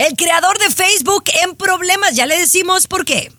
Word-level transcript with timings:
El 0.00 0.16
creador 0.16 0.58
de 0.58 0.70
Facebook 0.70 1.24
en 1.42 1.54
problemas, 1.56 2.14
ya 2.14 2.24
le 2.24 2.38
decimos 2.38 2.86
por 2.86 3.04
qué. 3.04 3.30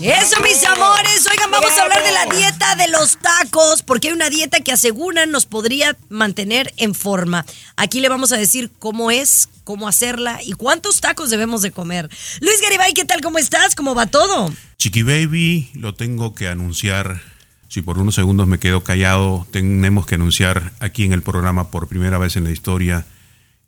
Eso, 0.00 0.40
mis 0.40 0.62
amores. 0.62 1.26
Oigan, 1.28 1.50
vamos 1.50 1.72
a 1.72 1.82
hablar 1.82 2.04
de 2.04 2.12
la 2.12 2.26
dieta 2.26 2.76
de 2.76 2.86
los 2.86 3.16
tacos, 3.16 3.82
porque 3.82 4.06
hay 4.06 4.14
una 4.14 4.30
dieta 4.30 4.60
que 4.60 4.70
aseguran 4.70 5.32
nos 5.32 5.46
podría 5.46 5.96
mantener 6.10 6.72
en 6.76 6.94
forma. 6.94 7.44
Aquí 7.74 7.98
le 7.98 8.08
vamos 8.08 8.30
a 8.30 8.36
decir 8.36 8.70
cómo 8.78 9.10
es, 9.10 9.48
cómo 9.64 9.88
hacerla 9.88 10.38
y 10.44 10.52
cuántos 10.52 11.00
tacos 11.00 11.30
debemos 11.30 11.60
de 11.62 11.72
comer. 11.72 12.08
Luis 12.40 12.60
Garibay, 12.62 12.92
¿qué 12.92 13.04
tal? 13.04 13.20
¿Cómo 13.20 13.38
estás? 13.38 13.74
¿Cómo 13.74 13.96
va 13.96 14.06
todo? 14.06 14.54
Chiqui 14.78 15.02
Baby, 15.02 15.70
lo 15.74 15.92
tengo 15.92 16.36
que 16.36 16.46
anunciar. 16.46 17.33
Si 17.74 17.82
por 17.82 17.98
unos 17.98 18.14
segundos 18.14 18.46
me 18.46 18.60
quedo 18.60 18.84
callado, 18.84 19.48
tenemos 19.50 20.06
que 20.06 20.14
anunciar 20.14 20.70
aquí 20.78 21.02
en 21.02 21.12
el 21.12 21.22
programa 21.22 21.72
por 21.72 21.88
primera 21.88 22.18
vez 22.18 22.36
en 22.36 22.44
la 22.44 22.52
historia 22.52 23.04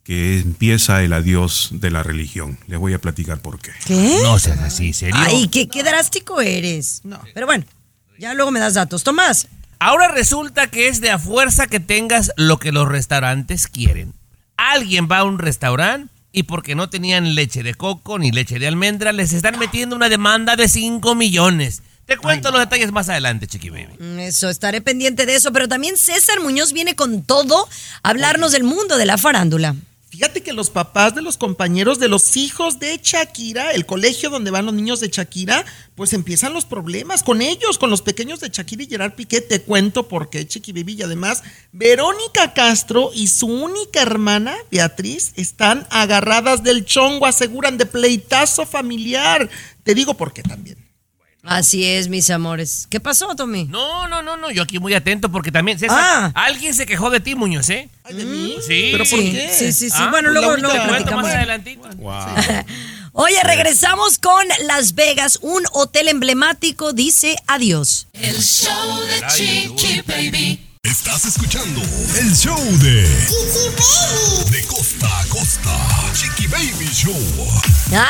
que 0.05 0.39
empieza 0.39 1.03
el 1.03 1.11
adiós 1.11 1.71
de 1.73 1.91
la 1.91 2.03
religión. 2.03 2.57
Les 2.67 2.79
voy 2.79 2.93
a 2.93 3.01
platicar 3.01 3.41
por 3.41 3.59
qué. 3.59 3.71
¿Qué? 3.85 4.19
No 4.23 4.39
seas 4.39 4.59
así, 4.59 4.93
¿serio? 4.93 5.17
Ay, 5.17 5.49
qué, 5.49 5.67
qué 5.67 5.83
drástico 5.83 6.39
eres. 6.39 7.01
No. 7.03 7.19
Pero 7.33 7.47
bueno, 7.47 7.65
ya 8.17 8.33
luego 8.33 8.49
me 8.49 8.61
das 8.61 8.75
datos. 8.75 9.03
Tomás. 9.03 9.49
Ahora 9.77 10.07
resulta 10.07 10.67
que 10.67 10.87
es 10.87 11.01
de 11.01 11.11
a 11.11 11.19
fuerza 11.19 11.67
que 11.67 11.81
tengas 11.81 12.31
lo 12.37 12.59
que 12.59 12.71
los 12.71 12.87
restaurantes 12.87 13.67
quieren. 13.67 14.13
Alguien 14.55 15.09
va 15.11 15.17
a 15.17 15.23
un 15.25 15.37
restaurante 15.37 16.13
y 16.31 16.43
porque 16.43 16.75
no 16.75 16.89
tenían 16.89 17.35
leche 17.35 17.61
de 17.61 17.75
coco 17.75 18.19
ni 18.19 18.31
leche 18.31 18.57
de 18.57 18.67
almendra, 18.67 19.11
les 19.11 19.33
están 19.33 19.59
metiendo 19.59 19.97
una 19.97 20.07
demanda 20.07 20.55
de 20.55 20.69
5 20.69 21.13
millones. 21.13 21.83
Te 22.07 22.15
cuento 22.17 22.51
los 22.51 22.61
detalles 22.61 22.93
más 22.93 23.09
adelante, 23.09 23.47
Chiqui 23.47 23.69
Baby. 23.69 23.97
Mm, 23.99 24.19
Eso, 24.19 24.49
estaré 24.49 24.79
pendiente 24.79 25.25
de 25.25 25.35
eso. 25.35 25.51
Pero 25.51 25.67
también 25.67 25.97
César 25.97 26.39
Muñoz 26.39 26.71
viene 26.71 26.95
con 26.95 27.21
todo 27.21 27.67
a 28.01 28.09
hablarnos 28.09 28.53
del 28.53 28.63
mundo 28.63 28.97
de 28.97 29.05
la 29.05 29.17
farándula. 29.17 29.75
Fíjate 30.09 30.41
que 30.41 30.53
los 30.53 30.69
papás 30.69 31.15
de 31.15 31.21
los 31.21 31.35
compañeros 31.35 31.99
de 31.99 32.07
los 32.07 32.37
hijos 32.37 32.79
de 32.79 32.97
Shakira, 33.03 33.71
el 33.73 33.85
colegio 33.85 34.29
donde 34.29 34.51
van 34.51 34.65
los 34.65 34.73
niños 34.73 35.01
de 35.01 35.09
Shakira, 35.09 35.65
pues 35.95 36.13
empiezan 36.13 36.53
los 36.53 36.63
problemas 36.63 37.23
con 37.23 37.41
ellos, 37.41 37.77
con 37.77 37.89
los 37.89 38.01
pequeños 38.01 38.39
de 38.39 38.47
Shakira 38.47 38.83
y 38.83 38.87
Gerard 38.87 39.15
Piqué. 39.15 39.41
Te 39.41 39.61
cuento 39.61 40.07
por 40.07 40.29
qué, 40.29 40.47
Chiqui 40.47 40.71
Baby. 40.71 40.93
Y 40.93 41.03
además, 41.03 41.43
Verónica 41.73 42.53
Castro 42.53 43.11
y 43.13 43.27
su 43.27 43.47
única 43.47 44.01
hermana, 44.01 44.55
Beatriz, 44.71 45.33
están 45.35 45.85
agarradas 45.89 46.63
del 46.63 46.85
chongo, 46.85 47.25
aseguran 47.25 47.77
de 47.77 47.85
pleitazo 47.85 48.65
familiar. 48.65 49.49
Te 49.83 49.93
digo 49.93 50.13
por 50.13 50.31
qué 50.31 50.41
también. 50.41 50.86
Así 51.43 51.85
es, 51.85 52.09
mis 52.09 52.29
amores. 52.29 52.87
¿Qué 52.89 52.99
pasó, 52.99 53.33
Tommy? 53.35 53.65
No, 53.65 54.07
no, 54.09 54.21
no, 54.21 54.35
no, 54.35 54.51
yo 54.51 54.63
aquí 54.63 54.79
muy 54.79 54.93
atento 54.93 55.31
porque 55.31 55.51
también, 55.51 55.79
César, 55.79 55.97
Ah. 55.99 56.31
alguien 56.35 56.73
se 56.73 56.85
quejó 56.85 57.09
de 57.09 57.19
ti, 57.21 57.35
Muñoz, 57.35 57.69
¿eh? 57.69 57.89
Ay, 58.03 58.15
de 58.15 58.25
mí. 58.25 58.55
Sí. 58.67 58.89
¿Pero 58.91 58.97
por 59.05 59.07
sí, 59.07 59.31
qué? 59.31 59.49
Sí, 59.53 59.71
sí, 59.71 59.89
sí. 59.89 59.95
Ah, 59.97 60.09
bueno, 60.11 60.29
pues 60.29 60.41
luego, 60.41 60.57
luego 60.57 60.87
platicamos. 60.87 61.23
más 61.23 61.35
adelantito. 61.35 61.87
Oye, 63.13 63.37
regresamos 63.43 64.17
con 64.17 64.45
Las 64.65 64.93
Vegas. 64.93 65.39
Un 65.41 65.63
hotel 65.73 66.07
emblemático 66.09 66.91
dice 66.93 67.35
adiós. 67.47 68.07
Estás 70.87 71.25
escuchando 71.25 71.81
el 72.17 72.33
show 72.33 72.57
de 72.79 73.01
De 74.49 74.63
costa 74.67 75.19
a 75.19 75.25
costa. 75.25 76.13
Chiqui 76.13 76.47
Baby 76.47 76.89
Show. 76.93 77.13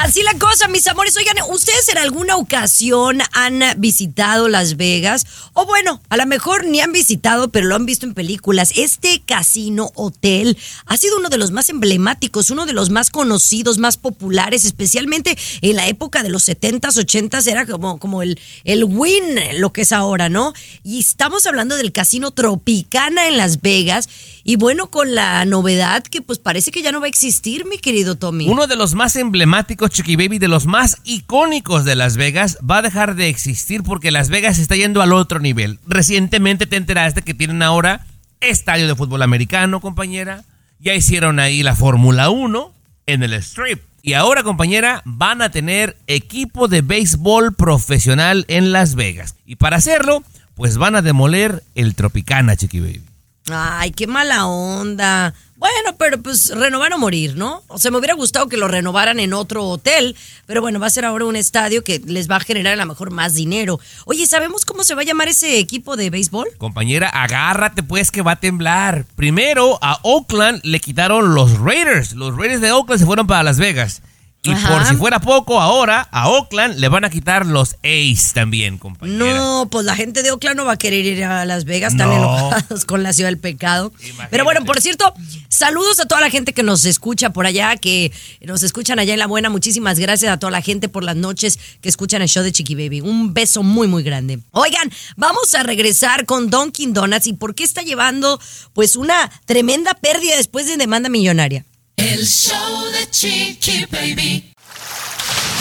Así 0.04 0.22
la 0.22 0.38
cosa, 0.38 0.68
mis 0.68 0.86
amores. 0.86 1.18
Oigan, 1.18 1.38
¿ustedes 1.50 1.90
en 1.90 1.98
alguna 1.98 2.36
ocasión 2.36 3.20
han 3.34 3.62
visitado 3.78 4.48
Las 4.48 4.78
Vegas? 4.78 5.26
O 5.54 5.66
bueno, 5.66 6.02
a 6.10 6.18
lo 6.18 6.26
mejor 6.28 6.66
ni 6.66 6.80
han 6.80 6.92
visitado, 6.92 7.50
pero 7.50 7.66
lo 7.66 7.76
han 7.76 7.88
visto 7.88 8.06
en 8.06 8.14
películas. 8.14 8.72
Este 8.76 9.24
casino 9.26 9.92
hotel 9.96 10.56
ha 10.86 10.98
sido 10.98 11.18
uno 11.18 11.30
de 11.30 11.38
los 11.38 11.50
más 11.50 11.70
emblemáticos, 11.70 12.52
uno 12.52 12.68
de 12.68 12.74
los 12.74 12.92
más 12.92 13.10
conocidos, 13.10 13.80
más 13.80 13.98
populares, 13.98 14.66
especialmente 14.66 15.36
en 15.62 15.76
la 15.76 15.88
época 15.88 16.22
de 16.22 16.30
los 16.30 16.48
70s, 16.48 16.82
80s. 16.82 17.48
Era 17.48 17.66
como, 17.66 17.98
como 17.98 18.22
el, 18.22 18.40
el 18.66 18.84
win, 18.84 19.24
lo 19.56 19.74
que 19.74 19.82
es 19.82 19.92
ahora, 19.92 20.30
¿no? 20.30 20.54
Y 20.84 21.00
estamos 21.00 21.48
hablando 21.48 21.76
del 21.76 21.92
casino 21.92 22.32
Tropicana 22.68 23.30
en 23.30 23.38
Las 23.38 23.62
Vegas. 23.62 24.10
Y 24.44 24.58
bueno, 24.58 24.88
con 24.88 25.16
la 25.16 25.46
novedad 25.46 26.04
que 26.04 26.22
pues 26.22 26.38
parece 26.38 26.72
que 26.72 26.82
ya 26.82 26.92
no 26.92 27.00
va 27.00 27.06
a 27.06 27.10
existir, 27.10 27.66
mi 27.66 27.78
querido 27.78 28.16
Tommy. 28.16 28.50
Uno 28.50 28.68
de 28.68 28.76
los 28.76 28.94
más 28.94 29.16
emblemáticos, 29.16 29.90
Chiqui 29.92 30.18
Baby, 30.18 30.38
de 30.38 30.50
los 30.50 30.66
más 30.66 30.98
icónicos 31.06 31.86
de 31.86 31.96
Las 31.96 32.18
Vegas, 32.18 32.58
va 32.70 32.80
a 32.80 32.82
dejar 32.82 33.16
de 33.16 33.30
existir 33.30 33.84
porque 33.84 34.12
Las 34.12 34.28
Vegas 34.28 34.60
está 34.60 34.76
yendo 34.76 35.02
al 35.02 35.14
otro 35.14 35.40
nivel. 35.40 35.80
Recientemente 35.88 36.66
te 36.66 36.76
enteraste 36.76 37.22
que 37.22 37.34
tienen 37.34 37.64
ahora 37.64 38.06
estadio 38.42 38.86
de 38.86 38.96
fútbol 38.96 39.22
americano, 39.22 39.80
compañera. 39.80 40.44
Ya 40.80 40.94
hicieron 40.94 41.40
ahí 41.40 41.64
la 41.64 41.76
Fórmula 41.76 42.30
1 42.30 42.74
en 43.06 43.24
el 43.24 43.34
Strip. 43.36 43.82
Y 44.02 44.14
ahora, 44.14 44.44
compañera, 44.44 45.02
van 45.06 45.42
a 45.42 45.52
tener 45.52 45.96
equipo 46.08 46.68
de 46.68 46.82
béisbol 46.82 47.56
profesional 47.56 48.44
en 48.50 48.74
Las 48.74 48.96
Vegas. 48.96 49.36
Y 49.46 49.56
para 49.56 49.78
hacerlo, 49.78 50.24
pues 50.58 50.78
van 50.78 50.96
a 50.96 51.02
demoler 51.02 51.64
el 51.76 51.96
Tropicana, 51.96 52.56
Chiqui 52.56 52.80
Baby. 52.80 53.04
Ay, 53.50 53.92
qué 53.92 54.08
mala 54.08 54.48
onda. 54.48 55.34
Bueno, 55.56 55.96
pero 55.98 56.22
pues 56.22 56.50
renovar 56.50 56.94
o 56.94 56.98
morir, 56.98 57.36
¿no? 57.36 57.64
O 57.68 57.80
sea, 57.80 57.90
me 57.92 57.98
hubiera 57.98 58.14
gustado 58.14 58.48
que 58.48 58.58
lo 58.58 58.68
renovaran 58.68 59.20
en 59.20 59.34
otro 59.34 59.64
hotel, 59.66 60.16
pero 60.46 60.62
bueno, 60.62 60.80
va 60.80 60.88
a 60.88 60.90
ser 60.90 61.06
ahora 61.06 61.26
un 61.26 61.36
estadio 61.36 61.84
que 61.84 62.00
les 62.06 62.30
va 62.30 62.36
a 62.36 62.42
generar 62.42 62.74
a 62.74 62.78
lo 62.78 62.86
mejor 62.86 63.12
más 63.12 63.36
dinero. 63.36 63.80
Oye, 64.06 64.28
¿sabemos 64.28 64.66
cómo 64.66 64.84
se 64.84 64.96
va 64.96 65.02
a 65.02 65.06
llamar 65.06 65.30
ese 65.30 65.60
equipo 65.60 65.96
de 65.96 66.10
béisbol? 66.10 66.50
Compañera, 66.58 67.08
agárrate 67.10 67.82
pues 67.84 68.12
que 68.12 68.22
va 68.22 68.34
a 68.34 68.40
temblar. 68.40 69.06
Primero, 69.16 69.80
a 69.82 70.00
Oakland 70.04 70.62
le 70.64 70.80
quitaron 70.80 71.34
los 71.34 71.58
Raiders. 71.60 72.14
Los 72.14 72.36
Raiders 72.36 72.62
de 72.62 72.72
Oakland 72.72 73.00
se 73.00 73.06
fueron 73.06 73.28
para 73.28 73.44
Las 73.44 73.58
Vegas. 73.58 74.02
Y 74.48 74.52
Ajá. 74.54 74.70
por 74.70 74.86
si 74.86 74.96
fuera 74.96 75.20
poco, 75.20 75.60
ahora 75.60 76.08
a 76.12 76.30
Oakland 76.30 76.78
le 76.80 76.88
van 76.90 77.04
a 77.06 77.10
quitar 77.10 77.46
los 77.46 77.76
A's 77.84 78.34
también, 78.34 78.78
compañera. 78.78 79.18
No, 79.36 79.68
pues 79.70 79.86
la 79.86 79.96
gente 79.96 80.24
de 80.24 80.32
Oakland 80.32 80.56
no 80.58 80.66
va 80.66 80.74
a 80.74 80.78
querer 80.78 81.06
ir 81.06 81.24
a 81.24 81.44
Las 81.46 81.66
Vegas, 81.66 81.94
están 81.94 82.10
No. 82.10 82.16
enojados 82.18 82.86
con 82.86 83.04
la 83.04 83.14
ciudad 83.14 83.30
del 83.30 83.38
pecado. 83.40 83.92
Imagínate. 84.00 84.28
Pero 84.32 84.44
bueno, 84.44 84.64
por 84.66 84.80
cierto, 84.82 85.14
saludos 85.50 86.00
a 86.00 86.06
toda 86.06 86.22
la 86.22 86.30
gente 86.30 86.54
que 86.54 86.64
nos 86.64 86.86
escucha 86.86 87.32
por 87.32 87.46
allá, 87.46 87.76
que 87.78 88.12
nos 88.42 88.64
escuchan 88.64 89.00
allá 89.00 89.14
en 89.14 89.20
La 89.20 89.28
Buena. 89.28 89.50
Muchísimas 89.50 90.00
gracias 90.00 90.32
a 90.32 90.38
toda 90.38 90.52
la 90.52 90.62
gente 90.62 90.88
por 90.90 91.04
las 91.04 91.16
noches 91.16 91.60
que 91.82 91.90
escuchan 91.90 92.22
el 92.22 92.28
show 92.30 92.44
de 92.44 92.52
Chiqui 92.52 92.76
Baby. 92.76 93.02
Un 93.02 93.34
beso 93.34 93.64
muy, 93.64 93.88
muy 93.88 94.04
grande. 94.04 94.40
Oigan, 94.52 94.92
vamos 95.16 95.54
a 95.56 95.64
regresar 95.64 96.26
con 96.26 96.50
Dunkin' 96.50 96.94
Donuts 96.94 97.28
y 97.28 97.34
por 97.34 97.56
qué 97.56 97.64
está 97.64 97.82
llevando 97.82 98.40
pues 98.74 98.96
una 98.96 99.30
tremenda 99.46 99.94
pérdida 99.96 100.36
después 100.38 100.68
de 100.68 100.78
demanda 100.78 101.10
millonaria. 101.10 101.66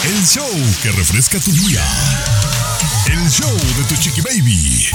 El 0.05 0.23
show 0.23 0.45
que 0.83 0.91
refresca 0.91 1.39
tu 1.39 1.51
día. 1.51 1.83
El 3.11 3.27
show 3.31 3.51
de 3.51 3.83
tu 3.89 3.99
Chiqui 3.99 4.21
Baby. 4.21 4.85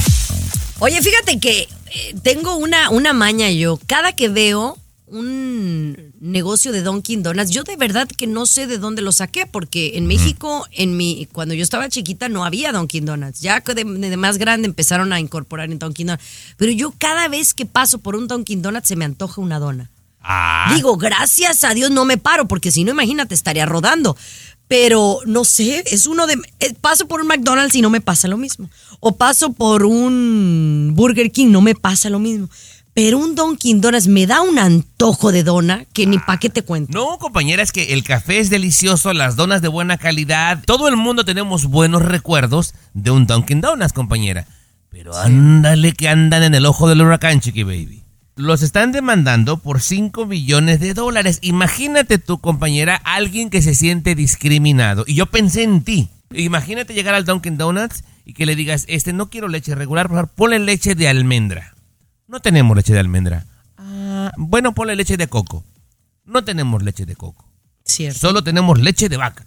Oye, 0.79 1.03
fíjate 1.03 1.41
que 1.41 1.69
eh, 1.91 2.15
tengo 2.23 2.55
una, 2.55 2.91
una 2.91 3.13
maña 3.13 3.51
yo. 3.51 3.81
Cada 3.89 4.13
que 4.13 4.29
veo 4.29 4.79
un 5.09 6.13
negocio 6.21 6.71
de 6.71 6.83
Dunkin' 6.83 7.25
Donuts, 7.25 7.51
yo 7.51 7.65
de 7.65 7.77
verdad 7.77 8.07
que 8.07 8.29
no 8.29 8.47
sé 8.47 8.69
de 8.69 8.79
dónde 8.79 9.03
lo 9.03 9.11
saqué, 9.11 9.45
porque 9.45 9.99
en 9.99 10.07
México, 10.07 10.67
en 10.71 10.97
mi, 10.97 11.27
cuando 11.33 11.55
yo 11.55 11.65
estaba 11.65 11.89
chiquita, 11.89 12.29
no 12.29 12.45
había 12.45 12.73
Dunkin' 12.73 13.05
Donuts. 13.05 13.41
Ya 13.41 13.61
que 13.63 13.75
de, 13.75 13.83
de 13.83 14.17
más 14.17 14.39
grande 14.39 14.67
empezaron 14.67 15.13
a 15.13 15.19
incorporar 15.19 15.73
en 15.73 15.81
Dunkin' 15.81 16.07
Donuts. 16.07 16.25
Pero 16.57 16.71
yo 16.71 16.95
cada 16.97 17.27
vez 17.27 17.53
que 17.53 17.67
paso 17.67 17.99
por 17.99 18.15
un 18.15 18.29
Dunkin' 18.29 18.63
Donuts 18.63 18.87
se 18.87 18.95
me 18.95 19.05
antoja 19.05 19.41
una 19.41 19.59
dona. 19.59 19.91
Ah, 20.23 20.73
Digo, 20.75 20.97
gracias 20.97 21.65
a 21.65 21.75
Dios 21.75 21.91
no 21.91 22.05
me 22.05 22.17
paro, 22.19 22.47
porque 22.49 22.71
si 22.71 22.85
no, 22.85 22.93
imagínate, 22.93 23.35
estaría 23.35 23.67
rodando. 23.67 24.17
Pero 24.69 25.19
no 25.27 25.45
sé, 25.45 25.83
es 25.87 26.07
uno 26.07 26.27
de. 26.27 26.39
eh, 26.61 26.75
Paso 26.81 27.07
por 27.07 27.21
un 27.21 27.27
McDonald's 27.27 27.75
y 27.75 27.83
no 27.83 27.91
me 27.91 28.01
pasa 28.01 28.29
lo 28.29 28.39
mismo. 28.39 28.71
O 29.01 29.17
paso 29.17 29.53
por 29.53 29.85
un 29.85 30.93
Burger 30.95 31.31
King, 31.31 31.49
no 31.49 31.61
me 31.61 31.75
pasa 31.75 32.09
lo 32.09 32.19
mismo. 32.19 32.49
Pero 32.95 33.19
un 33.19 33.35
Dunkin' 33.35 33.81
Donuts 33.81 34.07
me 34.07 34.27
da 34.27 34.43
un 34.43 34.59
antojo 34.59 35.33
de 35.33 35.43
dona 35.43 35.87
que 35.95 36.07
ni 36.07 36.19
pa' 36.19 36.39
qué 36.39 36.51
te 36.51 36.63
cuento. 36.63 36.93
no, 36.93 37.19
compañera, 37.19 37.63
es 37.63 37.73
que 37.73 37.95
el 37.95 38.05
café 38.05 38.39
es 38.39 38.51
delicioso, 38.51 39.15
las 39.15 39.35
donas 39.35 39.63
de 39.63 39.69
buena 39.69 39.97
calidad. 39.97 40.63
Todo 40.67 40.89
el 40.89 40.97
mundo 40.99 41.25
tenemos 41.25 41.67
buenos 41.67 42.03
recuerdos 42.03 42.75
de 42.93 43.11
un 43.11 43.27
Dunkin' 43.27 43.63
Donuts, 43.63 43.95
compañera. 43.95 44.47
Pero 44.91 45.17
ándale 45.17 45.93
que 45.95 46.09
andan 46.09 46.43
en 46.43 46.55
el 46.55 46.67
ojo 46.67 46.87
del 46.87 47.01
huracán, 47.01 47.41
Chiqui 47.41 47.63
Baby. 47.63 48.02
Los 48.35 48.63
están 48.63 48.93
demandando 48.93 49.59
por 49.59 49.83
5 49.83 50.25
millones 50.25 50.81
de 50.81 50.95
dólares. 50.95 51.39
Imagínate 51.43 52.19
tu 52.19 52.39
compañera, 52.39 52.97
alguien 52.97 53.51
que 53.51 53.61
se 53.61 53.75
siente 53.75 54.15
discriminado. 54.15 55.05
Y 55.07 55.15
yo 55.15 55.27
pensé 55.27 55.65
en 55.65 55.83
ti. 55.83 56.09
Imagínate 56.31 56.95
llegar 56.95 57.15
al 57.15 57.27
Dunkin' 57.27 57.59
Donuts 57.59 58.05
y 58.25 58.33
que 58.33 58.47
le 58.47 58.57
digas, 58.57 58.87
este 58.89 59.13
no 59.13 59.29
quiero 59.29 59.49
leche 59.49 59.75
regular, 59.75 60.09
por 60.09 60.17
favor, 60.17 60.31
ponle 60.35 60.59
leche 60.61 60.95
de 60.95 61.09
almendra. 61.09 61.75
No 62.27 62.41
tenemos 62.41 62.75
leche 62.75 62.95
de 62.95 63.01
almendra. 63.01 63.45
Ah, 63.77 64.33
bueno, 64.39 64.73
ponle 64.73 64.97
leche 64.97 65.19
de 65.19 65.27
coco. 65.27 65.63
No 66.25 66.43
tenemos 66.43 66.83
leche 66.83 67.05
de 67.05 67.17
coco. 67.17 67.47
Cierto. 67.85 68.19
Solo 68.19 68.43
tenemos 68.43 68.81
leche 68.81 69.11
de 69.11 69.19
vaca. 69.19 69.45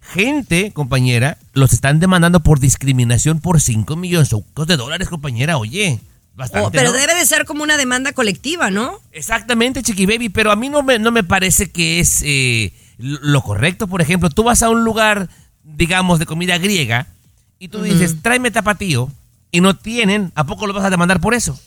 Gente, 0.00 0.72
compañera, 0.72 1.38
los 1.54 1.72
están 1.72 2.00
demandando 2.00 2.40
por 2.40 2.60
discriminación 2.60 3.40
por 3.40 3.60
5 3.60 3.96
millones 3.96 4.28
de 4.30 4.76
dólares, 4.76 5.08
compañera. 5.08 5.56
Oye, 5.56 6.00
bastante. 6.36 6.68
Oh, 6.68 6.70
pero 6.70 6.92
¿no? 6.92 6.96
debe 6.98 7.14
de 7.14 7.26
ser 7.26 7.44
como 7.44 7.62
una 7.64 7.76
demanda 7.76 8.12
colectiva, 8.12 8.70
¿no? 8.70 9.00
Exactamente, 9.12 9.82
Chiqui 9.82 10.06
Baby, 10.06 10.28
pero 10.28 10.52
a 10.52 10.56
mí 10.56 10.68
no 10.68 10.82
me, 10.82 10.98
no 10.98 11.10
me 11.10 11.24
parece 11.24 11.70
que 11.70 11.98
es 12.00 12.20
eh, 12.24 12.72
lo 12.98 13.42
correcto. 13.42 13.88
Por 13.88 14.00
ejemplo, 14.02 14.30
tú 14.30 14.42
vas 14.44 14.62
a 14.62 14.68
un 14.70 14.84
lugar, 14.84 15.28
digamos, 15.64 16.18
de 16.18 16.26
comida 16.26 16.58
griega 16.58 17.08
y 17.58 17.68
tú 17.68 17.82
dices, 17.82 18.16
tráeme 18.22 18.50
tapatío 18.50 19.10
y 19.50 19.60
no 19.60 19.74
tienen, 19.76 20.30
¿a 20.34 20.44
poco 20.44 20.66
lo 20.66 20.74
vas 20.74 20.84
a 20.84 20.90
demandar 20.90 21.20
por 21.20 21.34
eso? 21.34 21.58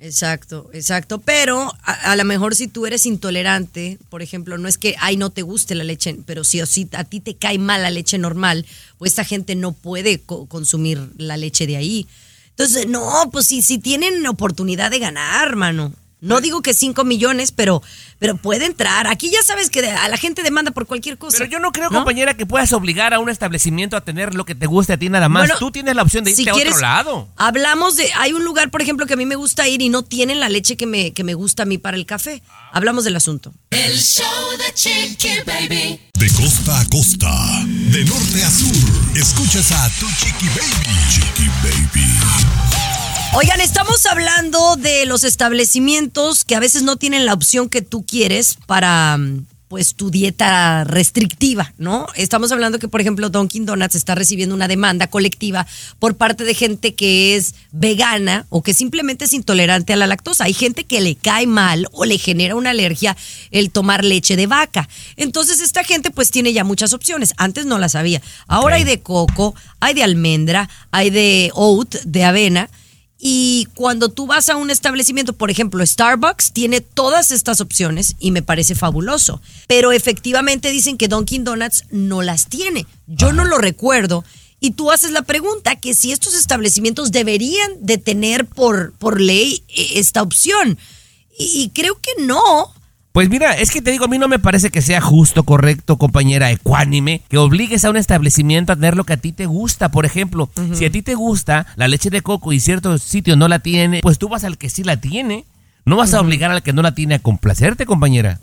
Exacto, 0.00 0.70
exacto. 0.72 1.18
Pero 1.18 1.72
a, 1.82 2.12
a 2.12 2.16
lo 2.16 2.24
mejor 2.24 2.54
si 2.54 2.68
tú 2.68 2.86
eres 2.86 3.04
intolerante, 3.06 3.98
por 4.10 4.22
ejemplo, 4.22 4.56
no 4.56 4.68
es 4.68 4.78
que, 4.78 4.94
ay, 5.00 5.16
no 5.16 5.30
te 5.30 5.42
guste 5.42 5.74
la 5.74 5.82
leche, 5.84 6.16
pero 6.24 6.44
si 6.44 6.60
o 6.60 6.66
si 6.66 6.88
a 6.92 7.02
ti 7.04 7.18
te 7.20 7.34
cae 7.34 7.58
mal 7.58 7.82
la 7.82 7.90
leche 7.90 8.16
normal, 8.18 8.64
pues 8.98 9.10
esta 9.12 9.24
gente 9.24 9.56
no 9.56 9.72
puede 9.72 10.20
co- 10.20 10.46
consumir 10.46 11.00
la 11.16 11.36
leche 11.36 11.66
de 11.66 11.76
ahí. 11.78 12.06
Entonces, 12.58 12.88
no, 12.88 13.30
pues 13.30 13.46
si, 13.46 13.62
si 13.62 13.78
tienen 13.78 14.26
oportunidad 14.26 14.90
de 14.90 14.98
ganar, 14.98 15.54
mano. 15.54 15.92
No 16.20 16.40
digo 16.40 16.62
que 16.62 16.74
5 16.74 17.04
millones, 17.04 17.52
pero, 17.52 17.80
pero 18.18 18.36
puede 18.36 18.66
entrar. 18.66 19.06
Aquí 19.06 19.30
ya 19.30 19.40
sabes 19.44 19.70
que 19.70 19.88
a 19.88 20.08
la 20.08 20.16
gente 20.16 20.42
demanda 20.42 20.72
por 20.72 20.86
cualquier 20.86 21.16
cosa. 21.16 21.38
Pero 21.38 21.48
yo 21.48 21.60
no 21.60 21.70
creo, 21.70 21.90
compañera, 21.90 22.34
que 22.34 22.44
puedas 22.44 22.72
obligar 22.72 23.14
a 23.14 23.20
un 23.20 23.28
establecimiento 23.28 23.96
a 23.96 24.00
tener 24.00 24.34
lo 24.34 24.44
que 24.44 24.56
te 24.56 24.66
guste 24.66 24.94
a 24.94 24.96
ti 24.96 25.08
nada 25.08 25.28
más. 25.28 25.42
Bueno, 25.42 25.54
Tú 25.60 25.70
tienes 25.70 25.94
la 25.94 26.02
opción 26.02 26.24
de 26.24 26.32
irte 26.32 26.42
si 26.42 26.48
a 26.48 26.52
quieres, 26.52 26.72
otro 26.72 26.82
lado. 26.82 27.28
Hablamos 27.36 27.96
de. 27.96 28.10
Hay 28.16 28.32
un 28.32 28.42
lugar, 28.42 28.72
por 28.72 28.82
ejemplo, 28.82 29.06
que 29.06 29.14
a 29.14 29.16
mí 29.16 29.26
me 29.26 29.36
gusta 29.36 29.68
ir 29.68 29.80
y 29.80 29.88
no 29.90 30.02
tienen 30.02 30.40
la 30.40 30.48
leche 30.48 30.76
que 30.76 30.86
me, 30.86 31.12
que 31.12 31.22
me 31.22 31.34
gusta 31.34 31.62
a 31.62 31.66
mí 31.66 31.78
para 31.78 31.96
el 31.96 32.06
café. 32.06 32.42
Hablamos 32.72 33.04
del 33.04 33.14
asunto. 33.14 33.54
El 33.70 33.96
show 33.96 34.26
de 34.58 34.74
Chiqui 34.74 35.38
Baby. 35.46 36.00
De 36.14 36.32
costa 36.32 36.80
a 36.80 36.84
costa, 36.86 37.64
de 37.64 38.04
norte 38.04 38.42
a 38.42 38.50
sur, 38.50 39.16
escuchas 39.16 39.70
a 39.70 39.88
tu 40.00 40.06
Chiqui 40.10 40.48
Baby. 40.48 40.96
Chiqui 41.12 41.48
Baby. 41.62 42.17
Oigan, 43.34 43.60
estamos 43.60 44.06
hablando 44.06 44.76
de 44.76 45.04
los 45.04 45.22
establecimientos 45.22 46.44
que 46.44 46.56
a 46.56 46.60
veces 46.60 46.82
no 46.82 46.96
tienen 46.96 47.26
la 47.26 47.34
opción 47.34 47.68
que 47.68 47.82
tú 47.82 48.04
quieres 48.04 48.56
para 48.66 49.18
mm, 49.18 49.44
pues 49.68 49.94
tu 49.94 50.10
dieta 50.10 50.84
restrictiva, 50.84 51.74
¿no? 51.76 52.06
Estamos 52.14 52.50
hablando 52.52 52.78
que, 52.78 52.88
por 52.88 53.02
ejemplo, 53.02 53.28
Dunkin' 53.28 53.66
Donuts 53.66 53.96
está 53.96 54.14
recibiendo 54.14 54.54
una 54.54 54.66
demanda 54.66 55.08
colectiva 55.08 55.66
por 55.98 56.16
parte 56.16 56.44
de 56.44 56.54
gente 56.54 56.94
que 56.94 57.36
es 57.36 57.54
vegana 57.70 58.46
o 58.48 58.62
que 58.62 58.72
simplemente 58.72 59.26
es 59.26 59.34
intolerante 59.34 59.92
a 59.92 59.96
la 59.96 60.06
lactosa. 60.06 60.44
Hay 60.44 60.54
gente 60.54 60.84
que 60.84 61.02
le 61.02 61.14
cae 61.14 61.46
mal 61.46 61.86
o 61.92 62.06
le 62.06 62.16
genera 62.16 62.56
una 62.56 62.70
alergia 62.70 63.14
el 63.50 63.70
tomar 63.70 64.04
leche 64.04 64.36
de 64.36 64.46
vaca. 64.46 64.88
Entonces, 65.16 65.60
esta 65.60 65.84
gente 65.84 66.10
pues 66.10 66.30
tiene 66.30 66.54
ya 66.54 66.64
muchas 66.64 66.94
opciones. 66.94 67.34
Antes 67.36 67.66
no 67.66 67.78
las 67.78 67.94
había. 67.94 68.22
Ahora 68.46 68.76
hay 68.76 68.84
de 68.84 69.00
coco, 69.00 69.54
hay 69.80 69.92
de 69.92 70.02
almendra, 70.02 70.70
hay 70.90 71.10
de 71.10 71.50
oat, 71.54 71.94
de 72.04 72.24
avena. 72.24 72.70
Y 73.20 73.66
cuando 73.74 74.10
tú 74.10 74.26
vas 74.26 74.48
a 74.48 74.56
un 74.56 74.70
establecimiento, 74.70 75.32
por 75.32 75.50
ejemplo, 75.50 75.84
Starbucks 75.84 76.52
tiene 76.52 76.80
todas 76.80 77.32
estas 77.32 77.60
opciones 77.60 78.14
y 78.20 78.30
me 78.30 78.42
parece 78.42 78.76
fabuloso. 78.76 79.40
Pero 79.66 79.90
efectivamente 79.90 80.70
dicen 80.70 80.96
que 80.96 81.08
Dunkin' 81.08 81.42
Donuts 81.42 81.84
no 81.90 82.22
las 82.22 82.48
tiene. 82.48 82.86
Yo 83.08 83.32
no 83.32 83.44
lo 83.44 83.58
recuerdo. 83.58 84.24
Y 84.60 84.72
tú 84.72 84.92
haces 84.92 85.10
la 85.10 85.22
pregunta 85.22 85.76
que 85.76 85.94
si 85.94 86.12
estos 86.12 86.34
establecimientos 86.34 87.10
deberían 87.10 87.72
de 87.80 87.98
tener 87.98 88.46
por, 88.46 88.92
por 88.94 89.20
ley 89.20 89.64
eh, 89.68 89.92
esta 89.94 90.22
opción. 90.22 90.78
Y, 91.36 91.62
y 91.62 91.70
creo 91.70 92.00
que 92.00 92.22
no. 92.22 92.72
Pues 93.12 93.28
mira, 93.30 93.52
es 93.54 93.70
que 93.70 93.82
te 93.82 93.90
digo, 93.90 94.04
a 94.04 94.08
mí 94.08 94.18
no 94.18 94.28
me 94.28 94.38
parece 94.38 94.70
que 94.70 94.82
sea 94.82 95.00
justo, 95.00 95.42
correcto, 95.42 95.96
compañera, 95.96 96.50
ecuánime, 96.50 97.22
que 97.28 97.38
obligues 97.38 97.84
a 97.84 97.90
un 97.90 97.96
establecimiento 97.96 98.72
a 98.72 98.76
tener 98.76 98.96
lo 98.96 99.04
que 99.04 99.14
a 99.14 99.16
ti 99.16 99.32
te 99.32 99.46
gusta. 99.46 99.90
Por 99.90 100.06
ejemplo, 100.06 100.50
si 100.72 100.84
a 100.84 100.90
ti 100.90 101.02
te 101.02 101.14
gusta 101.14 101.66
la 101.76 101.88
leche 101.88 102.10
de 102.10 102.22
coco 102.22 102.52
y 102.52 102.60
cierto 102.60 102.96
sitio 102.98 103.34
no 103.34 103.48
la 103.48 103.58
tiene, 103.58 104.00
pues 104.02 104.18
tú 104.18 104.28
vas 104.28 104.44
al 104.44 104.58
que 104.58 104.70
sí 104.70 104.84
la 104.84 104.98
tiene. 104.98 105.46
No 105.84 105.96
vas 105.96 106.12
a 106.12 106.20
obligar 106.20 106.50
al 106.50 106.62
que 106.62 106.74
no 106.74 106.82
la 106.82 106.94
tiene 106.94 107.14
a 107.14 107.18
complacerte, 107.18 107.86
compañera. 107.86 108.40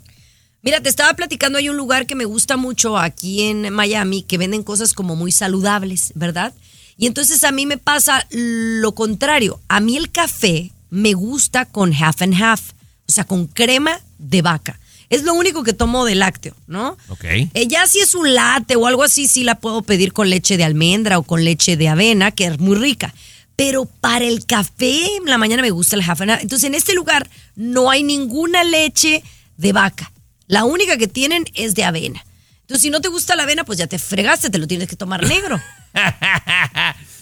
Mira, 0.63 0.81
te 0.81 0.89
estaba 0.89 1.13
platicando, 1.13 1.59
hay 1.59 1.69
un 1.69 1.77
lugar 1.77 2.07
que 2.07 2.15
me 2.15 2.25
gusta 2.25 2.57
mucho 2.57 2.97
aquí 2.97 3.44
en 3.44 3.71
Miami 3.71 4.23
que 4.23 4.39
venden 4.39 4.63
cosas 4.63 4.94
como 4.94 5.15
muy 5.15 5.31
saludables, 5.31 6.12
¿verdad? 6.15 6.53
Y 6.97 7.06
entonces 7.06 7.44
a 7.44 7.51
mí 7.51 7.67
me 7.67 7.77
pasa 7.77 8.25
lo 8.31 8.95
contrario. 8.95 9.59
A 9.67 9.79
mí 9.79 9.95
el 9.95 10.12
café 10.12 10.71
me 10.89 11.13
gusta 11.13 11.65
con 11.65 11.94
half 11.94 12.23
and 12.23 12.41
half, 12.41 12.71
o 13.07 13.12
sea, 13.12 13.25
con 13.25 13.45
crema 13.45 14.00
de 14.17 14.41
vaca. 14.41 14.79
Es 15.09 15.23
lo 15.23 15.33
único 15.33 15.63
que 15.63 15.73
tomo 15.73 16.06
de 16.06 16.15
lácteo, 16.15 16.56
¿no? 16.67 16.97
Ok. 17.09 17.23
Eh, 17.25 17.67
ya 17.67 17.85
si 17.88 18.00
es 18.00 18.15
un 18.15 18.33
latte 18.33 18.75
o 18.75 18.88
algo 18.88 19.03
así, 19.03 19.27
sí 19.27 19.44
la 19.44 19.56
puedo 19.56 19.81
pedir 19.81 20.13
con 20.13 20.29
leche 20.29 20.57
de 20.57 20.63
almendra 20.63 21.19
o 21.19 21.23
con 21.23 21.44
leche 21.44 21.77
de 21.77 21.89
avena, 21.89 22.31
que 22.31 22.45
es 22.45 22.59
muy 22.59 22.75
rica. 22.75 23.13
Pero 23.56 23.85
para 23.85 24.25
el 24.25 24.45
café, 24.45 25.15
en 25.17 25.25
la 25.25 25.38
mañana 25.38 25.62
me 25.62 25.69
gusta 25.71 25.95
el 25.95 26.01
half. 26.01 26.21
Entonces, 26.21 26.63
en 26.63 26.75
este 26.75 26.94
lugar 26.94 27.29
no 27.56 27.89
hay 27.89 28.03
ninguna 28.03 28.63
leche 28.63 29.23
de 29.57 29.73
vaca. 29.73 30.12
La 30.47 30.65
única 30.65 30.97
que 30.97 31.07
tienen 31.07 31.45
es 31.53 31.75
de 31.75 31.83
avena. 31.83 32.25
Entonces, 32.62 32.81
si 32.81 32.89
no 32.89 33.00
te 33.00 33.07
gusta 33.07 33.35
la 33.35 33.44
avena, 33.44 33.63
pues 33.63 33.77
ya 33.77 33.88
te 33.88 34.00
fregaste, 34.00 34.50
te 34.50 34.57
lo 34.57 34.67
tienes 34.67 34.89
que 34.89 34.95
tomar 34.95 35.25
negro. 35.25 35.62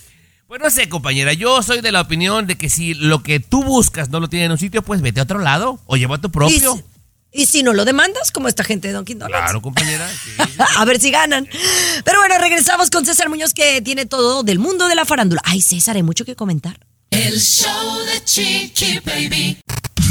Pues 0.54 0.62
no 0.62 0.70
sé, 0.70 0.88
compañera, 0.88 1.34
yo 1.34 1.64
soy 1.64 1.82
de 1.82 1.92
la 1.92 2.02
opinión 2.02 2.46
de 2.46 2.56
que 2.56 2.70
si 2.70 2.94
lo 2.94 3.24
que 3.24 3.40
tú 3.40 3.64
buscas 3.64 4.10
no 4.12 4.20
lo 4.20 4.30
tiene 4.30 4.46
en 4.46 4.52
un 4.52 4.60
sitio, 4.60 4.84
pues 4.84 5.02
vete 5.02 5.20
a 5.20 5.24
otro 5.24 5.40
lado 5.40 5.80
o 5.88 5.98
lleva 5.98 6.20
tu 6.20 6.28
Y 6.28 6.30
propio. 6.32 6.76
si, 6.76 6.84
y 7.42 7.46
si 7.48 7.64
no 7.64 7.74
lo 7.74 7.86
demandas, 7.86 8.30
como 8.30 8.48
esta 8.48 8.64
gente 8.64 8.88
de 8.90 8.94
Dunkin' 8.94 9.18
Donuts. 9.18 9.36
Claro, 9.36 9.64
compañera. 9.64 10.08
sí, 10.08 10.30
sí. 10.38 10.58
A 10.78 10.86
ver 10.86 11.00
si 11.02 11.10
ganan. 11.10 11.50
Pero 12.06 12.20
bueno, 12.20 12.36
regresamos 12.38 12.92
con 12.92 13.04
César 13.04 13.30
Muñoz, 13.30 13.56
que 13.56 13.82
tiene 13.82 14.06
todo 14.06 14.44
del 14.44 14.60
mundo 14.60 14.88
de 14.88 14.94
la 14.94 15.06
farándula. 15.06 15.42
Ay, 15.44 15.60
César, 15.60 15.96
hay 15.96 16.04
mucho 16.04 16.24
que 16.24 16.36
comentar. 16.36 16.80
El 17.10 17.40
show 17.42 17.98
de 18.06 18.24
Chiqui 18.24 19.00
Baby. 19.00 19.58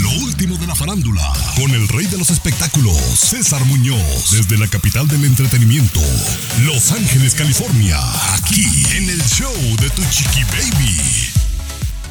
Lo 0.03 0.11
último 0.25 0.57
de 0.57 0.67
la 0.67 0.75
farándula, 0.75 1.33
con 1.55 1.71
el 1.71 1.87
rey 1.87 2.07
de 2.07 2.19
los 2.19 2.31
espectáculos, 2.31 2.97
César 3.17 3.65
Muñoz, 3.67 4.33
desde 4.33 4.59
la 4.59 4.67
capital 4.67 5.07
del 5.07 5.25
entretenimiento, 5.25 6.01
Los 6.65 6.91
Ángeles, 6.91 7.35
California, 7.35 7.99
aquí 8.35 8.67
en 8.97 9.09
el 9.09 9.23
show 9.23 9.55
de 9.81 9.89
tu 9.91 10.03
Chiqui 10.11 10.43
Baby. 10.45 11.31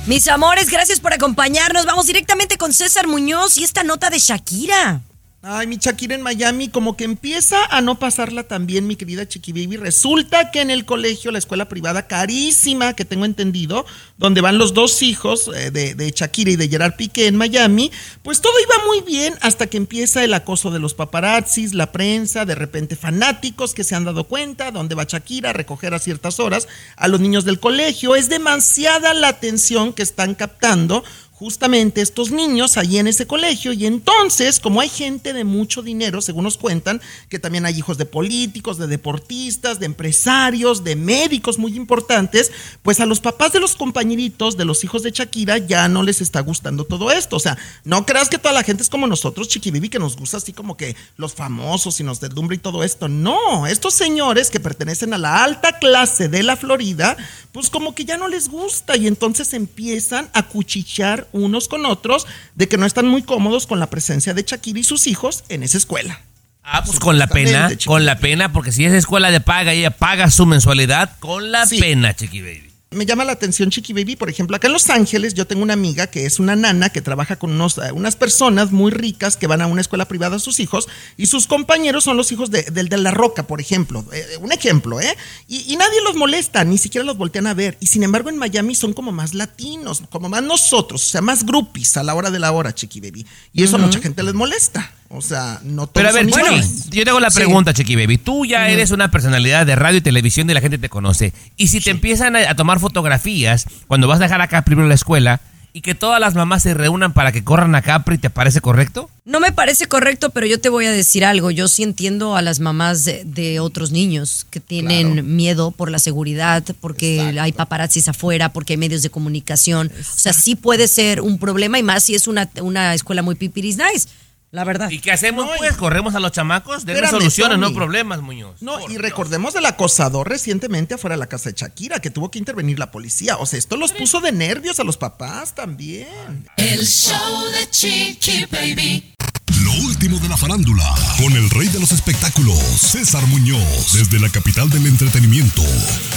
Mis 0.05 0.27
amores, 0.29 0.69
gracias 0.69 1.01
por 1.01 1.11
acompañarnos. 1.11 1.85
Vamos 1.85 2.07
directamente 2.07 2.57
con 2.57 2.71
César 2.71 3.07
Muñoz 3.07 3.57
y 3.57 3.65
esta 3.65 3.83
nota 3.83 4.09
de 4.09 4.19
Shakira. 4.19 5.01
Ay, 5.43 5.65
mi 5.65 5.77
Shakira 5.77 6.13
en 6.13 6.21
Miami 6.21 6.69
como 6.69 6.95
que 6.95 7.03
empieza 7.03 7.65
a 7.71 7.81
no 7.81 7.97
pasarla 7.97 8.43
tan 8.43 8.67
bien, 8.67 8.85
mi 8.85 8.95
querida 8.95 9.27
Chiqui 9.27 9.51
Baby. 9.53 9.77
Resulta 9.77 10.51
que 10.51 10.61
en 10.61 10.69
el 10.69 10.85
colegio, 10.85 11.31
la 11.31 11.39
escuela 11.39 11.67
privada 11.67 12.05
carísima, 12.05 12.93
que 12.93 13.05
tengo 13.05 13.25
entendido, 13.25 13.87
donde 14.19 14.41
van 14.41 14.59
los 14.59 14.75
dos 14.75 15.01
hijos 15.01 15.49
eh, 15.55 15.71
de, 15.71 15.95
de 15.95 16.11
Shakira 16.11 16.51
y 16.51 16.57
de 16.57 16.69
Gerard 16.69 16.95
Piqué 16.95 17.25
en 17.25 17.37
Miami, 17.37 17.91
pues 18.21 18.39
todo 18.39 18.53
iba 18.59 18.85
muy 18.85 19.01
bien 19.01 19.33
hasta 19.41 19.65
que 19.65 19.77
empieza 19.77 20.23
el 20.23 20.35
acoso 20.35 20.69
de 20.69 20.77
los 20.77 20.93
paparazzis, 20.93 21.73
la 21.73 21.91
prensa, 21.91 22.45
de 22.45 22.53
repente 22.53 22.95
fanáticos 22.95 23.73
que 23.73 23.83
se 23.83 23.95
han 23.95 24.05
dado 24.05 24.25
cuenta 24.25 24.69
dónde 24.69 24.93
va 24.93 25.05
Shakira 25.05 25.49
a 25.49 25.53
recoger 25.53 25.95
a 25.95 25.99
ciertas 25.99 26.39
horas 26.39 26.67
a 26.97 27.07
los 27.07 27.19
niños 27.19 27.45
del 27.45 27.59
colegio. 27.59 28.15
Es 28.15 28.29
demasiada 28.29 29.15
la 29.15 29.29
atención 29.29 29.93
que 29.93 30.03
están 30.03 30.35
captando 30.35 31.03
justamente 31.41 32.01
estos 32.01 32.29
niños 32.29 32.77
allí 32.77 32.99
en 32.99 33.07
ese 33.07 33.25
colegio. 33.25 33.73
Y 33.73 33.87
entonces 33.87 34.59
como 34.59 34.79
hay 34.79 34.89
gente 34.89 35.33
de 35.33 35.43
mucho 35.43 35.81
dinero, 35.81 36.21
según 36.21 36.43
nos 36.43 36.55
cuentan, 36.55 37.01
que 37.29 37.39
también 37.39 37.65
hay 37.65 37.79
hijos 37.79 37.97
de 37.97 38.05
políticos, 38.05 38.77
de 38.77 38.85
deportistas, 38.85 39.79
de 39.79 39.87
empresarios, 39.87 40.83
de 40.83 40.95
médicos 40.95 41.57
muy 41.57 41.75
importantes, 41.75 42.51
pues 42.83 42.99
a 42.99 43.07
los 43.07 43.21
papás 43.21 43.53
de 43.53 43.59
los 43.59 43.75
compañeritos 43.75 44.55
de 44.55 44.65
los 44.65 44.83
hijos 44.83 45.01
de 45.01 45.09
Shakira 45.09 45.57
ya 45.57 45.87
no 45.87 46.03
les 46.03 46.21
está 46.21 46.41
gustando 46.41 46.83
todo 46.83 47.09
esto, 47.09 47.37
o 47.37 47.39
sea, 47.39 47.57
no 47.85 48.05
creas 48.05 48.29
que 48.29 48.37
toda 48.37 48.53
la 48.53 48.63
gente 48.63 48.83
es 48.83 48.89
como 48.89 49.07
nosotros, 49.07 49.47
Chiquibibi, 49.47 49.89
que 49.89 49.97
nos 49.97 50.17
gusta 50.17 50.37
así 50.37 50.53
como 50.53 50.77
que 50.77 50.95
los 51.17 51.33
famosos 51.33 51.99
y 51.99 52.03
nos 52.03 52.21
deslumbra 52.21 52.55
y 52.55 52.59
todo 52.59 52.83
esto, 52.83 53.07
no, 53.07 53.65
estos 53.65 53.95
señores 53.95 54.51
que 54.51 54.59
pertenecen 54.59 55.15
a 55.15 55.17
la 55.17 55.43
alta 55.43 55.79
clase 55.79 56.29
de 56.29 56.43
la 56.43 56.55
Florida, 56.55 57.17
pues 57.51 57.71
como 57.71 57.95
que 57.95 58.05
ya 58.05 58.17
no 58.17 58.27
les 58.27 58.47
gusta 58.47 58.95
y 58.95 59.07
entonces 59.07 59.55
empiezan 59.55 60.29
a 60.33 60.43
cuchichear 60.43 61.30
unos 61.33 61.67
con 61.67 61.85
otros 61.85 62.25
de 62.55 62.67
que 62.67 62.77
no 62.77 62.85
están 62.85 63.07
muy 63.07 63.23
cómodos 63.23 63.67
con 63.67 63.79
la 63.79 63.89
presencia 63.89 64.33
de 64.33 64.43
Shakira 64.43 64.79
y 64.79 64.83
sus 64.83 65.07
hijos 65.07 65.43
en 65.49 65.63
esa 65.63 65.77
escuela. 65.77 66.21
Ah, 66.63 66.83
pues 66.85 66.99
con 66.99 67.17
la 67.17 67.27
pena, 67.27 67.69
Chiqui 67.69 67.85
con 67.85 68.05
la 68.05 68.19
pena, 68.19 68.53
porque 68.53 68.71
si 68.71 68.85
es 68.85 68.93
escuela 68.93 69.31
de 69.31 69.41
paga 69.41 69.73
y 69.73 69.79
ella 69.79 69.91
paga 69.91 70.29
su 70.29 70.45
mensualidad, 70.45 71.17
con 71.19 71.51
la 71.51 71.65
Sí. 71.65 71.79
pena, 71.79 72.15
Chiqui 72.15 72.41
Baby. 72.41 72.70
Me 72.93 73.05
llama 73.05 73.23
la 73.23 73.31
atención 73.31 73.69
Chiqui 73.69 73.93
Baby, 73.93 74.17
por 74.17 74.29
ejemplo, 74.29 74.53
acá 74.53 74.67
en 74.67 74.73
Los 74.73 74.89
Ángeles 74.89 75.33
yo 75.33 75.47
tengo 75.47 75.63
una 75.63 75.71
amiga 75.71 76.07
que 76.07 76.25
es 76.25 76.41
una 76.41 76.57
nana 76.57 76.89
que 76.89 76.99
trabaja 77.01 77.37
con 77.37 77.51
unos, 77.51 77.77
eh, 77.77 77.93
unas 77.93 78.17
personas 78.17 78.73
muy 78.73 78.91
ricas 78.91 79.37
que 79.37 79.47
van 79.47 79.61
a 79.61 79.67
una 79.67 79.79
escuela 79.79 80.09
privada 80.09 80.35
a 80.35 80.39
sus 80.39 80.59
hijos 80.59 80.89
y 81.15 81.27
sus 81.27 81.47
compañeros 81.47 82.03
son 82.03 82.17
los 82.17 82.33
hijos 82.33 82.51
de, 82.51 82.63
del 82.63 82.89
de 82.89 82.97
La 82.97 83.11
Roca, 83.11 83.47
por 83.47 83.61
ejemplo. 83.61 84.03
Eh, 84.11 84.35
un 84.41 84.51
ejemplo, 84.51 84.99
¿eh? 84.99 85.15
Y, 85.47 85.71
y 85.71 85.77
nadie 85.77 86.01
los 86.03 86.17
molesta, 86.17 86.65
ni 86.65 86.77
siquiera 86.77 87.05
los 87.05 87.15
voltean 87.15 87.47
a 87.47 87.53
ver. 87.53 87.77
Y 87.79 87.87
sin 87.87 88.03
embargo 88.03 88.29
en 88.29 88.35
Miami 88.35 88.75
son 88.75 88.91
como 88.91 89.13
más 89.13 89.33
latinos, 89.33 90.03
como 90.09 90.27
más 90.27 90.43
nosotros, 90.43 91.05
o 91.05 91.09
sea, 91.09 91.21
más 91.21 91.45
groupies 91.45 91.95
a 91.95 92.03
la 92.03 92.13
hora 92.13 92.29
de 92.29 92.39
la 92.39 92.51
hora, 92.51 92.75
Chiqui 92.75 92.99
Baby. 92.99 93.25
Y 93.53 93.63
eso 93.63 93.77
a 93.77 93.79
mucha 93.79 94.01
gente 94.01 94.21
les 94.21 94.33
molesta. 94.33 94.91
O 95.13 95.21
sea, 95.21 95.59
no 95.63 95.87
todos 95.87 95.91
Pero 95.93 96.09
a 96.09 96.11
ver, 96.13 96.29
son 96.29 96.39
iguales. 96.45 96.89
yo 96.89 97.03
te 97.03 97.09
hago 97.09 97.19
la 97.19 97.29
Sí. 97.29 97.35
pregunta, 97.37 97.73
Chiqui 97.73 97.95
Baby. 97.95 98.17
Tú 98.17 98.45
ya 98.45 98.69
eres 98.69 98.91
una 98.91 99.11
personalidad 99.11 99.65
de 99.65 99.75
radio 99.75 99.97
y 99.97 100.01
televisión 100.01 100.49
y 100.49 100.53
la 100.53 100.61
gente 100.61 100.77
te 100.77 100.87
conoce. 100.89 101.33
Y 101.57 101.67
si 101.67 101.81
te 101.81 101.89
empiezan 101.91 102.35
a, 102.35 102.49
a 102.49 102.55
tomar 102.55 102.79
fotografías 102.79 103.65
cuando 103.87 104.07
vas 104.07 104.19
a 104.19 104.23
dejar 104.23 104.41
acá 104.41 104.61
primero 104.63 104.87
la 104.87 104.95
escuela 104.95 105.41
y 105.73 105.81
que 105.81 105.95
todas 105.95 106.19
las 106.19 106.33
mamás 106.35 106.63
se 106.63 106.73
reúnan 106.73 107.13
para 107.13 107.31
que 107.31 107.43
corran 107.45 107.75
a 107.75 107.81
Capri, 107.81 108.17
¿te 108.17 108.29
parece 108.29 108.59
correcto? 108.61 109.09
No 109.25 109.39
me 109.39 109.51
parece 109.53 109.87
correcto, 109.87 110.29
pero 110.31 110.45
yo 110.45 110.59
te 110.59 110.67
voy 110.69 110.85
a 110.85 110.91
decir 110.91 111.23
algo. 111.25 111.49
Yo 111.51 111.67
sí 111.69 111.83
entiendo 111.83 112.35
a 112.35 112.41
las 112.41 112.59
mamás 112.59 113.05
de, 113.05 113.23
de 113.25 113.59
otros 113.61 113.91
niños 113.91 114.45
que 114.49 114.59
tienen 114.59 115.35
miedo 115.35 115.71
por 115.71 115.89
la 115.91 115.99
seguridad, 115.99 116.63
porque 116.81 117.35
hay 117.39 117.51
paparazzis 117.53 118.07
afuera, 118.09 118.51
porque 118.51 118.73
hay 118.73 118.77
medios 118.77 119.01
de 119.01 119.09
comunicación. 119.09 119.91
O 119.99 120.19
sea, 120.19 120.33
sí 120.33 120.55
puede 120.55 120.87
ser 120.89 121.21
un 121.21 121.37
problema 121.37 121.79
y 121.79 121.83
más 121.83 122.03
si 122.03 122.15
es 122.15 122.27
una, 122.27 122.49
una 122.61 122.93
escuela 122.93 123.21
muy 123.21 123.35
pipiris 123.35 123.77
nice, 123.77 124.09
la 124.51 124.63
verdad. 124.63 124.89
¿Y 124.89 124.99
qué 124.99 125.11
hacemos? 125.11 125.45
No, 125.45 125.51
pues 125.57 125.75
corremos 125.77 126.13
a 126.15 126.19
los 126.19 126.31
chamacos, 126.31 126.85
denle 126.85 127.07
soluciones, 127.07 127.57
no 127.57 127.73
problemas, 127.73 128.21
Muñoz. 128.21 128.61
No, 128.61 128.73
Por 128.79 128.83
y 128.89 128.93
Dios. 128.93 129.01
recordemos 129.01 129.53
del 129.53 129.65
acosador 129.65 130.27
recientemente 130.29 130.95
afuera 130.95 131.15
de 131.15 131.19
la 131.19 131.27
casa 131.27 131.49
de 131.49 131.55
Shakira, 131.57 131.99
que 131.99 132.09
tuvo 132.09 132.29
que 132.29 132.39
intervenir 132.39 132.77
la 132.77 132.91
policía. 132.91 133.37
O 133.37 133.45
sea, 133.45 133.57
esto 133.59 133.77
los 133.77 133.93
puso 133.93 134.19
de 134.19 134.31
nervios 134.31 134.79
a 134.79 134.83
los 134.83 134.97
papás 134.97 135.55
también. 135.55 136.47
El 136.57 136.85
show 136.85 137.45
de 137.51 137.69
Chiqui 137.69 138.45
Baby. 138.51 139.15
Lo 139.63 139.71
último 139.85 140.17
de 140.19 140.27
la 140.27 140.37
farándula, 140.37 140.83
con 141.21 141.31
el 141.33 141.49
rey 141.51 141.67
de 141.67 141.79
los 141.79 141.91
espectáculos, 141.91 142.57
César 142.57 143.25
Muñoz, 143.27 143.93
desde 143.93 144.19
la 144.19 144.29
capital 144.29 144.69
del 144.69 144.87
entretenimiento, 144.87 145.61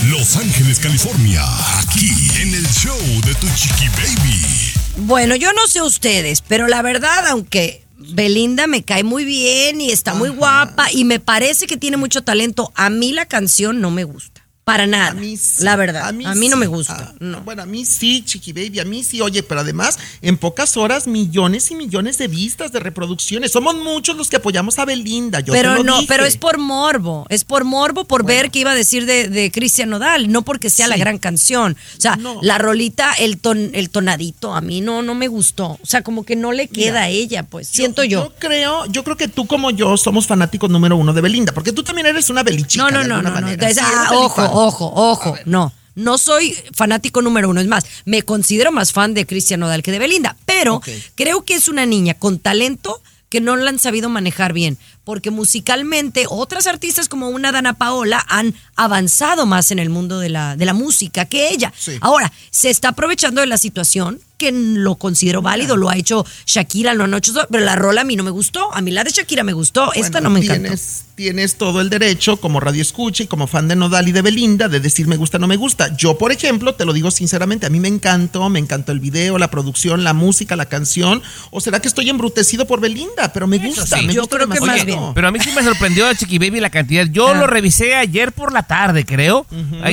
Los 0.09 0.37
Ángeles, 0.37 0.79
California, 0.79 1.43
aquí 1.81 2.11
en 2.41 2.55
el 2.55 2.67
show 2.69 2.97
de 3.25 3.35
Tu 3.35 3.47
Chiqui 3.55 3.89
Baby. 3.89 4.73
Bueno, 4.99 5.37
yo 5.37 5.53
no 5.53 5.67
sé 5.67 5.83
ustedes, 5.83 6.41
pero 6.41 6.69
la 6.69 6.81
verdad, 6.83 7.27
aunque 7.27 7.84
Belinda 8.13 8.67
me 8.67 8.83
cae 8.83 9.05
muy 9.05 9.25
bien 9.25 9.81
y 9.81 9.91
está 9.91 10.15
muy 10.15 10.29
guapa 10.29 10.91
y 10.93 11.05
me 11.05 11.21
parece 11.21 11.67
que 11.67 11.77
tiene 11.77 11.97
mucho 11.97 12.23
talento, 12.23 12.73
a 12.75 12.91
mí 12.91 13.13
la 13.13 13.27
canción 13.27 13.81
no 13.81 13.91
me 13.91 14.05
gusta. 14.05 14.34
Para 14.65 14.87
nada. 14.87 15.09
A 15.11 15.15
mí 15.15 15.37
sí, 15.37 15.63
la 15.63 15.77
verdad. 15.77 16.09
A 16.09 16.13
mí, 16.13 16.25
no 16.25 16.35
sí. 16.35 16.57
me 16.57 16.67
gusta. 16.67 16.97
Ah, 17.11 17.15
no. 17.21 17.43
Bueno, 17.43 17.63
a 17.63 17.67
mí 17.67 17.85
sí, 17.85 18.23
Chiqui 18.25 18.55
Baby, 18.55 18.81
a 18.81 18.85
mí 18.87 19.05
sí. 19.05 19.21
Oye, 19.21 19.43
pero 19.43 19.61
además, 19.61 19.99
en 20.23 20.39
pocas 20.39 20.79
horas, 20.79 21.07
millones 21.07 21.71
y 21.71 21.75
millones 21.75 22.17
de 22.17 22.29
vistas, 22.29 22.73
de 22.73 22.81
reproducciones. 22.81 23.53
Somos 23.53 23.75
muchos 23.77 24.17
los 24.17 24.31
que 24.31 24.37
apoyamos 24.37 24.79
a 24.79 24.87
Belinda. 24.87 25.41
Yo 25.41 25.53
pero 25.53 25.83
no, 25.85 25.97
dije. 25.97 26.07
pero 26.09 26.25
es 26.25 26.39
por 26.39 26.57
morbo. 26.57 27.27
Es 27.29 27.45
por 27.45 27.65
morbo 27.65 28.05
por 28.07 28.25
ver 28.25 28.51
qué 28.51 28.61
iba 28.61 28.71
a 28.71 28.75
decir 28.75 29.05
de, 29.05 29.29
de 29.29 29.51
Cristian 29.53 29.91
Nodal, 29.91 30.33
no 30.33 30.41
porque 30.43 30.71
sea 30.71 30.89
la 30.89 30.97
gran 30.97 31.19
canción. 31.19 31.77
O 31.99 32.01
sea, 32.01 32.17
No. 32.17 32.39
la 32.41 32.57
rolita, 32.57 33.13
el 33.19 33.37
ton, 33.39 33.71
el 33.75 33.91
tonadito, 33.91 34.55
a 34.55 34.63
mí 34.63 34.81
no, 34.81 35.03
no 35.03 35.15
me 35.15 35.29
gustó. 35.29 35.73
O 35.83 35.87
sea, 35.87 36.01
como 36.03 36.25
que 36.25 36.37
no 36.37 36.53
le 36.53 36.69
queda 36.69 36.85
Mira, 36.93 37.03
a 37.03 37.09
ella, 37.11 37.43
pues. 37.43 37.69
Siento 37.69 38.03
yo. 38.03 38.25
Yo 38.25 38.33
creo, 38.39 38.87
yo 38.87 39.05
creo 39.05 39.19
que 39.19 39.29
tú 39.29 39.47
como 39.47 39.71
yo 39.73 39.99
somos 39.99 40.27
fanáticos 40.27 40.71
número 40.71 40.97
uno 40.97 41.13
de 41.13 41.21
Belinda, 41.21 41.53
porque 41.53 41.73
tú 41.73 41.83
también 41.83 42.07
eres 42.07 42.31
una 42.31 42.43
belichica. 42.43 42.83
No, 42.85 42.91
no, 42.91 43.01
de 43.01 43.09
no, 43.09 43.17
no, 43.21 43.29
no. 43.29 43.35
manera. 43.35 43.69
Es- 43.69 43.75
Sí, 43.75 43.81
ah, 43.85 44.09
ojo. 44.15 44.54
Ojo, 44.55 44.93
ojo. 44.95 45.37
No, 45.45 45.73
no 45.95 46.19
soy 46.19 46.57
fanático 46.73 47.23
número 47.23 47.49
uno. 47.49 47.61
Es 47.61 47.67
más, 47.67 47.85
me 48.05 48.23
considero 48.23 48.73
más 48.73 48.93
fan 48.93 49.15
de 49.15 49.27
Cristian 49.27 49.61
Nodal 49.61 49.83
que 49.83 49.93
de 49.93 49.99
Belinda. 49.99 50.37
Pero 50.45 50.81
creo 51.15 51.45
que 51.45 51.55
es 51.55 51.69
una 51.69 51.87
niña 51.87 52.15
con 52.15 52.39
talento 52.39 53.01
que 53.29 53.41
no 53.41 53.57
la 53.57 53.71
han 53.71 53.79
sabido 53.79 54.09
manejar 54.09 54.53
bien. 54.53 54.79
Porque 55.05 55.31
musicalmente 55.31 56.27
otras 56.29 56.67
artistas 56.67 57.09
como 57.09 57.29
una 57.29 57.53
Dana 57.53 57.75
Paola 57.75 58.25
han 58.29 58.55
avanzado 58.77 59.47
más 59.47 59.71
en 59.71 59.79
el 59.79 59.91
mundo 59.91 60.19
de 60.19 60.29
la, 60.29 60.57
de 60.57 60.65
la 60.65 60.75
música 60.75 61.25
que 61.25 61.51
ella. 61.51 61.73
Sí. 61.77 61.99
Ahora, 62.01 62.33
se 62.51 62.71
está 62.71 62.91
aprovechando 62.91 63.41
de 63.41 63.47
la 63.47 63.59
situación 63.59 64.21
que 64.37 64.51
lo 64.53 64.97
considero 64.97 65.43
válido, 65.43 65.77
lo 65.77 65.89
ha 65.91 65.97
hecho 65.97 66.25
Shakira, 66.47 66.95
lo 66.95 67.05
han 67.05 67.15
hecho, 67.15 67.33
pero 67.51 67.65
la 67.65 67.77
rola 67.77 68.01
a 68.01 68.05
mí 68.05 68.17
no 68.17 68.25
me 68.25 68.31
gustó, 68.31 68.75
a 68.75 68.81
mí 68.81 68.91
la 68.91 69.05
de 69.05 69.11
Shakira 69.11 69.45
me 69.45 69.53
gustó, 69.53 69.93
esta 69.95 70.21
no 70.21 70.31
me 70.31 70.41
encantó. 70.41 70.63
tienes, 70.63 71.05
Tienes 71.15 71.55
todo 71.55 71.81
el 71.81 71.91
derecho, 71.91 72.39
como 72.39 72.59
radio 72.59 72.83
escucha 72.83 73.23
y 73.23 73.29
como 73.29 73.47
fan 73.47 73.69
de 73.69 73.77
Nodal 73.77 74.09
y 74.09 74.13
de 74.13 74.21
Belinda, 74.21 74.69
de 74.69 74.81
decir 74.81 75.07
me 75.07 75.17
gusta 75.17 75.37
o 75.37 75.41
no 75.41 75.47
me 75.47 75.55
gusta. 75.57 75.97
Yo, 75.97 76.19
por 76.19 76.33
ejemplo, 76.33 76.75
te 76.75 76.85
lo 76.85 76.93
digo 76.93 77.13
sinceramente, 77.13 77.67
a 77.67 77.71
mí 77.71 77.79
me 77.79 77.87
encantó, 77.87 78.49
me 78.51 78.59
encantó 78.59 78.91
el 78.91 78.99
video, 78.99 79.39
la 79.39 79.49
producción, 79.49 80.03
la 80.03 80.13
música, 80.13 80.57
la 80.57 80.67
canción. 80.67 81.23
¿O 81.53 81.61
será 81.61 81.79
que 81.79 81.87
estoy 81.87 82.11
embrutecido 82.11 82.67
por 82.67 82.81
Belinda? 82.81 83.33
Pero 83.33 83.47
me 83.47 83.59
gusta, 83.59 83.87
sí. 83.99 84.07
me 84.09 84.13
Yo 84.15 84.23
gusta 84.23 84.37
creo 84.39 84.49
que 84.49 84.55
demasiado. 84.55 84.79
más 84.79 84.87
bien. 84.87 85.15
Pero 85.15 85.29
a 85.29 85.31
mí 85.31 85.39
sí 85.39 85.51
me 85.55 85.63
sorprendió 85.63 86.05
a 86.09 86.17
Chiqui 86.17 86.39
Baby 86.41 86.59
la 86.59 86.71
cantidad. 86.71 87.07
Yo 87.07 87.29
Ah. 87.29 87.35
lo 87.35 87.47
revisé 87.47 87.95
ayer 87.95 88.33
por 88.33 88.53
la 88.53 88.65
tarde, 88.65 89.05
creo. 89.05 89.47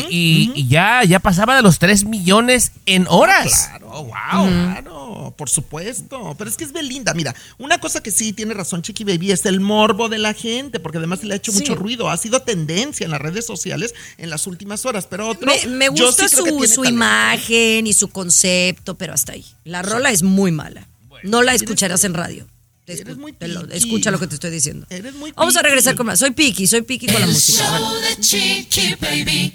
Y, 0.10 0.52
y 0.56 0.68
ya, 0.70 1.04
ya 1.04 1.20
pasaba 1.20 1.56
de 1.56 1.62
los 1.62 1.78
3 1.78 2.06
millones 2.06 2.72
en 2.88 3.06
horas. 3.08 3.68
Claro, 3.70 3.90
wow. 4.06 4.12
Claro, 4.32 5.34
por 5.38 5.50
supuesto. 5.50 6.36
Pero 6.38 6.50
es 6.50 6.58
que 6.58 6.64
es 6.64 6.72
Belinda. 6.72 7.14
Mira, 7.14 7.36
una 7.58 7.80
cosa 7.80 8.02
que 8.02 8.12
sí 8.12 8.34
tiene 8.34 8.54
razón 8.54 8.82
Chiqui 8.82 9.04
Baby 9.04 9.32
es 9.32 9.46
el 9.46 9.60
morbo 9.60 10.10
de 10.10 10.18
la 10.20 10.34
gente, 10.34 10.80
porque 10.80 10.98
además 11.00 11.24
le 11.24 11.34
ha 11.34 11.38
hecho 11.38 11.52
Sí. 11.52 11.60
mucho 11.60 11.76
ruido. 11.76 12.10
Ha 12.10 12.18
sido 12.18 12.42
tendencia 12.42 13.04
en 13.06 13.12
las 13.12 13.22
redes 13.22 13.46
sociales 13.46 13.94
en 14.18 14.30
las 14.30 14.48
últimas 14.48 14.86
horas. 14.86 15.08
Pero 15.10 15.28
otro. 15.30 15.46
Me, 15.48 15.66
me 15.68 15.86
yo 15.94 16.06
gusta 16.08 16.28
sí 16.28 16.36
creo 16.36 16.46
que 16.46 16.52
su, 16.52 16.58
tiene 16.58 16.74
su 16.76 16.82
talento. 16.84 16.96
imagen 16.96 17.88
y 17.88 17.94
su 17.94 18.08
concepto, 18.10 18.96
pero 18.98 19.14
hasta 19.14 19.34
ahí. 19.34 19.46
La 19.64 19.82
rola 19.82 20.12
es 20.12 20.24
muy 20.24 20.52
mala. 20.52 20.88
No 21.24 21.42
la 21.44 21.54
escucharás 21.54 22.04
en 22.04 22.14
radio. 22.14 22.48
Te 22.86 22.94
eres 23.00 23.16
muy 23.18 23.32
te 23.32 23.48
lo- 23.48 23.70
escucha 23.72 24.10
lo 24.10 24.20
que 24.20 24.26
te 24.28 24.34
estoy 24.34 24.50
diciendo. 24.50 24.88
Eres 24.90 25.14
muy 25.14 25.32
Vamos 25.34 25.56
a 25.56 25.62
regresar 25.62 25.96
con 25.96 26.08
más. 26.08 26.18
Soy 26.20 26.32
Piki, 26.32 26.66
soy 26.66 26.82
Piki 26.82 27.06
con 27.06 27.16
la 27.16 27.26
El 27.28 27.32
música. 27.34 27.64
show 27.78 27.94
de 28.02 28.20
Chiqui 28.20 28.96
Baby. 29.00 29.54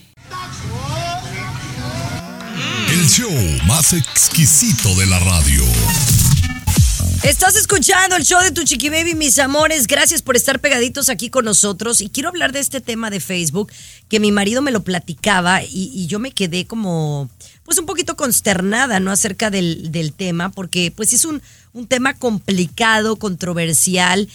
El 3.06 3.12
show 3.12 3.30
más 3.68 3.92
exquisito 3.92 4.92
de 4.96 5.06
la 5.06 5.20
radio. 5.20 5.62
Estás 7.22 7.54
escuchando 7.54 8.16
el 8.16 8.24
show 8.24 8.42
de 8.42 8.50
tu 8.50 8.64
Chiqui 8.64 8.88
Baby, 8.88 9.14
mis 9.14 9.38
amores. 9.38 9.86
Gracias 9.86 10.22
por 10.22 10.34
estar 10.34 10.58
pegaditos 10.58 11.08
aquí 11.08 11.30
con 11.30 11.44
nosotros. 11.44 12.00
Y 12.00 12.08
quiero 12.08 12.30
hablar 12.30 12.50
de 12.50 12.58
este 12.58 12.80
tema 12.80 13.08
de 13.10 13.20
Facebook 13.20 13.70
que 14.08 14.18
mi 14.18 14.32
marido 14.32 14.60
me 14.60 14.72
lo 14.72 14.82
platicaba 14.82 15.62
y, 15.62 15.92
y 15.94 16.08
yo 16.08 16.18
me 16.18 16.32
quedé 16.32 16.66
como, 16.66 17.30
pues 17.62 17.78
un 17.78 17.86
poquito 17.86 18.16
consternada, 18.16 18.98
¿no? 18.98 19.12
Acerca 19.12 19.50
del, 19.50 19.92
del 19.92 20.12
tema, 20.12 20.50
porque 20.50 20.90
pues 20.90 21.12
es 21.12 21.24
un, 21.24 21.40
un 21.74 21.86
tema 21.86 22.14
complicado, 22.14 23.14
controversial, 23.14 24.28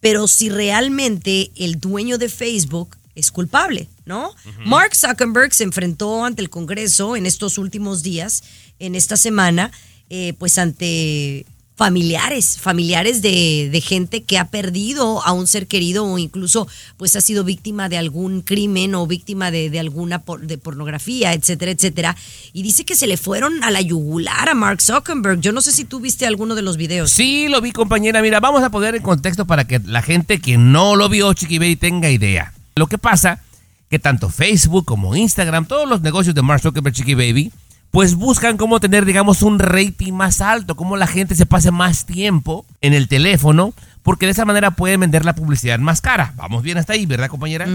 pero 0.00 0.26
si 0.26 0.48
realmente 0.48 1.52
el 1.54 1.78
dueño 1.78 2.18
de 2.18 2.28
Facebook 2.28 2.96
es 3.16 3.32
culpable, 3.32 3.88
¿no? 4.04 4.30
Mark 4.64 4.94
Zuckerberg 4.94 5.52
se 5.52 5.64
enfrentó 5.64 6.24
ante 6.24 6.42
el 6.42 6.50
Congreso 6.50 7.16
en 7.16 7.26
estos 7.26 7.58
últimos 7.58 8.02
días, 8.04 8.44
en 8.78 8.94
esta 8.94 9.16
semana, 9.16 9.72
eh, 10.10 10.34
pues 10.38 10.56
ante 10.58 11.44
familiares, 11.76 12.58
familiares 12.58 13.20
de, 13.20 13.68
de 13.70 13.80
gente 13.82 14.22
que 14.22 14.38
ha 14.38 14.46
perdido 14.48 15.22
a 15.26 15.32
un 15.32 15.46
ser 15.46 15.66
querido 15.66 16.06
o 16.06 16.18
incluso 16.18 16.66
pues 16.96 17.14
ha 17.16 17.20
sido 17.20 17.44
víctima 17.44 17.90
de 17.90 17.98
algún 17.98 18.40
crimen 18.40 18.94
o 18.94 19.06
víctima 19.06 19.50
de, 19.50 19.68
de 19.68 19.78
alguna 19.78 20.22
por- 20.22 20.46
de 20.46 20.56
pornografía, 20.56 21.34
etcétera, 21.34 21.72
etcétera. 21.72 22.16
Y 22.54 22.62
dice 22.62 22.86
que 22.86 22.96
se 22.96 23.06
le 23.06 23.18
fueron 23.18 23.62
a 23.62 23.70
la 23.70 23.82
yugular 23.82 24.48
a 24.48 24.54
Mark 24.54 24.80
Zuckerberg. 24.80 25.40
Yo 25.42 25.52
no 25.52 25.60
sé 25.60 25.70
si 25.70 25.84
tú 25.84 26.00
viste 26.00 26.26
alguno 26.26 26.54
de 26.54 26.62
los 26.62 26.78
videos. 26.78 27.10
Sí, 27.10 27.48
lo 27.48 27.60
vi, 27.60 27.72
compañera. 27.72 28.22
Mira, 28.22 28.40
vamos 28.40 28.62
a 28.62 28.70
poner 28.70 28.94
en 28.94 29.02
contexto 29.02 29.46
para 29.46 29.66
que 29.66 29.78
la 29.84 30.00
gente 30.00 30.40
que 30.40 30.56
no 30.56 30.96
lo 30.96 31.10
vio, 31.10 31.34
Chiqui 31.34 31.76
tenga 31.76 32.10
idea. 32.10 32.54
Lo 32.78 32.88
que 32.88 32.98
pasa 32.98 33.40
que 33.88 33.98
tanto 33.98 34.28
Facebook 34.28 34.84
como 34.84 35.16
Instagram, 35.16 35.64
todos 35.64 35.88
los 35.88 36.02
negocios 36.02 36.34
de 36.34 36.42
Mark 36.42 36.60
Zuckerberg, 36.60 36.94
Chiqui 36.94 37.14
Baby, 37.14 37.50
pues 37.90 38.16
buscan 38.16 38.58
cómo 38.58 38.80
tener, 38.80 39.06
digamos, 39.06 39.40
un 39.40 39.58
rating 39.58 40.12
más 40.12 40.42
alto, 40.42 40.76
cómo 40.76 40.98
la 40.98 41.06
gente 41.06 41.34
se 41.34 41.46
pase 41.46 41.70
más 41.70 42.04
tiempo 42.04 42.66
en 42.82 42.92
el 42.92 43.08
teléfono, 43.08 43.72
porque 44.02 44.26
de 44.26 44.32
esa 44.32 44.44
manera 44.44 44.72
pueden 44.72 45.00
vender 45.00 45.24
la 45.24 45.34
publicidad 45.34 45.78
más 45.78 46.02
cara. 46.02 46.34
Vamos 46.36 46.62
bien 46.62 46.76
hasta 46.76 46.92
ahí, 46.92 47.06
¿verdad, 47.06 47.28
compañera? 47.28 47.66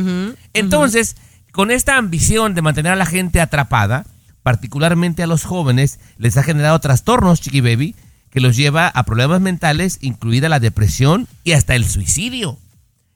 Entonces, 0.53 1.15
con 1.51 1.71
esta 1.71 1.97
ambición 1.97 2.53
de 2.53 2.61
mantener 2.61 2.91
a 2.91 2.95
la 2.95 3.07
gente 3.07 3.41
atrapada, 3.41 4.05
particularmente 4.43 5.23
a 5.23 5.27
los 5.27 5.45
jóvenes, 5.45 5.99
les 6.19 6.37
ha 6.37 6.43
generado 6.43 6.77
trastornos, 6.77 7.41
Chiqui 7.41 7.61
Baby, 7.61 7.95
que 8.29 8.39
los 8.39 8.55
lleva 8.55 8.87
a 8.87 9.01
problemas 9.01 9.41
mentales, 9.41 9.97
incluida 10.01 10.47
la 10.47 10.59
depresión 10.59 11.27
y 11.43 11.53
hasta 11.53 11.73
el 11.73 11.89
suicidio. 11.89 12.59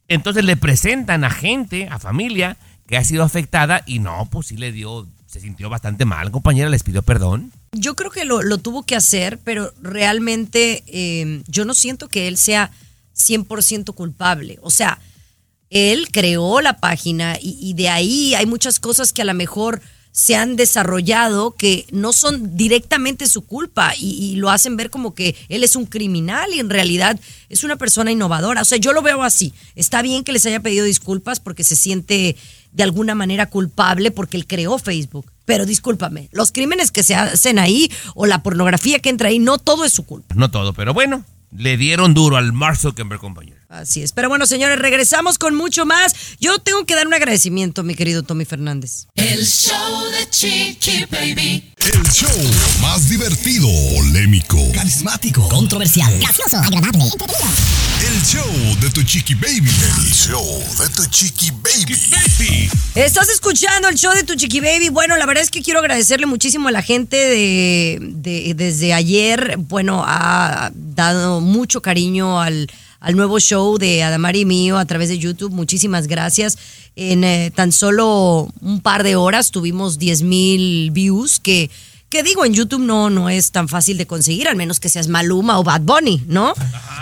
Entonces 0.07 0.45
le 0.45 0.57
presentan 0.57 1.23
a 1.23 1.29
gente, 1.29 1.87
a 1.89 1.99
familia, 1.99 2.57
que 2.87 2.97
ha 2.97 3.03
sido 3.03 3.23
afectada 3.23 3.83
y 3.85 3.99
no, 3.99 4.27
pues 4.31 4.47
sí 4.47 4.57
le 4.57 4.71
dio, 4.71 5.07
se 5.25 5.39
sintió 5.39 5.69
bastante 5.69 6.05
mal, 6.05 6.31
compañera, 6.31 6.69
les 6.69 6.83
pidió 6.83 7.01
perdón. 7.01 7.51
Yo 7.71 7.95
creo 7.95 8.11
que 8.11 8.25
lo, 8.25 8.41
lo 8.41 8.57
tuvo 8.59 8.83
que 8.83 8.95
hacer, 8.95 9.39
pero 9.43 9.73
realmente 9.81 10.83
eh, 10.87 11.41
yo 11.47 11.65
no 11.65 11.73
siento 11.73 12.07
que 12.07 12.27
él 12.27 12.37
sea 12.37 12.71
100% 13.15 13.93
culpable. 13.95 14.59
O 14.61 14.69
sea, 14.69 14.99
él 15.69 16.09
creó 16.11 16.61
la 16.61 16.77
página 16.77 17.37
y, 17.41 17.57
y 17.59 17.73
de 17.73 17.89
ahí 17.89 18.35
hay 18.35 18.45
muchas 18.45 18.79
cosas 18.79 19.11
que 19.11 19.23
a 19.23 19.25
lo 19.25 19.33
mejor 19.33 19.81
se 20.15 20.37
han 20.37 20.55
desarrollado 20.55 21.55
que 21.55 21.85
no 21.91 22.13
son 22.13 22.55
directamente 22.55 23.27
su 23.27 23.41
culpa 23.41 23.91
y, 23.99 24.37
lo 24.37 24.49
hacen 24.49 24.77
ver 24.77 24.89
como 24.89 25.13
que 25.13 25.35
él 25.49 25.61
es 25.61 25.75
un 25.75 25.85
criminal 25.85 26.53
y 26.53 26.59
en 26.59 26.69
realidad 26.69 27.19
es 27.49 27.65
una 27.65 27.75
persona 27.75 28.11
innovadora. 28.11 28.61
O 28.61 28.65
sea, 28.65 28.77
yo 28.77 28.93
lo 28.93 29.01
veo 29.01 29.23
así. 29.23 29.53
Está 29.75 30.01
bien 30.01 30.23
que 30.23 30.31
les 30.31 30.45
haya 30.45 30.61
pedido 30.61 30.85
disculpas 30.85 31.41
porque 31.41 31.65
se 31.65 31.75
siente 31.75 32.37
de 32.71 32.83
alguna 32.83 33.13
manera 33.13 33.49
culpable 33.49 34.09
porque 34.09 34.37
él 34.37 34.47
creó 34.47 34.77
Facebook. 34.79 35.29
Pero 35.43 35.65
discúlpame, 35.65 36.29
los 36.31 36.53
crímenes 36.53 36.91
que 36.91 37.03
se 37.03 37.13
hacen 37.15 37.59
ahí 37.59 37.91
o 38.13 38.25
la 38.25 38.41
pornografía 38.41 38.99
que 38.99 39.09
entra 39.09 39.27
ahí, 39.27 39.39
no 39.39 39.57
todo 39.57 39.83
es 39.83 39.91
su 39.91 40.05
culpa. 40.05 40.33
No 40.33 40.49
todo, 40.49 40.71
pero 40.71 40.93
bueno, 40.93 41.25
le 41.51 41.75
dieron 41.75 42.13
duro 42.13 42.37
al 42.37 42.53
Mark 42.53 42.77
Zuckerberg, 42.77 43.19
compañero. 43.19 43.57
Así 43.75 44.01
es. 44.01 44.11
Pero 44.13 44.29
bueno, 44.29 44.45
señores, 44.45 44.79
regresamos 44.79 45.37
con 45.37 45.55
mucho 45.55 45.85
más. 45.85 46.13
Yo 46.39 46.59
tengo 46.59 46.85
que 46.85 46.95
dar 46.95 47.07
un 47.07 47.13
agradecimiento, 47.13 47.83
mi 47.83 47.93
querido 47.95 48.23
Tommy 48.23 48.45
Fernández. 48.45 49.07
El 49.15 49.45
show 49.45 50.11
de 50.11 50.29
Chiqui 50.29 51.05
Baby. 51.11 51.73
El 51.77 52.03
show 52.09 52.29
más 52.81 53.09
divertido, 53.09 53.67
polémico, 53.95 54.57
carismático, 54.73 55.47
controversial, 55.49 56.17
gracioso, 56.19 56.57
agradable, 56.57 57.03
El 57.03 58.21
show 58.23 58.77
de 58.81 58.89
tu 58.89 59.03
Chiqui 59.03 59.35
Baby. 59.35 59.69
El 59.69 60.13
show 60.13 60.63
de 60.79 60.89
tu 60.89 61.05
Chiqui 61.07 61.51
Baby. 61.51 62.69
Estás 62.95 63.29
escuchando 63.29 63.89
el 63.89 63.95
show 63.95 64.13
de 64.13 64.23
tu 64.23 64.35
Chiqui 64.35 64.61
Baby. 64.61 64.89
Bueno, 64.89 65.17
la 65.17 65.25
verdad 65.25 65.43
es 65.43 65.51
que 65.51 65.61
quiero 65.61 65.79
agradecerle 65.79 66.25
muchísimo 66.25 66.69
a 66.69 66.71
la 66.71 66.81
gente 66.81 67.17
de, 67.17 67.99
de 68.01 68.53
desde 68.55 68.93
ayer. 68.93 69.57
Bueno, 69.57 70.03
ha 70.07 70.71
dado 70.73 71.41
mucho 71.41 71.81
cariño 71.81 72.39
al 72.41 72.69
al 73.05 73.15
nuevo 73.15 73.39
show 73.39 73.77
de 73.77 74.01
Adamari 74.01 74.45
mío 74.45 74.79
a 74.79 74.85
través 74.85 75.09
de 75.09 75.19
YouTube. 75.19 75.51
Muchísimas 75.51 76.07
gracias. 76.07 76.57
En 76.95 77.23
eh, 77.23 77.51
tan 77.53 77.71
solo 77.71 78.51
un 78.61 78.81
par 78.81 79.03
de 79.03 79.15
horas 79.15 79.51
tuvimos 79.51 79.99
10 79.99 80.23
mil 80.23 80.89
views, 80.89 81.39
que, 81.39 81.69
que 82.09 82.23
digo, 82.23 82.45
en 82.45 82.55
YouTube 82.55 82.81
no, 82.81 83.11
no 83.11 83.29
es 83.29 83.51
tan 83.51 83.69
fácil 83.69 83.99
de 83.99 84.07
conseguir, 84.07 84.47
al 84.47 84.55
menos 84.55 84.79
que 84.79 84.89
seas 84.89 85.07
Maluma 85.07 85.59
o 85.59 85.63
Bad 85.63 85.81
Bunny, 85.81 86.23
¿no? 86.25 86.55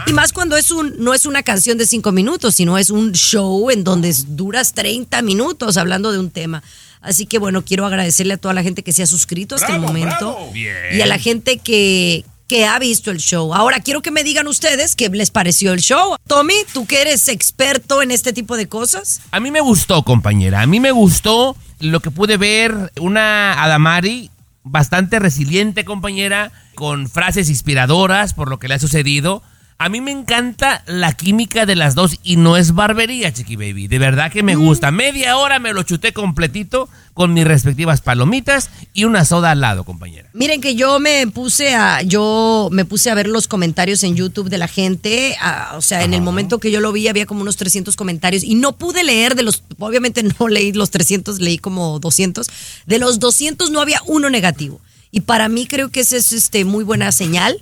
Y 0.06 0.12
más 0.12 0.34
cuando 0.34 0.58
es 0.58 0.72
un, 0.72 0.94
no 0.98 1.14
es 1.14 1.26
una 1.26 1.42
canción 1.42 1.78
de 1.78 1.86
5 1.86 2.12
minutos, 2.12 2.56
sino 2.56 2.78
es 2.78 2.90
un 2.90 3.14
show 3.14 3.72
en 3.72 3.86
donde 3.86 4.14
duras 4.28 4.74
30 4.74 5.22
minutos 5.22 5.78
hablando 5.78 6.12
de 6.12 6.20
un 6.20 6.32
tema. 6.32 6.64
Así 7.00 7.26
que 7.26 7.40
bueno, 7.40 7.64
quiero 7.64 7.86
agradecerle 7.86 8.34
a 8.34 8.38
toda 8.38 8.54
la 8.54 8.64
gente 8.64 8.84
que 8.84 8.92
se 8.92 9.04
ha 9.04 9.08
suscrito 9.08 9.56
hasta 9.56 9.74
el 9.74 9.80
momento. 9.80 10.38
Y 10.54 11.00
a 11.00 11.06
la 11.06 11.18
gente 11.18 11.60
que, 11.60 12.26
que 12.54 12.68
ha 12.68 12.78
visto 12.78 13.10
el 13.10 13.18
show. 13.18 13.52
Ahora 13.56 13.80
quiero 13.80 14.04
que 14.04 14.12
me 14.12 14.24
digan 14.24 14.46
ustedes 14.46 14.96
qué 14.96 15.10
les 15.10 15.32
pareció 15.32 15.74
el 15.74 15.80
show. 15.80 16.18
Tommy, 16.28 16.54
tú 16.72 16.86
que 16.86 17.02
eres 17.02 17.28
experto 17.28 18.04
en 18.04 18.12
este 18.12 18.32
tipo 18.32 18.58
de 18.58 18.68
cosas. 18.68 19.22
A 19.32 19.40
mí 19.40 19.50
me 19.50 19.60
gustó, 19.60 20.04
compañera. 20.04 20.62
A 20.62 20.68
mí 20.68 20.80
me 20.80 20.92
gustó 20.92 21.58
lo 21.80 22.00
que 22.00 22.12
pude 22.12 22.38
ver. 22.38 22.92
Una 23.02 23.64
Adamari 23.64 24.30
bastante 24.62 25.18
resiliente, 25.18 25.84
compañera, 25.84 26.52
con 26.76 27.10
frases 27.10 27.50
inspiradoras 27.50 28.36
por 28.36 28.52
lo 28.52 28.60
que 28.60 28.68
le 28.68 28.76
ha 28.76 28.80
sucedido. 28.80 29.42
A 29.78 29.90
mí 29.90 30.02
me 30.02 30.12
encanta 30.12 30.84
la 30.88 31.14
química 31.14 31.66
de 31.66 31.76
las 31.76 31.96
dos 31.96 32.18
y 32.24 32.36
no 32.38 32.58
es 32.58 32.74
barbería, 32.74 33.34
Chiqui 33.34 33.56
Baby. 33.56 33.88
De 33.88 34.00
verdad 34.00 34.32
que 34.32 34.44
me 34.44 34.56
gusta. 34.56 34.92
Media 34.92 35.38
hora 35.38 35.60
me 35.60 35.74
lo 35.74 35.84
chuté 35.84 36.14
completito 36.14 36.90
con 37.14 37.34
mis 37.34 37.46
respectivas 37.46 38.02
palomitas 38.02 38.70
y 38.94 39.04
una 39.04 39.26
soda 39.26 39.52
al 39.52 39.62
lado, 39.62 39.84
compañera. 39.84 40.30
Miren 40.34 40.62
que 40.62 40.76
yo 40.76 41.00
me 41.00 41.28
puse 41.28 41.76
a 41.76 42.02
yo 42.02 42.70
me 42.72 42.86
puse 42.86 43.10
a 43.12 43.16
ver 43.16 43.28
los 43.28 43.48
comentarios 43.48 44.04
en 44.04 44.16
YouTube 44.16 44.50
de 44.50 44.58
la 44.58 44.68
gente, 44.68 45.36
o 45.76 45.82
sea, 45.82 46.04
en 46.04 46.14
el 46.14 46.22
momento 46.22 46.60
que 46.60 46.72
yo 46.72 46.80
lo 46.80 46.92
vi 46.92 47.08
había 47.08 47.26
como 47.26 47.42
unos 47.42 47.58
300 47.58 47.96
comentarios 47.96 48.44
y 48.44 48.56
no 48.56 48.78
pude 48.78 49.04
leer 49.04 49.36
de 49.36 49.44
los 49.44 49.64
obviamente 49.80 50.24
no 50.40 50.48
leí 50.48 50.72
los 50.72 50.92
300, 50.92 51.40
leí 51.40 51.58
como 51.58 52.00
200. 52.00 52.48
De 52.86 53.00
los 53.00 53.20
200 53.20 53.72
no 53.72 53.82
había 53.82 54.02
uno 54.06 54.30
negativo. 54.30 54.82
Y 55.12 55.22
para 55.22 55.48
mí 55.48 55.68
creo 55.68 55.90
que 55.90 56.00
esa 56.00 56.18
es 56.18 56.34
este 56.34 56.66
muy 56.66 56.84
buena 56.84 57.12
señal 57.12 57.62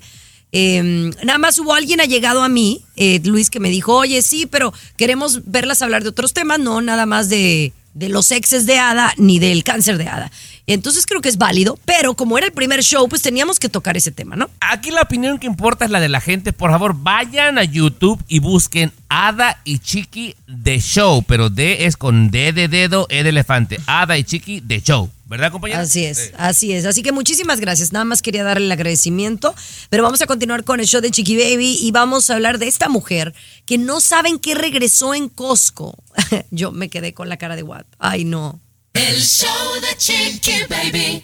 Em, 0.52 1.12
nada 1.24 1.40
más 1.40 1.58
hubo 1.60 1.74
alguien 1.74 2.02
ha 2.02 2.06
llegado 2.06 2.44
a 2.44 2.50
mí, 2.50 2.82
eh, 2.98 3.22
Luis, 3.24 3.50
que 3.50 3.60
me 3.60 3.70
dijo, 3.70 3.96
oye, 3.96 4.22
sí, 4.22 4.46
pero 4.46 4.74
queremos 4.98 5.42
verlas 5.46 5.82
hablar 5.82 6.04
de 6.04 6.10
otros 6.10 6.34
temas, 6.34 6.60
no 6.60 6.82
nada 6.82 7.06
más 7.06 7.30
de, 7.30 7.72
los 7.94 8.32
exes 8.32 8.66
de 8.66 8.78
Ada 8.78 9.14
ni 9.18 9.40
del 9.40 9.64
cáncer 9.64 9.98
de 9.98 10.08
Ada. 10.08 10.32
Entonces 10.68 11.06
creo 11.06 11.22
que 11.22 11.30
es 11.30 11.38
válido, 11.38 11.78
pero 11.86 12.14
como 12.16 12.38
era 12.38 12.48
el 12.48 12.54
primer 12.54 12.84
show, 12.84 13.08
pues 13.10 13.22
teníamos 13.22 13.60
que 13.60 13.70
tocar 13.70 13.98
ese 13.98 14.12
tema, 14.12 14.36
¿no? 14.36 14.50
Aquí 14.60 14.92
la 14.92 15.02
opinión 15.02 15.40
que 15.40 15.48
importa 15.48 15.86
es 15.86 15.92
la 15.92 16.00
de 16.00 16.08
la 16.08 16.22
gente. 16.22 16.54
Por 16.54 16.72
favor, 16.72 16.96
vayan 16.98 17.58
a 17.58 17.64
YouTube 17.64 18.24
y 18.28 18.40
busquen 18.40 18.92
Ada 19.10 19.60
y 19.66 19.80
Chiqui 19.80 20.36
de 20.48 20.80
Show, 20.80 21.24
pero 21.24 21.50
D 21.50 21.86
es 21.86 21.98
con 21.98 22.30
D 22.30 22.54
de 22.54 22.68
dedo, 22.68 23.08
E 23.10 23.24
de 23.24 23.30
elefante. 23.30 23.80
Ada 23.88 24.18
y 24.18 24.24
Chiqui 24.24 24.62
de 24.62 24.82
Show. 24.82 25.10
¿Verdad, 25.32 25.50
compañera? 25.50 25.80
Así 25.80 26.04
es, 26.04 26.34
así 26.38 26.74
es. 26.74 26.86
Así 26.86 27.04
que 27.04 27.14
muchísimas 27.14 27.62
gracias. 27.62 27.94
Nada 27.94 28.04
más 28.04 28.22
quería 28.22 28.44
darle 28.44 28.66
el 28.66 28.72
agradecimiento. 28.74 29.56
Pero 29.90 30.04
vamos 30.04 30.22
a 30.22 30.26
continuar 30.26 30.66
con 30.66 30.82
el 30.82 30.88
show 30.88 31.00
de 31.00 31.10
Chiqui 31.10 31.38
Baby 31.38 31.78
y 31.82 31.90
vamos 31.92 32.30
a 32.30 32.34
hablar 32.34 32.58
de 32.58 32.68
esta 32.68 32.90
mujer 32.90 33.34
que 33.66 33.78
no 33.78 34.02
saben 34.02 34.40
qué 34.40 34.56
regresó 34.56 35.14
en 35.14 35.30
Costco. 35.30 35.96
Yo 36.52 36.74
me 36.74 36.90
quedé 36.90 37.14
con 37.14 37.30
la 37.30 37.38
cara 37.38 37.56
de 37.56 37.64
what. 37.64 37.86
Ay, 37.98 38.26
no. 38.26 38.60
El 38.92 39.22
show 39.22 39.48
de 39.80 39.96
Chiqui 39.96 40.66
Baby. 40.70 41.24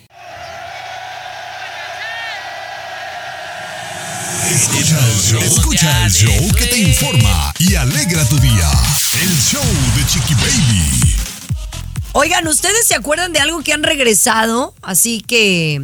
Escucha 4.50 5.06
el 5.06 5.20
show, 5.20 5.42
escucha 5.42 6.06
el 6.06 6.14
show 6.14 6.52
que 6.58 6.66
te 6.68 6.78
informa 6.78 7.54
y 7.60 7.76
alegra 7.76 8.24
tu 8.30 8.40
día. 8.40 8.72
El 9.22 9.38
show 9.38 9.62
de 9.98 10.06
Chiqui 10.06 10.34
Baby. 10.36 11.27
Oigan, 12.20 12.48
¿ustedes 12.48 12.88
se 12.88 12.96
acuerdan 12.96 13.32
de 13.32 13.38
algo 13.38 13.62
que 13.62 13.74
han 13.74 13.84
regresado? 13.84 14.74
Así 14.82 15.22
que, 15.22 15.80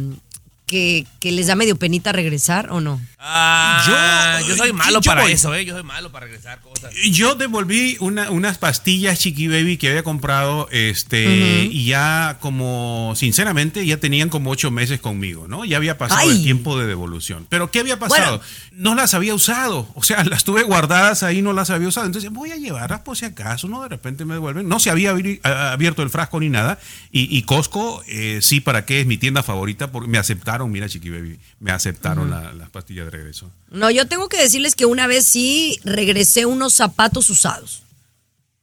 que, 0.66 1.06
les 1.22 1.46
da 1.46 1.54
medio 1.54 1.76
penita 1.76 2.10
regresar 2.10 2.72
o 2.72 2.80
no? 2.80 3.00
Ah, 3.26 4.40
yo, 4.42 4.48
yo 4.48 4.56
soy 4.56 4.72
malo 4.74 5.00
yo 5.00 5.10
para 5.10 5.22
voy. 5.22 5.32
eso, 5.32 5.54
¿eh? 5.54 5.64
Yo 5.64 5.72
soy 5.72 5.82
malo 5.82 6.12
para 6.12 6.26
regresar 6.26 6.60
cosas. 6.60 6.92
Yo 7.10 7.34
devolví 7.34 7.96
una, 8.00 8.30
unas 8.30 8.58
pastillas 8.58 9.18
Chiqui 9.18 9.48
Baby 9.48 9.78
que 9.78 9.88
había 9.88 10.02
comprado, 10.02 10.68
este, 10.70 11.26
uh 11.26 11.30
-huh. 11.30 11.68
y 11.72 11.86
ya 11.86 12.36
como, 12.40 13.14
sinceramente, 13.16 13.86
ya 13.86 13.96
tenían 13.96 14.28
como 14.28 14.50
ocho 14.50 14.70
meses 14.70 15.00
conmigo, 15.00 15.48
¿no? 15.48 15.64
Ya 15.64 15.78
había 15.78 15.96
pasado 15.96 16.20
Ay. 16.20 16.36
el 16.36 16.42
tiempo 16.42 16.78
de 16.78 16.86
devolución. 16.86 17.46
Pero 17.48 17.70
¿qué 17.70 17.80
había 17.80 17.98
pasado? 17.98 18.38
Bueno. 18.38 18.44
No 18.72 18.94
las 18.94 19.14
había 19.14 19.34
usado, 19.34 19.88
o 19.94 20.02
sea, 20.02 20.22
las 20.24 20.44
tuve 20.44 20.62
guardadas 20.64 21.22
ahí, 21.22 21.40
no 21.40 21.52
las 21.54 21.70
había 21.70 21.88
usado. 21.88 22.06
Entonces 22.06 22.30
voy 22.30 22.50
a 22.50 22.56
llevarlas 22.56 23.00
por 23.00 23.16
si 23.16 23.24
acaso, 23.24 23.68
¿no? 23.68 23.82
De 23.82 23.88
repente 23.88 24.24
me 24.26 24.34
devuelven. 24.34 24.68
No 24.68 24.80
se 24.80 24.90
había 24.90 25.14
abierto 25.44 26.02
el 26.02 26.10
frasco 26.10 26.40
ni 26.40 26.50
nada. 26.50 26.78
Y, 27.10 27.34
y 27.34 27.42
Costco, 27.42 28.02
eh, 28.08 28.40
sí, 28.42 28.60
¿para 28.60 28.84
qué? 28.84 29.00
Es 29.00 29.06
mi 29.06 29.16
tienda 29.16 29.42
favorita, 29.42 29.92
porque 29.92 30.08
me 30.08 30.18
aceptaron, 30.18 30.70
mira, 30.70 30.88
Chiqui 30.88 31.08
Baby, 31.08 31.38
me 31.60 31.70
aceptaron 31.70 32.28
uh 32.32 32.36
-huh. 32.36 32.42
la, 32.44 32.52
las 32.52 32.70
pastillas 32.70 33.04
de 33.06 33.13
regreso. 33.14 33.50
No, 33.70 33.90
yo 33.90 34.06
tengo 34.06 34.28
que 34.28 34.36
decirles 34.36 34.74
que 34.74 34.86
una 34.86 35.06
vez 35.06 35.26
sí 35.26 35.78
regresé 35.84 36.46
unos 36.46 36.74
zapatos 36.74 37.30
usados. 37.30 37.82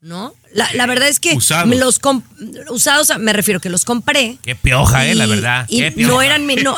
¿No? 0.02 0.34
La, 0.54 0.68
la 0.74 0.88
verdad 0.88 1.08
es 1.08 1.20
que 1.20 1.34
usados. 1.36 1.68
Me 1.68 1.76
los 1.76 2.00
usados, 2.72 3.12
me 3.20 3.34
refiero 3.34 3.60
que 3.60 3.70
los 3.70 3.86
compré. 3.86 4.40
Qué 4.42 4.56
pioja, 4.56 5.06
y, 5.06 5.12
eh, 5.12 5.16
la 5.16 5.28
verdad. 5.28 5.66
Y 5.70 5.78
Qué 5.78 5.94
no 5.96 6.24
eran 6.24 6.48
mi, 6.48 6.56
no. 6.56 6.76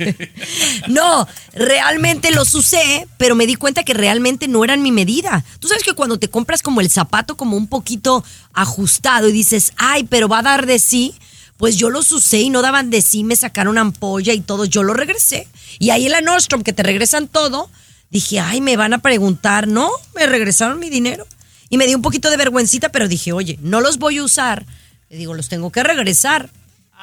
no, 0.88 1.26
realmente 1.54 2.30
los 2.32 2.54
usé, 2.54 3.08
pero 3.16 3.34
me 3.36 3.46
di 3.46 3.54
cuenta 3.54 3.84
que 3.84 3.94
realmente 3.94 4.48
no 4.48 4.62
eran 4.64 4.82
mi 4.82 4.92
medida. 4.92 5.44
Tú 5.60 5.68
sabes 5.68 5.82
que 5.82 5.94
cuando 5.94 6.18
te 6.18 6.28
compras 6.28 6.62
como 6.62 6.82
el 6.82 6.90
zapato 6.90 7.38
como 7.38 7.56
un 7.56 7.68
poquito 7.68 8.22
ajustado 8.52 9.28
y 9.28 9.32
dices, 9.32 9.72
ay, 9.76 10.04
pero 10.04 10.28
va 10.28 10.40
a 10.40 10.42
dar 10.42 10.66
de 10.66 10.78
sí, 10.78 11.14
pues 11.56 11.76
yo 11.76 11.90
los 11.90 12.12
usé 12.12 12.40
y 12.40 12.50
no 12.50 12.62
daban 12.62 12.90
de 12.90 13.02
sí, 13.02 13.24
me 13.24 13.36
sacaron 13.36 13.78
ampolla 13.78 14.32
y 14.32 14.40
todo, 14.40 14.64
yo 14.64 14.82
lo 14.82 14.94
regresé. 14.94 15.48
Y 15.78 15.90
ahí 15.90 16.06
en 16.06 16.12
la 16.12 16.20
Nordstrom, 16.20 16.62
que 16.62 16.72
te 16.72 16.82
regresan 16.82 17.28
todo, 17.28 17.70
dije, 18.10 18.40
ay, 18.40 18.60
me 18.60 18.76
van 18.76 18.92
a 18.92 18.98
preguntar, 18.98 19.66
no, 19.66 19.90
me 20.14 20.26
regresaron 20.26 20.78
mi 20.78 20.90
dinero. 20.90 21.26
Y 21.68 21.78
me 21.78 21.86
dio 21.86 21.96
un 21.96 22.02
poquito 22.02 22.30
de 22.30 22.36
vergüencita, 22.36 22.90
pero 22.90 23.08
dije, 23.08 23.32
oye, 23.32 23.58
no 23.60 23.80
los 23.80 23.98
voy 23.98 24.18
a 24.18 24.24
usar. 24.24 24.66
Le 25.08 25.16
digo, 25.16 25.34
los 25.34 25.48
tengo 25.48 25.70
que 25.72 25.82
regresar. 25.82 26.50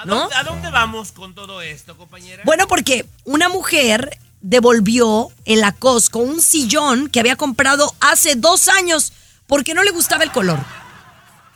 ¿no? 0.06 0.16
¿A, 0.16 0.30
dónde, 0.30 0.36
¿A 0.36 0.44
dónde 0.44 0.70
vamos 0.70 1.12
con 1.12 1.34
todo 1.34 1.62
esto, 1.62 1.98
compañera? 1.98 2.44
Bueno, 2.46 2.68
porque 2.68 3.06
una 3.26 3.50
mujer 3.50 4.18
devolvió 4.42 5.30
en 5.46 5.62
la 5.62 5.72
Costco 5.72 6.20
un 6.20 6.42
sillón 6.42 7.10
que 7.10 7.20
había 7.20 7.36
comprado 7.36 7.94
hace 8.00 8.36
dos 8.36 8.68
años 8.68 9.14
porque 9.48 9.74
no 9.74 9.84
le 9.84 9.92
gustaba 9.92 10.24
el 10.24 10.32
color. 10.32 10.60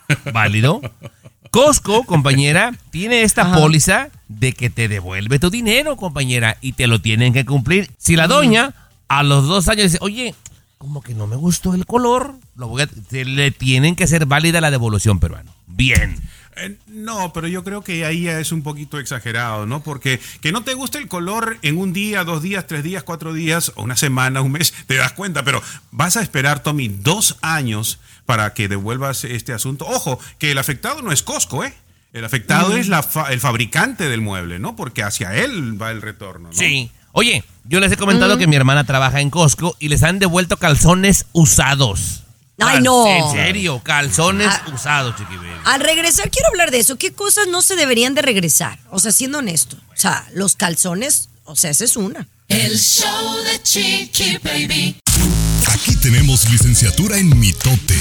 ¿Válido? 0.33 0.81
Costco, 1.51 2.03
compañera, 2.03 2.73
tiene 2.91 3.23
esta 3.23 3.43
Ajá. 3.43 3.55
póliza 3.55 4.10
de 4.27 4.53
que 4.53 4.69
te 4.69 4.88
devuelve 4.88 5.39
tu 5.39 5.49
dinero, 5.49 5.97
compañera, 5.97 6.57
y 6.62 6.73
te 6.73 6.88
lo 6.88 7.01
tienen 7.01 7.33
que 7.33 7.45
cumplir. 7.45 7.89
Si 7.97 8.15
la 8.15 8.27
doña 8.27 8.73
a 9.07 9.23
los 9.23 9.47
dos 9.47 9.67
años 9.67 9.91
dice, 9.91 9.97
oye, 10.01 10.36
como 10.77 11.01
que 11.01 11.13
no 11.15 11.27
me 11.27 11.36
gustó 11.36 11.73
el 11.73 11.86
color, 11.86 12.36
lo 12.55 12.67
voy 12.67 12.83
a, 12.83 12.89
le 13.12 13.51
tienen 13.51 13.95
que 13.95 14.03
hacer 14.03 14.25
válida 14.25 14.62
la 14.62 14.71
devolución 14.71 15.19
peruano. 15.19 15.51
Bien. 15.65 16.17
Eh, 16.55 16.75
no, 16.88 17.33
pero 17.33 17.47
yo 17.47 17.63
creo 17.63 17.83
que 17.83 18.05
ahí 18.05 18.23
ya 18.23 18.39
es 18.39 18.51
un 18.51 18.63
poquito 18.63 18.99
exagerado, 18.99 19.65
¿no? 19.65 19.83
Porque 19.83 20.19
que 20.41 20.51
no 20.51 20.63
te 20.63 20.73
guste 20.73 20.97
el 20.97 21.07
color 21.07 21.57
en 21.62 21.77
un 21.77 21.93
día, 21.93 22.23
dos 22.23 22.41
días, 22.41 22.65
tres 22.67 22.83
días, 22.83 23.03
cuatro 23.03 23.33
días, 23.33 23.71
o 23.75 23.83
una 23.83 23.95
semana, 23.95 24.41
un 24.41 24.51
mes, 24.51 24.73
te 24.88 24.95
das 24.95 25.13
cuenta, 25.13 25.43
pero 25.43 25.62
vas 25.91 26.17
a 26.17 26.21
esperar, 26.21 26.63
Tommy, 26.63 26.88
dos 26.88 27.38
años 27.41 27.99
para 28.28 28.54
que 28.54 28.68
devuelvas 28.68 29.24
este 29.24 29.54
asunto. 29.54 29.88
Ojo, 29.88 30.20
que 30.38 30.52
el 30.52 30.60
afectado 30.60 31.02
no 31.02 31.12
es 31.12 31.24
Costco, 31.24 31.63
¿eh? 31.63 31.74
El 32.13 32.24
afectado 32.26 32.76
es 32.78 32.88
la 32.88 33.02
fa- 33.02 33.32
el 33.34 33.40
fabricante 33.40 34.08
del 34.08 34.22
mueble, 34.22 34.60
¿no? 34.60 34.76
Porque 34.76 35.02
hacia 35.02 35.34
él 35.36 35.82
va 35.82 35.90
el 35.92 36.02
retorno, 36.04 36.50
¿no? 36.50 36.54
Sí. 36.56 36.92
Oye, 37.13 37.44
yo 37.66 37.80
les 37.80 37.92
he 37.92 37.98
comentado 37.98 38.38
que 38.38 38.46
mi 38.48 38.56
hermana 38.56 38.84
trabaja 38.84 39.20
en 39.22 39.30
Costco 39.32 39.76
y 39.80 39.88
les 39.90 40.04
han 40.04 40.20
devuelto 40.20 40.58
calzones 40.58 41.26
usados. 41.32 42.24
Ay, 42.60 42.82
no. 42.82 43.06
En 43.08 43.32
serio, 43.32 43.82
calzones 43.84 44.48
Ah. 44.52 44.63
usados, 44.74 45.16
chiqui 45.16 45.36
baby. 45.36 45.50
Al 45.66 45.80
regresar, 45.80 46.30
quiero 46.32 46.48
hablar 46.50 46.72
de 46.72 46.80
eso. 46.80 46.98
¿Qué 46.98 47.13
cosas 47.13 47.48
no 47.48 47.62
se 47.62 47.76
deberían 47.76 48.13
de 48.16 48.22
regresar? 48.24 48.80
O 48.90 49.00
sea, 49.00 49.12
siendo 49.12 49.40
honesto. 49.40 49.78
O 49.94 49.96
sea, 49.96 50.28
los 50.34 50.56
calzones, 50.56 51.30
o 51.46 51.56
sea, 51.56 51.70
esa 51.72 51.86
es 51.86 51.96
una. 51.98 52.28
El 52.48 52.78
show 52.80 53.36
de 53.44 53.62
Chiqui 53.62 54.38
Baby. 54.44 54.98
Aquí 55.73 55.95
tenemos 55.97 56.49
licenciatura 56.49 57.17
en 57.17 57.38
mitote. 57.39 57.97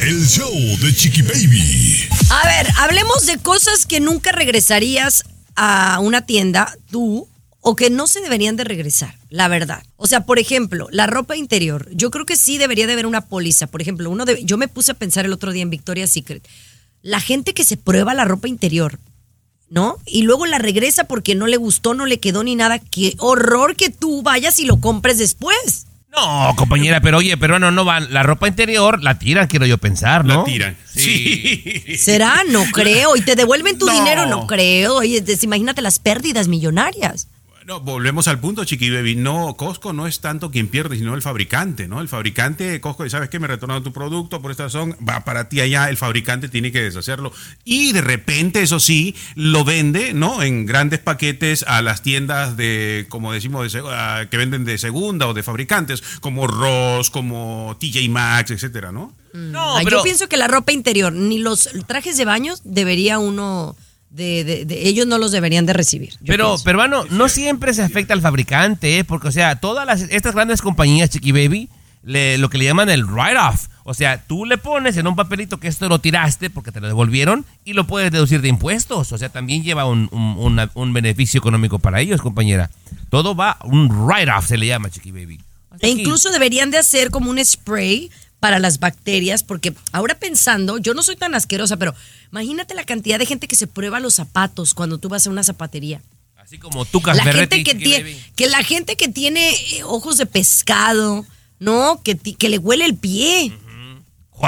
El 0.00 0.26
show 0.26 0.52
de 0.80 0.94
Chiqui 0.94 1.22
Baby. 1.22 2.08
A 2.30 2.46
ver, 2.46 2.68
hablemos 2.78 3.26
de 3.26 3.38
cosas 3.38 3.86
que 3.86 4.00
nunca 4.00 4.32
regresarías 4.32 5.24
a 5.54 6.00
una 6.00 6.26
tienda, 6.26 6.76
tú, 6.90 7.28
o 7.60 7.76
que 7.76 7.90
no 7.90 8.08
se 8.08 8.20
deberían 8.20 8.56
de 8.56 8.64
regresar, 8.64 9.16
la 9.30 9.46
verdad. 9.46 9.84
O 9.96 10.08
sea, 10.08 10.26
por 10.26 10.40
ejemplo, 10.40 10.88
la 10.90 11.06
ropa 11.06 11.36
interior. 11.36 11.88
Yo 11.92 12.10
creo 12.10 12.26
que 12.26 12.36
sí 12.36 12.58
debería 12.58 12.88
de 12.88 12.94
haber 12.94 13.06
una 13.06 13.20
póliza. 13.20 13.68
Por 13.68 13.80
ejemplo, 13.80 14.10
uno 14.10 14.24
de, 14.24 14.42
yo 14.44 14.58
me 14.58 14.68
puse 14.68 14.92
a 14.92 14.96
pensar 14.96 15.24
el 15.24 15.32
otro 15.32 15.52
día 15.52 15.62
en 15.62 15.70
Victoria's 15.70 16.10
Secret. 16.10 16.46
La 17.00 17.20
gente 17.20 17.54
que 17.54 17.64
se 17.64 17.76
prueba 17.76 18.14
la 18.14 18.24
ropa 18.24 18.48
interior, 18.48 18.98
¿no? 19.70 19.98
Y 20.04 20.22
luego 20.22 20.46
la 20.46 20.58
regresa 20.58 21.04
porque 21.04 21.36
no 21.36 21.46
le 21.46 21.56
gustó, 21.56 21.94
no 21.94 22.06
le 22.06 22.18
quedó 22.18 22.42
ni 22.42 22.56
nada. 22.56 22.80
Qué 22.80 23.14
horror 23.18 23.76
que 23.76 23.90
tú 23.90 24.22
vayas 24.22 24.58
y 24.58 24.64
lo 24.64 24.80
compres 24.80 25.18
después. 25.18 25.86
No, 26.14 26.54
compañera, 26.56 27.00
pero 27.00 27.18
oye, 27.18 27.36
pero 27.38 27.58
no, 27.58 27.70
no 27.70 27.84
van. 27.86 28.12
La 28.12 28.22
ropa 28.22 28.46
interior 28.46 29.02
la 29.02 29.18
tiran, 29.18 29.46
quiero 29.46 29.64
yo 29.64 29.78
pensar, 29.78 30.24
¿no? 30.26 30.40
La 30.40 30.44
tiran. 30.44 30.76
Sí. 30.84 31.96
¿Será? 31.98 32.42
No 32.50 32.64
creo. 32.70 33.16
¿Y 33.16 33.22
te 33.22 33.34
devuelven 33.34 33.78
tu 33.78 33.86
No. 33.86 33.92
dinero? 33.92 34.26
No 34.26 34.46
creo. 34.46 34.96
Oye, 34.96 35.24
imagínate 35.40 35.80
las 35.80 35.98
pérdidas 35.98 36.48
millonarias. 36.48 37.28
Bueno, 37.64 37.78
volvemos 37.78 38.26
al 38.26 38.40
punto, 38.40 38.64
Chiqui 38.64 38.90
Baby. 38.90 39.14
No, 39.14 39.54
Costco 39.56 39.92
no 39.92 40.08
es 40.08 40.18
tanto 40.18 40.50
quien 40.50 40.66
pierde, 40.66 40.96
sino 40.96 41.14
el 41.14 41.22
fabricante, 41.22 41.86
¿no? 41.86 42.00
El 42.00 42.08
fabricante, 42.08 42.80
Costco, 42.80 43.08
¿sabes 43.08 43.30
qué? 43.30 43.38
Me 43.38 43.46
retornaron 43.46 43.84
tu 43.84 43.92
producto 43.92 44.42
por 44.42 44.50
esta 44.50 44.64
razón, 44.64 44.96
va 45.08 45.20
para 45.20 45.48
ti 45.48 45.60
allá, 45.60 45.88
el 45.88 45.96
fabricante 45.96 46.48
tiene 46.48 46.72
que 46.72 46.82
deshacerlo. 46.82 47.32
Y 47.62 47.92
de 47.92 48.00
repente, 48.00 48.62
eso 48.62 48.80
sí, 48.80 49.14
lo 49.36 49.64
vende, 49.64 50.12
¿no? 50.12 50.42
En 50.42 50.66
grandes 50.66 50.98
paquetes 50.98 51.64
a 51.68 51.82
las 51.82 52.02
tiendas 52.02 52.56
de, 52.56 53.06
como 53.08 53.32
decimos, 53.32 53.72
de 53.72 54.28
que 54.28 54.36
venden 54.36 54.64
de 54.64 54.76
segunda 54.76 55.28
o 55.28 55.32
de 55.34 55.44
fabricantes, 55.44 56.02
como 56.20 56.48
Ross, 56.48 57.10
como 57.10 57.76
TJ 57.78 58.08
Maxx, 58.08 58.50
etcétera, 58.50 58.90
¿no? 58.90 59.14
No, 59.34 59.76
Ay, 59.76 59.84
pero 59.84 59.98
Yo 59.98 60.02
pienso 60.02 60.28
que 60.28 60.36
la 60.36 60.48
ropa 60.48 60.72
interior, 60.72 61.12
ni 61.12 61.38
los 61.38 61.70
trajes 61.86 62.16
de 62.16 62.24
baños, 62.24 62.60
debería 62.64 63.20
uno 63.20 63.76
de, 64.12 64.44
de- 64.44 64.64
de- 64.66 64.88
ellos 64.88 65.06
no 65.06 65.18
los 65.18 65.32
deberían 65.32 65.66
de 65.66 65.72
recibir. 65.72 66.14
Pero, 66.26 66.48
pienso. 66.50 66.64
peruano, 66.64 67.04
no 67.10 67.28
siempre 67.28 67.72
se 67.74 67.82
afecta 67.82 68.14
al 68.14 68.20
fabricante, 68.20 68.98
¿eh? 68.98 69.04
porque, 69.04 69.28
o 69.28 69.32
sea, 69.32 69.56
todas 69.56 69.86
las, 69.86 70.02
estas 70.02 70.34
grandes 70.34 70.60
compañías, 70.62 71.10
Chiqui 71.10 71.32
Baby, 71.32 71.68
le- 72.04 72.36
lo 72.38 72.50
que 72.50 72.58
le 72.58 72.64
llaman 72.64 72.90
el 72.90 73.04
write-off. 73.04 73.68
O 73.84 73.94
sea, 73.94 74.22
tú 74.22 74.44
le 74.44 74.58
pones 74.58 74.96
en 74.96 75.06
un 75.08 75.16
papelito 75.16 75.58
que 75.58 75.66
esto 75.66 75.88
lo 75.88 75.98
tiraste 75.98 76.50
porque 76.50 76.70
te 76.70 76.80
lo 76.80 76.86
devolvieron 76.86 77.44
y 77.64 77.72
lo 77.72 77.86
puedes 77.86 78.12
deducir 78.12 78.40
de 78.40 78.48
impuestos. 78.48 79.10
O 79.12 79.18
sea, 79.18 79.28
también 79.28 79.62
lleva 79.64 79.86
un, 79.86 80.08
un- 80.12 80.36
una- 80.38 80.70
un 80.74 80.92
beneficio 80.92 81.38
económico 81.38 81.78
para 81.80 82.00
ellos, 82.00 82.20
compañera. 82.20 82.70
Todo 83.10 83.34
va, 83.34 83.58
un 83.64 83.88
write-off 83.88 84.46
se 84.46 84.56
le 84.56 84.66
llama, 84.66 84.90
Chiqui 84.90 85.10
Baby. 85.10 85.40
Así 85.70 85.86
E 85.86 85.94
que- 85.94 86.00
incluso 86.02 86.30
deberían 86.30 86.70
de 86.70 86.78
hacer 86.78 87.10
como 87.10 87.30
un 87.30 87.44
spray 87.44 88.10
para 88.42 88.58
las 88.58 88.80
bacterias, 88.80 89.44
porque 89.44 89.72
ahora 89.92 90.18
pensando, 90.18 90.78
yo 90.78 90.94
no 90.94 91.04
soy 91.04 91.14
tan 91.14 91.36
asquerosa, 91.36 91.76
pero 91.76 91.94
imagínate 92.32 92.74
la 92.74 92.82
cantidad 92.82 93.20
de 93.20 93.24
gente 93.24 93.46
que 93.46 93.54
se 93.54 93.68
prueba 93.68 94.00
los 94.00 94.14
zapatos 94.14 94.74
cuando 94.74 94.98
tú 94.98 95.08
vas 95.08 95.28
a 95.28 95.30
una 95.30 95.44
zapatería. 95.44 96.02
Así 96.36 96.58
como 96.58 96.84
tú, 96.84 97.00
La 97.04 97.22
gente 97.22 97.62
que 97.62 97.76
tiene, 97.76 98.20
que 98.34 98.48
la 98.48 98.64
gente 98.64 98.96
que 98.96 99.06
tiene 99.06 99.52
eh, 99.52 99.84
ojos 99.84 100.16
de 100.16 100.26
pescado, 100.26 101.24
¿no? 101.60 102.02
Que, 102.02 102.16
que 102.16 102.48
le 102.48 102.58
huele 102.58 102.84
el 102.84 102.96
pie. 102.96 103.56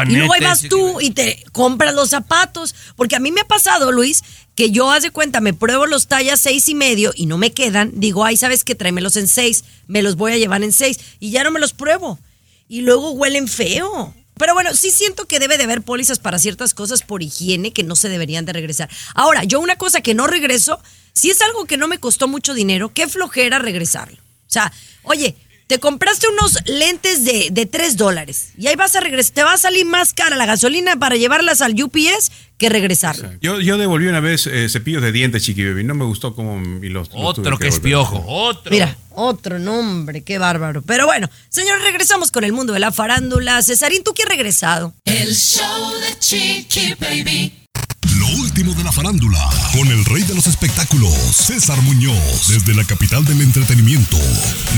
Y 0.08 0.16
luego 0.16 0.32
ahí 0.32 0.40
vas 0.40 0.62
tú 0.68 1.00
y 1.00 1.10
te 1.10 1.44
compras 1.52 1.94
los 1.94 2.10
zapatos. 2.10 2.74
Porque 2.96 3.14
a 3.14 3.20
mí 3.20 3.30
me 3.30 3.42
ha 3.42 3.46
pasado, 3.46 3.92
Luis, 3.92 4.24
que 4.56 4.72
yo 4.72 4.90
haz 4.90 5.04
de 5.04 5.12
cuenta, 5.12 5.40
me 5.40 5.54
pruebo 5.54 5.86
los 5.86 6.08
tallas 6.08 6.40
seis 6.40 6.68
y 6.68 6.74
medio 6.74 7.12
y 7.14 7.26
no 7.26 7.38
me 7.38 7.52
quedan. 7.52 7.92
Digo, 7.94 8.24
ay, 8.24 8.36
¿sabes 8.36 8.64
qué? 8.64 8.74
Tráemelos 8.74 9.14
en 9.14 9.28
seis. 9.28 9.62
Me 9.86 10.02
los 10.02 10.16
voy 10.16 10.32
a 10.32 10.36
llevar 10.36 10.64
en 10.64 10.72
seis. 10.72 10.98
Y 11.20 11.30
ya 11.30 11.44
no 11.44 11.52
me 11.52 11.60
los 11.60 11.72
pruebo. 11.74 12.18
Y 12.68 12.80
luego 12.80 13.12
huelen 13.12 13.48
feo. 13.48 14.14
Pero 14.36 14.54
bueno, 14.54 14.74
sí 14.74 14.90
siento 14.90 15.26
que 15.26 15.38
debe 15.38 15.58
de 15.58 15.64
haber 15.64 15.82
pólizas 15.82 16.18
para 16.18 16.38
ciertas 16.38 16.74
cosas 16.74 17.02
por 17.02 17.22
higiene 17.22 17.72
que 17.72 17.84
no 17.84 17.94
se 17.94 18.08
deberían 18.08 18.44
de 18.44 18.52
regresar. 18.52 18.90
Ahora, 19.14 19.44
yo 19.44 19.60
una 19.60 19.76
cosa 19.76 20.00
que 20.00 20.14
no 20.14 20.26
regreso, 20.26 20.80
si 21.12 21.30
es 21.30 21.40
algo 21.40 21.66
que 21.66 21.76
no 21.76 21.86
me 21.86 22.00
costó 22.00 22.26
mucho 22.26 22.52
dinero, 22.52 22.92
qué 22.92 23.06
flojera 23.08 23.58
regresarlo. 23.58 24.18
O 24.18 24.50
sea, 24.54 24.72
oye, 25.02 25.36
te 25.66 25.78
compraste 25.80 26.26
unos 26.28 26.58
lentes 26.66 27.24
de, 27.24 27.48
de 27.50 27.66
3 27.66 27.96
dólares 27.96 28.48
y 28.58 28.66
ahí 28.66 28.76
vas 28.76 28.94
a 28.96 29.00
regresar, 29.00 29.32
te 29.34 29.42
va 29.42 29.54
a 29.54 29.58
salir 29.58 29.86
más 29.86 30.12
cara 30.12 30.36
la 30.36 30.46
gasolina 30.46 30.96
para 30.96 31.16
llevarlas 31.16 31.62
al 31.62 31.80
UPS 31.82 32.30
que 32.58 32.68
regresarlo. 32.68 33.30
Yo, 33.40 33.60
yo 33.60 33.78
devolví 33.78 34.06
una 34.06 34.20
vez 34.20 34.46
eh, 34.46 34.68
cepillos 34.68 35.02
de 35.02 35.10
dientes, 35.10 35.42
Chiqui 35.42 35.64
Baby. 35.64 35.84
No 35.84 35.94
me 35.94 36.04
gustó 36.04 36.34
como 36.34 36.60
y 36.84 36.88
los, 36.88 37.08
Otro 37.12 37.58
que 37.58 37.68
es 37.68 37.82
devolver. 37.82 37.82
piojo, 37.82 38.24
otro. 38.26 38.70
Mira, 38.70 38.96
otro 39.10 39.58
nombre, 39.58 40.22
qué 40.22 40.38
bárbaro. 40.38 40.82
Pero 40.82 41.06
bueno, 41.06 41.28
señores, 41.48 41.82
regresamos 41.82 42.30
con 42.30 42.44
el 42.44 42.52
mundo 42.52 42.72
de 42.72 42.78
la 42.80 42.92
farándula. 42.92 43.60
Cesarín, 43.62 44.04
¿tú 44.04 44.12
qué 44.14 44.22
has 44.22 44.28
regresado? 44.28 44.94
El 45.04 45.34
show 45.34 45.92
de 46.00 46.18
Chiqui 46.18 46.94
Baby. 47.00 47.63
Lo 48.24 48.40
último 48.40 48.72
de 48.72 48.82
la 48.82 48.90
farándula, 48.90 49.38
con 49.76 49.86
el 49.88 50.02
rey 50.06 50.22
de 50.22 50.34
los 50.34 50.46
espectáculos, 50.46 51.12
César 51.12 51.76
Muñoz, 51.82 52.48
desde 52.48 52.74
la 52.74 52.82
capital 52.82 53.22
del 53.26 53.42
entretenimiento, 53.42 54.16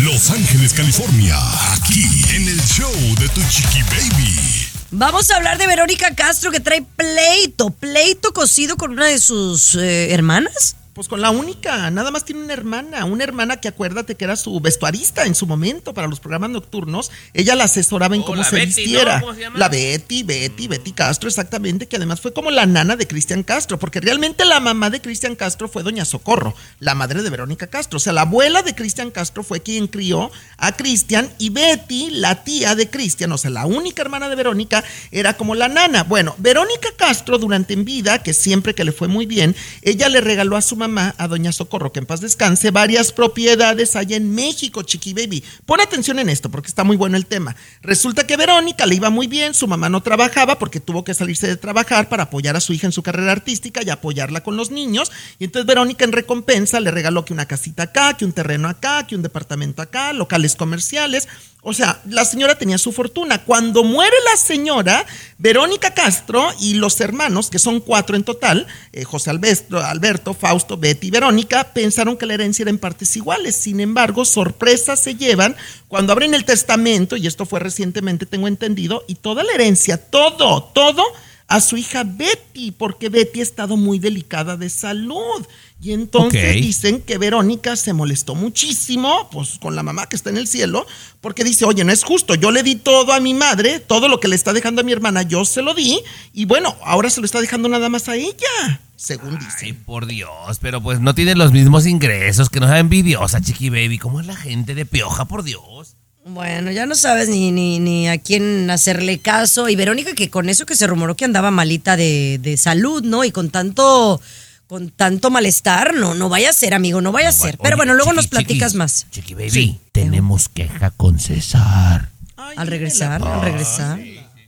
Los 0.03 0.31
Ángeles, 0.31 0.73
California, 0.73 1.37
aquí 1.73 2.03
en 2.35 2.49
el 2.49 2.61
show 2.63 2.93
de 3.21 3.29
tu 3.29 3.41
Chiqui 3.49 3.83
Baby. 3.83 4.67
Vamos 4.91 5.31
a 5.31 5.37
hablar 5.37 5.59
de 5.59 5.69
Verónica 5.69 6.13
Castro 6.17 6.51
que 6.51 6.59
trae 6.59 6.83
pleito, 6.83 7.71
pleito 7.71 8.33
cocido 8.33 8.77
con 8.77 8.91
una 8.91 9.07
de 9.07 9.21
sus 9.21 9.77
eh, 9.77 10.13
hermanas. 10.13 10.75
Pues 10.97 11.09
con 11.09 11.21
la 11.21 11.29
única, 11.29 11.91
nada 11.91 12.11
más 12.11 12.25
tiene 12.25 12.43
una 12.43 12.55
hermana, 12.55 13.05
una 13.05 13.23
hermana 13.23 13.59
que 13.59 13.69
acuérdate 13.69 14.15
que 14.15 14.25
era 14.25 14.35
su 14.35 14.59
vestuarista 14.61 15.27
en 15.27 15.35
su 15.35 15.47
momento 15.47 15.93
para 15.93 16.09
los 16.09 16.21
programas 16.21 16.49
nocturnos. 16.49 17.11
Ella 17.35 17.55
la 17.55 17.65
asesoraba 17.65 18.17
en 18.17 18.23
Oh, 18.23 18.25
cómo 18.25 18.43
se 18.43 18.57
Betty, 18.57 18.67
vistiera. 18.67 19.19
¿no? 19.19 19.27
¿Cómo 19.27 19.35
se? 19.39 19.51
La 19.51 19.69
Betty, 19.69 20.23
Betty, 20.23 20.69
Betty 20.69 20.93
Castro, 20.93 21.29
exactamente, 21.29 21.87
que 21.87 21.97
además 21.97 22.23
fue 22.23 22.33
como 22.33 22.51
la 22.51 22.65
nana 22.65 22.97
de 22.97 23.07
Cristian 23.07 23.43
Castro, 23.43 23.79
porque 23.79 24.01
realmente 24.01 24.47
la 24.47 24.59
mamá 24.59 24.89
de 24.89 25.03
Cristian 25.03 25.37
Castro 25.37 25.69
fue 25.69 25.83
Doña 25.83 26.07
Socorro, 26.07 26.55
la 26.81 26.95
madre 26.95 27.23
de 27.23 27.29
Verónica 27.29 27.67
Castro. 27.67 27.99
O 27.99 28.01
sea, 28.01 28.15
la 28.15 28.23
abuela 28.23 28.63
de 28.63 28.75
Cristian 28.75 29.11
Castro 29.11 29.43
fue 29.43 29.61
quien 29.61 29.89
crió 29.89 30.31
a 30.57 30.73
Cristian 30.77 31.29
y 31.39 31.51
Betty, 31.51 32.09
la 32.13 32.43
tía 32.43 32.75
de 32.75 32.89
Cristian, 32.89 33.31
o 33.33 33.37
sea, 33.37 33.51
la 33.51 33.67
única 33.67 34.01
hermana 34.01 34.31
de 34.31 34.35
Verónica, 34.37 34.83
era 35.11 35.37
como 35.37 35.55
la 35.55 35.69
nana. 35.69 36.05
Bueno, 36.05 36.35
Verónica 36.39 36.89
Castro 36.97 37.37
durante 37.37 37.75
en 37.75 37.85
vida, 37.85 38.23
que 38.23 38.33
siempre 38.33 38.75
que 38.75 38.85
le 38.85 38.93
fue 38.93 39.09
muy 39.09 39.27
bien, 39.27 39.55
ella 39.83 40.09
le 40.09 40.23
regaló 40.23 40.57
a 40.57 40.63
su 40.63 40.75
mamá, 40.75 40.86
a 40.97 41.27
Doña 41.29 41.51
Socorro, 41.51 41.91
que 41.91 41.99
en 41.99 42.07
paz 42.07 42.21
descanse, 42.21 42.71
varias 42.71 43.11
propiedades 43.11 43.97
allá 43.97 44.17
en 44.17 44.33
México, 44.33 44.83
Chiqui 44.83 45.15
Baby. 45.15 45.43
Pon 45.65 45.81
atención 45.81 46.21
en 46.21 46.29
esto, 46.29 46.49
porque 46.49 46.69
está 46.69 46.85
muy 46.85 46.97
bueno 46.97 47.17
el 47.17 47.27
tema. 47.27 47.57
Resulta 47.83 48.27
que 48.27 48.37
Verónica 48.37 48.87
le 48.87 48.95
iba 48.95 49.11
muy 49.11 49.27
bien, 49.27 49.53
su 49.53 49.67
mamá 49.67 49.89
no 49.89 50.03
trabajaba 50.03 50.59
porque 50.59 50.79
tuvo 50.79 51.03
que 51.03 51.13
salirse 51.13 51.49
de 51.49 51.57
trabajar 51.57 52.09
para 52.09 52.25
apoyar 52.25 52.57
a 52.57 52.61
su 52.61 52.73
hija 52.73 52.87
en 52.87 52.93
su 52.93 53.03
carrera 53.03 53.33
artística 53.33 53.81
y 53.85 53.91
apoyarla 53.91 54.43
con 54.43 54.57
los 54.57 54.71
niños. 54.71 55.11
Y 55.41 55.45
entonces 55.45 55.67
Verónica 55.67 56.05
en 56.05 56.13
recompensa 56.13 56.79
le 56.79 56.93
regaló 56.93 57.25
que 57.25 57.33
una 57.33 57.47
casita 57.47 57.85
acá, 57.85 58.17
que 58.17 58.25
un 58.25 58.33
terreno 58.33 58.69
acá, 58.69 59.07
que 59.09 59.17
un 59.17 59.23
departamento 59.23 59.83
acá, 59.83 60.13
locales 60.13 60.55
comerciales. 60.55 61.27
O 61.69 61.73
sea, 61.73 62.01
la 62.09 62.25
señora 62.25 62.57
tenía 62.57 62.79
su 62.79 62.93
fortuna. 62.93 63.43
Cuando 63.43 63.83
muere 63.83 64.15
la 64.31 64.37
señora, 64.37 65.05
Verónica 65.37 65.93
Castro 65.93 66.49
y 66.61 66.75
los 66.75 67.01
hermanos, 67.01 67.51
que 67.51 67.59
son 67.59 67.81
cuatro 67.81 68.15
en 68.15 68.23
total, 68.23 68.69
eh, 68.93 69.03
José 69.03 69.31
Alberto, 69.31 69.81
Alberto, 69.81 70.33
Fausto, 70.33 70.77
Betty 70.77 71.09
y 71.09 71.11
Verónica, 71.11 71.73
pensaron 71.73 72.17
que 72.17 72.27
la 72.27 72.35
herencia 72.35 72.63
era 72.63 72.71
en 72.71 72.79
partes 72.79 73.17
iguales. 73.17 73.57
Sin 73.57 73.81
embargo, 73.81 74.25
sorpresas 74.25 75.01
se 75.01 75.17
llevan 75.17 75.57
cuando 75.89 76.13
abren 76.13 76.35
el 76.35 76.45
testamento, 76.45 77.17
y 77.17 77.27
esto 77.27 77.47
fue 77.47 77.59
recientemente, 77.59 78.27
tengo 78.27 78.47
entendido, 78.47 79.03
y 79.09 79.17
toda 79.17 79.43
la 79.43 79.53
herencia, 79.53 79.97
todo, 79.97 80.71
todo 80.73 81.03
a 81.49 81.61
su 81.61 81.77
hija 81.77 82.05
Betty, 82.05 82.71
porque 82.71 83.09
Betty 83.09 83.41
ha 83.41 83.43
estado 83.43 83.77
muy 83.77 83.99
delicada 83.99 84.57
de 84.57 84.71
salud. 84.71 85.47
Y 85.81 85.93
entonces 85.93 86.55
dicen 86.55 87.03
que 87.03 87.19
Verónica 87.19 87.77
se 87.77 87.93
molestó 87.93 88.35
muchísimo, 88.35 89.29
pues 89.31 89.59
con 89.61 89.77
la 89.77 89.83
mamá 89.83 90.09
que 90.09 90.17
está 90.17 90.31
en 90.31 90.39
el 90.39 90.49
cielo, 90.49 90.87
porque 91.21 91.45
dice, 91.45 91.65
oye, 91.67 91.85
no 91.85 91.93
es 91.93 92.03
justo, 92.03 92.35
yo 92.35 92.51
le 92.51 92.63
di 92.63 92.77
todo 92.77 93.13
a 93.13 93.21
mi 93.21 93.35
madre, 93.35 93.79
todo 93.79 94.09
lo 94.09 94.19
que 94.19 94.29
le 94.29 94.37
está 94.37 94.53
dejando 94.55 94.81
a 94.81 94.85
mi 94.85 94.93
hermana, 94.93 95.23
yo 95.23 95.45
se 95.45 95.61
lo 95.61 95.75
di, 95.75 96.01
y 96.33 96.47
bueno, 96.47 96.75
ahora 96.83 97.11
se 97.11 97.21
lo 97.21 97.27
está 97.27 97.41
dejando 97.41 97.69
nada 97.69 97.91
más 97.91 98.09
a 98.09 98.17
ella, 98.17 98.81
según 98.97 99.37
Ay, 99.39 99.45
dicen. 99.45 99.85
por 99.85 100.07
Dios, 100.07 100.59
pero 100.61 100.83
pues 100.83 101.01
no 101.01 101.15
tiene 101.15 101.35
los 101.35 101.53
mismos 101.53 101.87
ingresos, 101.87 102.49
que 102.49 102.59
no 102.59 102.67
sea 102.69 102.79
envidiosa, 102.79 103.43
Chiqui 103.43 103.69
Baby. 103.69 103.99
¿Cómo 103.99 104.21
es 104.21 104.27
la 104.27 104.37
gente 104.37 104.75
de 104.75 104.87
pioja, 104.87 105.27
por 105.27 105.43
Dios? 105.43 105.97
Bueno, 106.25 106.73
ya 106.73 106.87
no 106.87 106.97
sabes 106.97 107.29
ni, 107.29 107.53
ni, 107.53 107.79
ni 107.79 108.09
a 108.09 108.19
quién 108.19 108.69
hacerle 108.71 109.19
caso. 109.19 109.69
Y 109.69 109.77
Verónica, 109.77 110.13
que 110.15 110.29
con 110.29 110.49
eso 110.49 110.67
que 110.67 110.75
se 110.75 110.89
rumoró 110.89 111.15
que 111.17 111.25
andaba 111.25 111.53
malita 111.53 111.97
de, 111.97 112.41
de 112.43 112.57
salud, 112.57 113.05
¿no? 113.05 113.23
Y 113.23 113.31
con 113.31 113.51
tanto, 113.51 114.21
con 114.67 114.91
tanto 114.91 115.31
malestar, 115.31 115.95
no, 115.95 116.15
no 116.15 116.29
vaya 116.29 116.51
a 116.51 116.53
ser, 116.53 116.75
amigo, 116.75 117.01
no 117.01 117.13
vaya 117.13 117.29
a 117.29 117.33
ser. 117.33 117.59
Pero 117.59 117.77
bueno, 117.77 117.95
luego 117.95 118.11
chiqui, 118.11 118.17
nos 118.17 118.27
platicas 118.29 118.75
más. 118.75 119.07
Chiqui 119.11 119.35
Baby, 119.35 119.81
tenemos 119.93 120.49
queja 120.49 120.91
con 120.91 121.19
César. 121.19 122.11
Al 122.57 122.67
regresar, 122.67 123.27
al 123.27 123.43
regresar. 123.43 124.01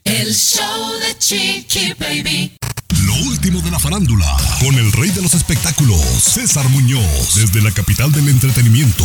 El 0.05 0.35
show 0.35 0.93
de 1.01 1.19
Chiqui 1.19 1.95
Baby. 1.99 2.57
Lo 3.05 3.15
último 3.29 3.61
de 3.61 3.71
la 3.71 3.79
farándula, 3.79 4.37
con 4.61 4.75
el 4.75 4.91
rey 4.93 5.11
de 5.11 5.23
los 5.23 5.35
espectáculos, 5.35 6.01
César 6.01 6.69
Muñoz, 6.71 7.35
desde 7.35 7.61
la 7.61 7.71
capital 7.71 8.11
del 8.13 8.29
entretenimiento, 8.29 9.05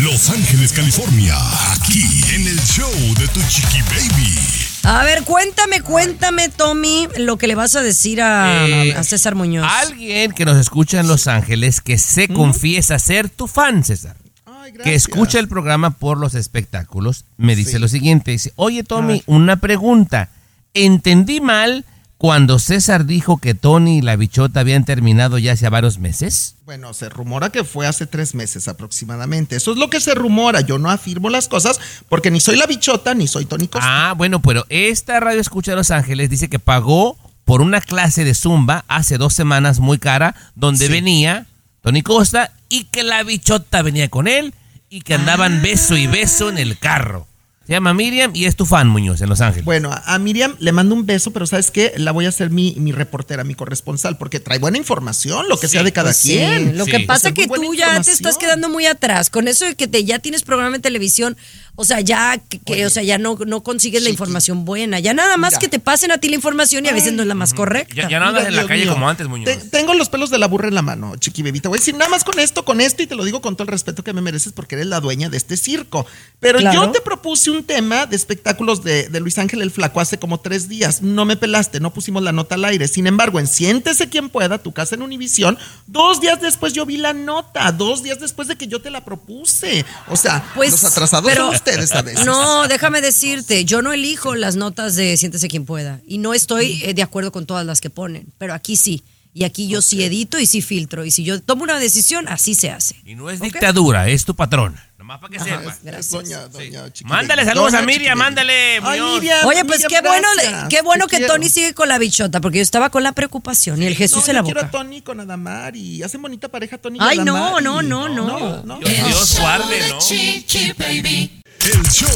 Los 0.00 0.28
Ángeles, 0.28 0.72
California, 0.72 1.36
aquí 1.72 2.04
en 2.34 2.48
el 2.48 2.60
show 2.64 2.92
de 3.18 3.28
tu 3.28 3.40
Chiqui 3.48 3.80
Baby. 3.82 4.61
A 4.84 5.04
ver, 5.04 5.22
cuéntame, 5.22 5.80
cuéntame, 5.80 6.48
Tommy, 6.48 7.06
lo 7.18 7.36
que 7.36 7.46
le 7.46 7.54
vas 7.54 7.76
a 7.76 7.82
decir 7.82 8.20
a, 8.20 8.66
Eh, 8.66 8.94
a 8.94 9.02
César 9.04 9.34
Muñoz. 9.36 9.66
Alguien 9.68 10.32
que 10.32 10.44
nos 10.44 10.56
escucha 10.58 10.98
en 11.00 11.06
Los 11.06 11.28
Ángeles 11.28 11.80
que 11.80 11.98
se 11.98 12.26
confiesa 12.28 12.98
ser 12.98 13.28
tu 13.28 13.46
fan, 13.46 13.84
César. 13.84 14.16
Ay, 14.44 14.72
Que 14.82 14.94
escucha 14.94 15.38
el 15.38 15.46
programa 15.48 15.90
por 15.90 16.18
los 16.18 16.34
espectáculos, 16.34 17.24
me 17.36 17.54
dice 17.54 17.78
lo 17.78 17.86
siguiente, 17.88 18.32
dice, 18.32 18.52
oye 18.56 18.82
Tommy, 18.82 19.22
una 19.26 19.56
pregunta, 19.56 20.30
¿entendí 20.74 21.40
mal 21.40 21.84
cuando 22.22 22.60
César 22.60 23.04
dijo 23.04 23.38
que 23.38 23.52
Tony 23.54 23.98
y 23.98 24.00
la 24.00 24.14
bichota 24.14 24.60
habían 24.60 24.84
terminado 24.84 25.38
ya 25.38 25.54
hace 25.54 25.68
varios 25.68 25.98
meses? 25.98 26.54
Bueno, 26.64 26.94
se 26.94 27.08
rumora 27.08 27.50
que 27.50 27.64
fue 27.64 27.84
hace 27.88 28.06
tres 28.06 28.36
meses 28.36 28.68
aproximadamente. 28.68 29.56
Eso 29.56 29.72
es 29.72 29.76
lo 29.76 29.90
que 29.90 29.98
se 29.98 30.14
rumora. 30.14 30.60
Yo 30.60 30.78
no 30.78 30.88
afirmo 30.88 31.30
las 31.30 31.48
cosas 31.48 31.80
porque 32.08 32.30
ni 32.30 32.38
soy 32.38 32.54
la 32.54 32.66
bichota 32.66 33.12
ni 33.14 33.26
soy 33.26 33.44
Tony 33.44 33.66
Costa. 33.66 33.80
Ah, 34.10 34.12
bueno, 34.12 34.40
pero 34.40 34.64
esta 34.68 35.18
radio 35.18 35.40
escucha 35.40 35.72
de 35.72 35.78
Los 35.78 35.90
Ángeles 35.90 36.30
dice 36.30 36.48
que 36.48 36.60
pagó 36.60 37.18
por 37.44 37.60
una 37.60 37.80
clase 37.80 38.22
de 38.22 38.34
zumba 38.34 38.84
hace 38.86 39.18
dos 39.18 39.34
semanas 39.34 39.80
muy 39.80 39.98
cara, 39.98 40.36
donde 40.54 40.86
Sí. 40.86 40.92
venía 40.92 41.46
Tony 41.80 42.02
Costa 42.02 42.52
y 42.68 42.84
que 42.84 43.02
la 43.02 43.24
bichota 43.24 43.82
venía 43.82 44.08
con 44.10 44.28
él 44.28 44.54
y 44.88 45.00
que 45.00 45.14
andaban 45.14 45.60
beso 45.60 45.96
y 45.96 46.06
beso 46.06 46.50
en 46.50 46.58
el 46.58 46.78
carro. 46.78 47.26
Se 47.66 47.72
llama 47.74 47.94
Miriam 47.94 48.32
y 48.34 48.46
es 48.46 48.56
tu 48.56 48.66
fan, 48.66 48.88
Muñoz, 48.88 49.20
en 49.20 49.28
Los 49.28 49.40
Ángeles. 49.40 49.64
Bueno, 49.64 49.90
a, 49.92 50.18
Miriam 50.18 50.56
le 50.58 50.72
mando 50.72 50.96
un 50.96 51.06
beso, 51.06 51.30
pero 51.32 51.46
¿sabes 51.46 51.70
qué? 51.70 51.92
La 51.96 52.10
voy 52.10 52.26
a 52.26 52.28
hacer 52.30 52.50
mi, 52.50 52.74
mi 52.76 52.90
reportera, 52.90 53.44
mi 53.44 53.54
corresponsal, 53.54 54.18
porque 54.18 54.40
trae 54.40 54.58
buena 54.58 54.78
información, 54.78 55.48
lo 55.48 55.58
que 55.60 55.68
sea 55.68 55.84
de 55.84 55.92
cada 55.92 56.08
Pues 56.10 56.16
sí, 56.16 56.32
quien. 56.38 56.76
Lo 56.76 56.84
Sí. 56.86 56.90
que 56.90 56.96
O 57.04 57.06
pasa 57.06 57.28
es 57.28 57.34
que 57.34 57.46
tú 57.46 57.72
ya 57.74 58.00
te 58.02 58.10
estás 58.10 58.36
quedando 58.36 58.68
muy 58.68 58.86
atrás. 58.86 59.30
Con 59.30 59.46
eso 59.46 59.64
de 59.64 59.76
que 59.76 59.86
te, 59.86 60.04
ya 60.04 60.18
tienes 60.18 60.42
programa 60.42 60.74
en 60.74 60.82
televisión, 60.82 61.36
o 61.76 61.84
sea, 61.84 62.00
ya 62.00 62.36
que, 62.36 62.58
que, 62.58 62.72
Oye, 62.72 62.86
o 62.86 62.90
sea, 62.90 63.04
ya 63.04 63.16
no, 63.18 63.38
no 63.46 63.62
consigues 63.62 64.02
la 64.02 64.10
información 64.10 64.64
buena. 64.64 64.98
Ya 64.98 65.14
nada 65.14 65.36
más 65.36 65.52
Mira. 65.52 65.60
que 65.60 65.68
te 65.68 65.78
pasen 65.78 66.10
a 66.10 66.18
ti 66.18 66.28
la 66.28 66.34
información 66.34 66.84
y 66.84 66.88
a 66.88 66.92
veces 66.92 67.12
no 67.12 67.22
es 67.22 67.28
la 67.28 67.34
más 67.34 67.54
correcta. 67.54 67.94
Ya, 67.94 68.08
ya 68.08 68.18
no 68.18 68.26
andas 68.26 68.42
Mira, 68.42 68.48
en 68.50 68.56
la 68.56 68.62
Dios 68.62 68.68
calle 68.68 68.84
mío. 68.84 68.92
como 68.92 69.08
antes, 69.08 69.28
Muñoz. 69.28 69.44
Te- 69.46 69.56
tengo 69.68 69.94
los 69.94 70.08
pelos 70.08 70.30
de 70.30 70.38
la 70.38 70.48
burra 70.48 70.66
en 70.68 70.74
la 70.74 70.82
mano, 70.82 71.14
chiqui 71.16 71.42
bebita. 71.42 71.68
Voy 71.68 71.78
a 71.78 71.80
decir 71.80 71.94
nada 71.94 72.10
más 72.10 72.24
con 72.24 72.40
esto, 72.40 72.64
con 72.64 72.80
esto, 72.80 73.04
y 73.04 73.06
te 73.06 73.14
lo 73.14 73.24
digo 73.24 73.40
con 73.40 73.54
todo 73.54 73.62
el 73.62 73.68
respeto 73.68 74.02
que 74.02 74.12
me 74.12 74.20
mereces 74.20 74.52
porque 74.52 74.74
eres 74.74 74.88
la 74.88 74.98
dueña 74.98 75.28
de 75.30 75.36
este 75.36 75.56
circo. 75.56 76.04
Pero 76.40 76.58
Claro. 76.58 76.86
yo 76.86 76.90
te 76.90 77.00
propuse 77.00 77.51
un 77.52 77.64
tema 77.64 78.06
de 78.06 78.16
espectáculos 78.16 78.82
de, 78.82 79.08
de 79.08 79.20
Luis 79.20 79.38
Ángel 79.38 79.62
el 79.62 79.70
Flaco 79.70 80.00
hace 80.00 80.18
como 80.18 80.40
tres 80.40 80.68
días. 80.68 81.02
No 81.02 81.24
me 81.24 81.36
pelaste, 81.36 81.78
no 81.80 81.92
pusimos 81.92 82.22
la 82.22 82.32
nota 82.32 82.56
al 82.56 82.64
aire. 82.64 82.88
Sin 82.88 83.06
embargo, 83.06 83.38
en 83.38 83.46
Siéntese 83.46 84.08
quien 84.08 84.28
pueda, 84.28 84.58
tu 84.58 84.72
casa 84.72 84.94
en 84.94 85.02
Univisión, 85.02 85.58
dos 85.86 86.20
días 86.20 86.40
después 86.40 86.72
yo 86.72 86.84
vi 86.86 86.96
la 86.96 87.12
nota, 87.12 87.70
dos 87.72 88.02
días 88.02 88.18
después 88.20 88.48
de 88.48 88.56
que 88.56 88.66
yo 88.66 88.80
te 88.82 88.90
la 88.90 89.04
propuse. 89.04 89.84
O 90.08 90.16
sea, 90.16 90.44
Pues, 90.54 90.72
los 90.72 90.84
atrasados 90.84 91.30
pero- 91.30 91.46
son 91.46 91.54
ustedes 91.54 91.92
a 91.92 92.02
veces. 92.02 92.26
No, 92.26 92.66
déjame 92.68 93.00
decirte, 93.00 93.64
yo 93.64 93.82
no 93.82 93.92
elijo 93.92 94.34
las 94.34 94.56
notas 94.56 94.96
de 94.96 95.16
Siéntese 95.16 95.48
quien 95.48 95.64
pueda. 95.64 96.00
Y 96.06 96.18
no 96.18 96.34
estoy 96.34 96.80
eh, 96.84 96.94
de 96.94 97.02
acuerdo 97.02 97.32
con 97.32 97.46
todas 97.46 97.64
las 97.66 97.80
que 97.80 97.90
ponen, 97.90 98.32
pero 98.38 98.54
aquí 98.54 98.76
sí. 98.76 99.04
Y 99.34 99.44
aquí 99.44 99.66
yo 99.66 99.80
sí 99.80 100.02
edito 100.02 100.38
y 100.38 100.44
sí 100.44 100.60
filtro. 100.60 101.06
Y 101.06 101.10
si 101.10 101.24
yo 101.24 101.40
tomo 101.40 101.62
una 101.62 101.78
decisión, 101.78 102.28
así 102.28 102.54
se 102.54 102.70
hace. 102.70 102.96
Y 103.06 103.14
no 103.14 103.30
es 103.30 103.40
dictadura, 103.40 104.06
es 104.10 104.26
tu 104.26 104.36
patrona. 104.36 104.90
Nomás 105.02 105.18
para 105.18 105.32
que 105.32 105.36
Ajá, 105.38 105.44
sepa. 105.58 105.76
Gracias. 105.82 106.10
Doña, 106.12 106.46
doña 106.46 106.92
Chiqui 106.92 107.10
Mándale 107.10 107.44
saludos 107.44 107.74
a 107.74 107.82
Miriam, 107.82 108.16
mándale, 108.16 108.78
Ay. 108.84 109.00
Miriam, 109.00 109.46
Oye, 109.48 109.64
pues 109.64 109.80
Miriam, 109.82 109.90
qué 110.02 110.08
bueno, 110.08 110.28
gracias. 110.36 110.68
qué 110.68 110.82
bueno 110.82 111.06
Te 111.06 111.10
que 111.10 111.16
quiero. 111.16 111.32
Tony 111.32 111.48
sigue 111.48 111.74
con 111.74 111.88
la 111.88 111.98
bichota, 111.98 112.40
porque 112.40 112.58
yo 112.58 112.62
estaba 112.62 112.88
con 112.90 113.02
la 113.02 113.10
preocupación 113.10 113.82
y 113.82 113.86
el 113.86 113.96
Jesús 113.96 114.22
No, 114.22 114.28
en 114.30 114.34
la 114.36 114.40
yo 114.42 114.44
quiero 114.44 114.60
boca. 114.60 114.68
a 114.68 114.70
Tony 114.70 115.02
con 115.02 115.18
Adamari. 115.18 116.04
Hacen 116.04 116.22
bonita 116.22 116.48
pareja 116.48 116.78
Tony 116.78 116.98
y 116.98 117.02
Ay, 117.02 117.18
no, 117.18 117.36
Adamari. 117.36 117.64
no, 117.64 117.82
no, 117.82 118.08
no. 118.08 118.62
no. 118.62 118.78
Dios, 118.78 119.06
Dios 119.08 119.40
guarde, 119.40 119.88
¿no? 119.88 119.98
Chiqui 119.98 120.72
Baby. 120.78 121.41
El 121.64 121.82
show 121.90 122.08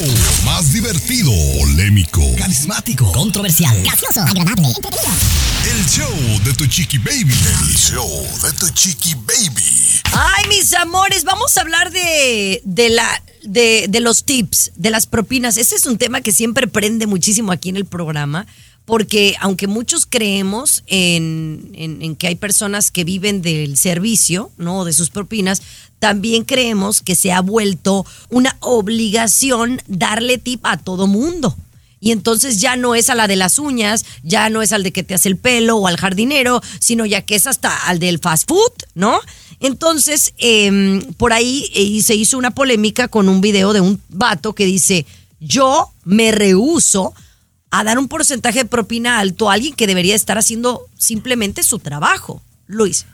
más 0.44 0.72
divertido, 0.72 1.30
polémico, 1.60 2.20
Carismático, 2.36 3.12
controversial, 3.12 3.80
gracioso, 3.82 4.20
agradable, 4.20 4.66
entretenido. 4.66 5.12
el 5.70 5.86
show 5.86 6.42
de 6.44 6.52
tu 6.54 6.66
Chiqui 6.66 6.98
Baby. 6.98 7.32
El 7.68 7.76
show 7.76 8.26
de 8.42 8.52
tu 8.54 8.68
Chiqui 8.70 9.14
Baby. 9.14 10.00
Ay, 10.12 10.48
mis 10.48 10.72
amores, 10.74 11.22
vamos 11.22 11.56
a 11.56 11.60
hablar 11.60 11.92
de, 11.92 12.60
de 12.64 12.88
la 12.90 13.22
de, 13.44 13.86
de 13.88 14.00
los 14.00 14.24
tips, 14.24 14.72
de 14.74 14.90
las 14.90 15.06
propinas. 15.06 15.56
Ese 15.58 15.76
es 15.76 15.86
un 15.86 15.96
tema 15.96 16.20
que 16.22 16.32
siempre 16.32 16.66
prende 16.66 17.06
muchísimo 17.06 17.52
aquí 17.52 17.68
en 17.68 17.76
el 17.76 17.84
programa, 17.84 18.46
porque 18.86 19.34
aunque 19.40 19.66
muchos 19.66 20.06
creemos 20.06 20.82
en, 20.86 21.70
en- 21.74 22.16
que 22.16 22.28
hay 22.28 22.36
personas 22.36 22.90
que 22.90 23.04
viven 23.04 23.42
del 23.42 23.76
servicio, 23.76 24.50
¿no? 24.56 24.84
De 24.84 24.92
sus 24.94 25.10
propinas, 25.10 25.60
también 25.98 26.44
creemos 26.44 27.02
que 27.02 27.14
se 27.14 27.32
ha 27.32 27.40
vuelto 27.40 28.06
una 28.30 28.56
obligación 28.60 29.82
darle 29.86 30.38
tip 30.38 30.64
a 30.64 30.78
todo 30.78 31.06
mundo. 31.06 31.54
Y 31.98 32.12
entonces 32.12 32.60
ya 32.60 32.76
no 32.76 32.94
es 32.94 33.08
a 33.10 33.14
la 33.14 33.26
de 33.26 33.36
las 33.36 33.58
uñas, 33.58 34.04
ya 34.22 34.48
no 34.50 34.62
es 34.62 34.72
al 34.72 34.82
de 34.82 34.92
que 34.92 35.02
te 35.02 35.14
hace 35.14 35.28
el 35.30 35.36
pelo 35.38 35.76
o 35.78 35.86
al 35.88 35.96
jardinero, 35.96 36.60
sino 36.78 37.06
ya 37.06 37.22
que 37.22 37.34
es 37.34 37.46
hasta 37.46 37.74
al 37.88 37.98
del 37.98 38.18
fast 38.18 38.46
food, 38.48 38.72
¿no? 38.94 39.18
Entonces, 39.60 40.34
em, 40.38 41.00
por 41.14 41.32
ahí 41.32 41.68
eh, 41.74 42.02
se 42.02 42.14
hizo 42.14 42.36
una 42.38 42.50
polémica 42.52 43.08
con 43.08 43.28
un 43.28 43.40
video 43.40 43.72
de 43.72 43.80
un 43.80 44.00
vato 44.10 44.52
que 44.54 44.66
dice, 44.66 45.06
yo 45.40 45.90
me 46.04 46.30
rehuso 46.30 47.14
a 47.70 47.84
dar 47.84 47.98
un 47.98 48.08
porcentaje 48.08 48.60
de 48.60 48.64
propina 48.64 49.18
alto 49.18 49.50
a 49.50 49.54
alguien 49.54 49.74
que 49.74 49.86
debería 49.86 50.14
estar 50.14 50.38
haciendo 50.38 50.86
simplemente 50.96 51.62
su 51.62 51.78
trabajo. 51.78 52.42
Luis. 52.66 53.06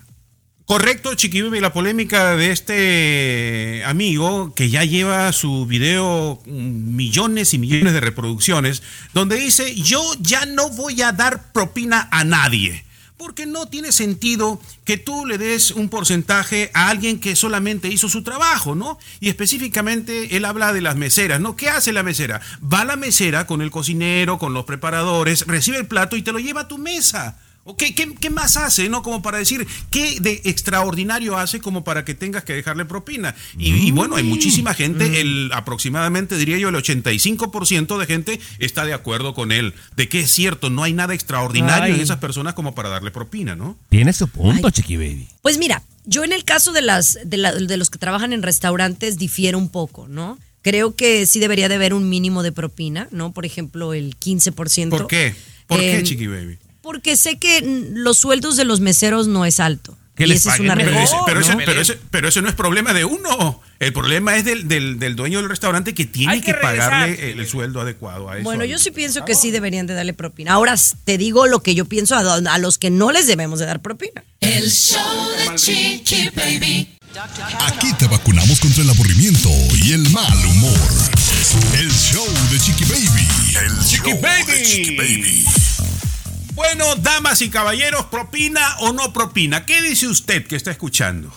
Correcto, 0.64 1.14
Chiqui 1.14 1.42
Baby, 1.42 1.60
la 1.60 1.72
polémica 1.72 2.36
de 2.36 2.50
este 2.50 3.82
amigo 3.84 4.54
que 4.54 4.70
ya 4.70 4.84
lleva 4.84 5.32
su 5.32 5.66
video 5.66 6.40
mm, 6.46 6.96
millones 6.96 7.52
y 7.52 7.58
millones 7.58 7.92
de 7.92 8.00
reproducciones, 8.00 8.82
donde 9.12 9.36
dice, 9.36 9.74
yo 9.74 10.02
ya 10.20 10.46
no 10.46 10.70
voy 10.70 11.02
a 11.02 11.12
dar 11.12 11.52
propina 11.52 12.08
a 12.10 12.24
nadie. 12.24 12.84
Porque 13.22 13.46
no 13.46 13.66
tiene 13.66 13.92
sentido 13.92 14.60
que 14.84 14.96
tú 14.96 15.26
le 15.26 15.38
des 15.38 15.70
un 15.70 15.88
porcentaje 15.88 16.72
a 16.74 16.88
alguien 16.88 17.20
que 17.20 17.36
solamente 17.36 17.86
hizo 17.86 18.08
su 18.08 18.24
trabajo, 18.24 18.74
¿no? 18.74 18.98
Y 19.20 19.28
específicamente 19.28 20.36
él 20.36 20.44
habla 20.44 20.72
de 20.72 20.80
las 20.80 20.96
meseras, 20.96 21.40
¿no? 21.40 21.54
¿Qué 21.54 21.68
hace 21.68 21.92
la 21.92 22.02
mesera? 22.02 22.40
Va 22.60 22.84
la 22.84 22.96
mesera 22.96 23.46
con 23.46 23.62
el 23.62 23.70
cocinero, 23.70 24.38
con 24.38 24.54
los 24.54 24.64
preparadores, 24.64 25.46
recibe 25.46 25.76
el 25.76 25.86
plato 25.86 26.16
y 26.16 26.22
te 26.22 26.32
lo 26.32 26.40
lleva 26.40 26.62
a 26.62 26.68
tu 26.68 26.78
mesa. 26.78 27.38
¿O 27.64 27.76
qué, 27.76 27.94
qué- 27.94 28.14
qué 28.20 28.28
más 28.28 28.56
hace, 28.56 28.88
no? 28.88 29.02
Como 29.02 29.22
para 29.22 29.38
decir, 29.38 29.66
¿qué 29.90 30.18
de 30.20 30.40
extraordinario 30.44 31.38
hace 31.38 31.60
como 31.60 31.84
para 31.84 32.04
que 32.04 32.14
tengas 32.14 32.42
que 32.42 32.54
dejarle 32.54 32.84
propina? 32.84 33.36
Y, 33.56 33.72
y 33.86 33.90
bueno, 33.92 34.16
hay 34.16 34.24
muchísima 34.24 34.74
gente, 34.74 35.20
el 35.20 35.50
aproximadamente, 35.54 36.36
diría 36.36 36.58
yo, 36.58 36.70
el 36.70 36.74
85% 36.74 37.98
de 37.98 38.06
gente 38.06 38.40
está 38.58 38.84
de 38.84 38.94
acuerdo 38.94 39.34
con 39.34 39.52
él, 39.52 39.74
de 39.96 40.08
que 40.08 40.20
es 40.20 40.30
cierto, 40.30 40.70
no 40.70 40.82
hay 40.82 40.92
nada 40.92 41.14
extraordinario 41.14 41.84
Ay. 41.84 41.94
en 41.94 42.00
esas 42.00 42.18
personas 42.18 42.54
como 42.54 42.74
para 42.74 42.88
darle 42.88 43.10
propina, 43.10 43.54
¿no? 43.54 43.78
Tiene 43.90 44.12
su 44.12 44.28
punto, 44.28 44.66
Ay. 44.66 44.72
Chiqui 44.72 44.96
Baby. 44.96 45.28
Pues 45.42 45.58
mira, 45.58 45.82
yo 46.04 46.24
en 46.24 46.32
el 46.32 46.44
caso 46.44 46.72
de 46.72 46.82
las 46.82 47.18
de, 47.24 47.36
la- 47.36 47.52
de 47.54 47.76
los 47.76 47.90
que 47.90 47.98
trabajan 47.98 48.32
en 48.32 48.42
restaurantes 48.42 49.18
difiero 49.18 49.58
un 49.58 49.68
poco, 49.68 50.08
¿no? 50.08 50.38
Creo 50.62 50.94
que 50.94 51.26
sí 51.26 51.40
debería 51.40 51.68
de 51.68 51.74
haber 51.74 51.92
un 51.94 52.08
mínimo 52.08 52.42
de 52.42 52.52
propina, 52.52 53.08
¿no? 53.10 53.32
Por 53.32 53.46
ejemplo, 53.46 53.94
el 53.94 54.16
15%. 54.16 54.90
¿Por 54.90 55.06
qué? 55.08 55.34
¿Por 55.66 55.78
qué, 55.80 55.98
Eh, 55.98 56.02
Chiqui 56.02 56.26
Baby? 56.28 56.58
Porque 56.82 57.16
sé 57.16 57.38
que 57.38 57.62
los 57.92 58.18
sueldos 58.18 58.56
de 58.56 58.64
los 58.64 58.80
meseros 58.80 59.28
no 59.28 59.44
es 59.44 59.60
alto. 59.60 59.96
Que 60.14 60.24
y 60.24 60.26
les 60.26 60.40
esa 60.40 60.50
es 60.50 60.58
paguen 60.58 60.72
una 60.72 60.84
Pero 60.84 60.98
ese, 61.00 61.16
pero, 61.24 61.40
¿no? 61.40 61.46
ese, 61.46 61.56
pero, 61.64 61.80
ese, 61.80 61.98
pero 62.10 62.28
ese 62.28 62.42
no 62.42 62.48
es 62.50 62.54
problema 62.54 62.92
de 62.92 63.06
uno. 63.06 63.62
El 63.78 63.94
problema 63.94 64.36
es 64.36 64.44
del, 64.44 64.68
del, 64.68 64.98
del 64.98 65.16
dueño 65.16 65.38
del 65.40 65.48
restaurante 65.48 65.94
que 65.94 66.04
tiene 66.04 66.34
Hay 66.34 66.40
que, 66.42 66.52
pagarle 66.52 67.14
Chiqui 67.14 67.30
el, 67.30 67.36
Baby. 67.38 67.48
sueldo 67.48 67.80
adecuado 67.80 68.28
a 68.28 68.34
eso. 68.36 68.44
Bueno, 68.44 68.64
yo 68.66 68.78
sí 68.78 68.90
pienso 68.90 69.24
que 69.24 69.34
sí 69.34 69.50
deberían 69.50 69.86
de 69.86 69.94
darle 69.94 70.12
propina. 70.12 70.52
Ahora 70.52 70.74
te 71.04 71.16
digo 71.16 71.46
lo 71.46 71.62
que 71.62 71.74
yo 71.74 71.86
pienso 71.86 72.14
a, 72.14 72.20
a 72.34 72.58
los 72.58 72.76
que 72.76 72.90
no 72.90 73.10
les 73.10 73.26
debemos 73.26 73.58
de 73.58 73.64
dar 73.66 73.80
propina. 73.80 74.22
El 74.40 74.70
show 74.70 75.00
de 75.48 75.54
Chiqui 75.56 76.28
Baby. 76.36 76.88
Aquí 77.66 77.92
te 77.94 78.06
vacunamos 78.06 78.60
contra 78.60 78.82
el 78.82 78.90
aburrimiento 78.90 79.48
y 79.82 79.92
el 79.92 80.10
mal 80.10 80.44
humor. 80.46 80.78
El 81.78 81.90
show 81.90 82.26
de 82.50 82.58
Chiqui 82.58 82.84
Baby. 82.84 83.28
El 83.64 83.78
show 83.82 84.20
de 84.46 84.62
Chiqui 84.62 84.96
Baby. 84.96 85.44
Bueno, 86.54 86.96
damas 86.96 87.40
y 87.40 87.48
caballeros, 87.48 88.06
propina 88.06 88.76
o 88.80 88.92
no 88.92 89.12
propina. 89.12 89.64
¿Qué 89.64 89.80
dice 89.80 90.06
usted 90.06 90.46
que 90.46 90.56
está 90.56 90.70
escuchando? 90.70 91.32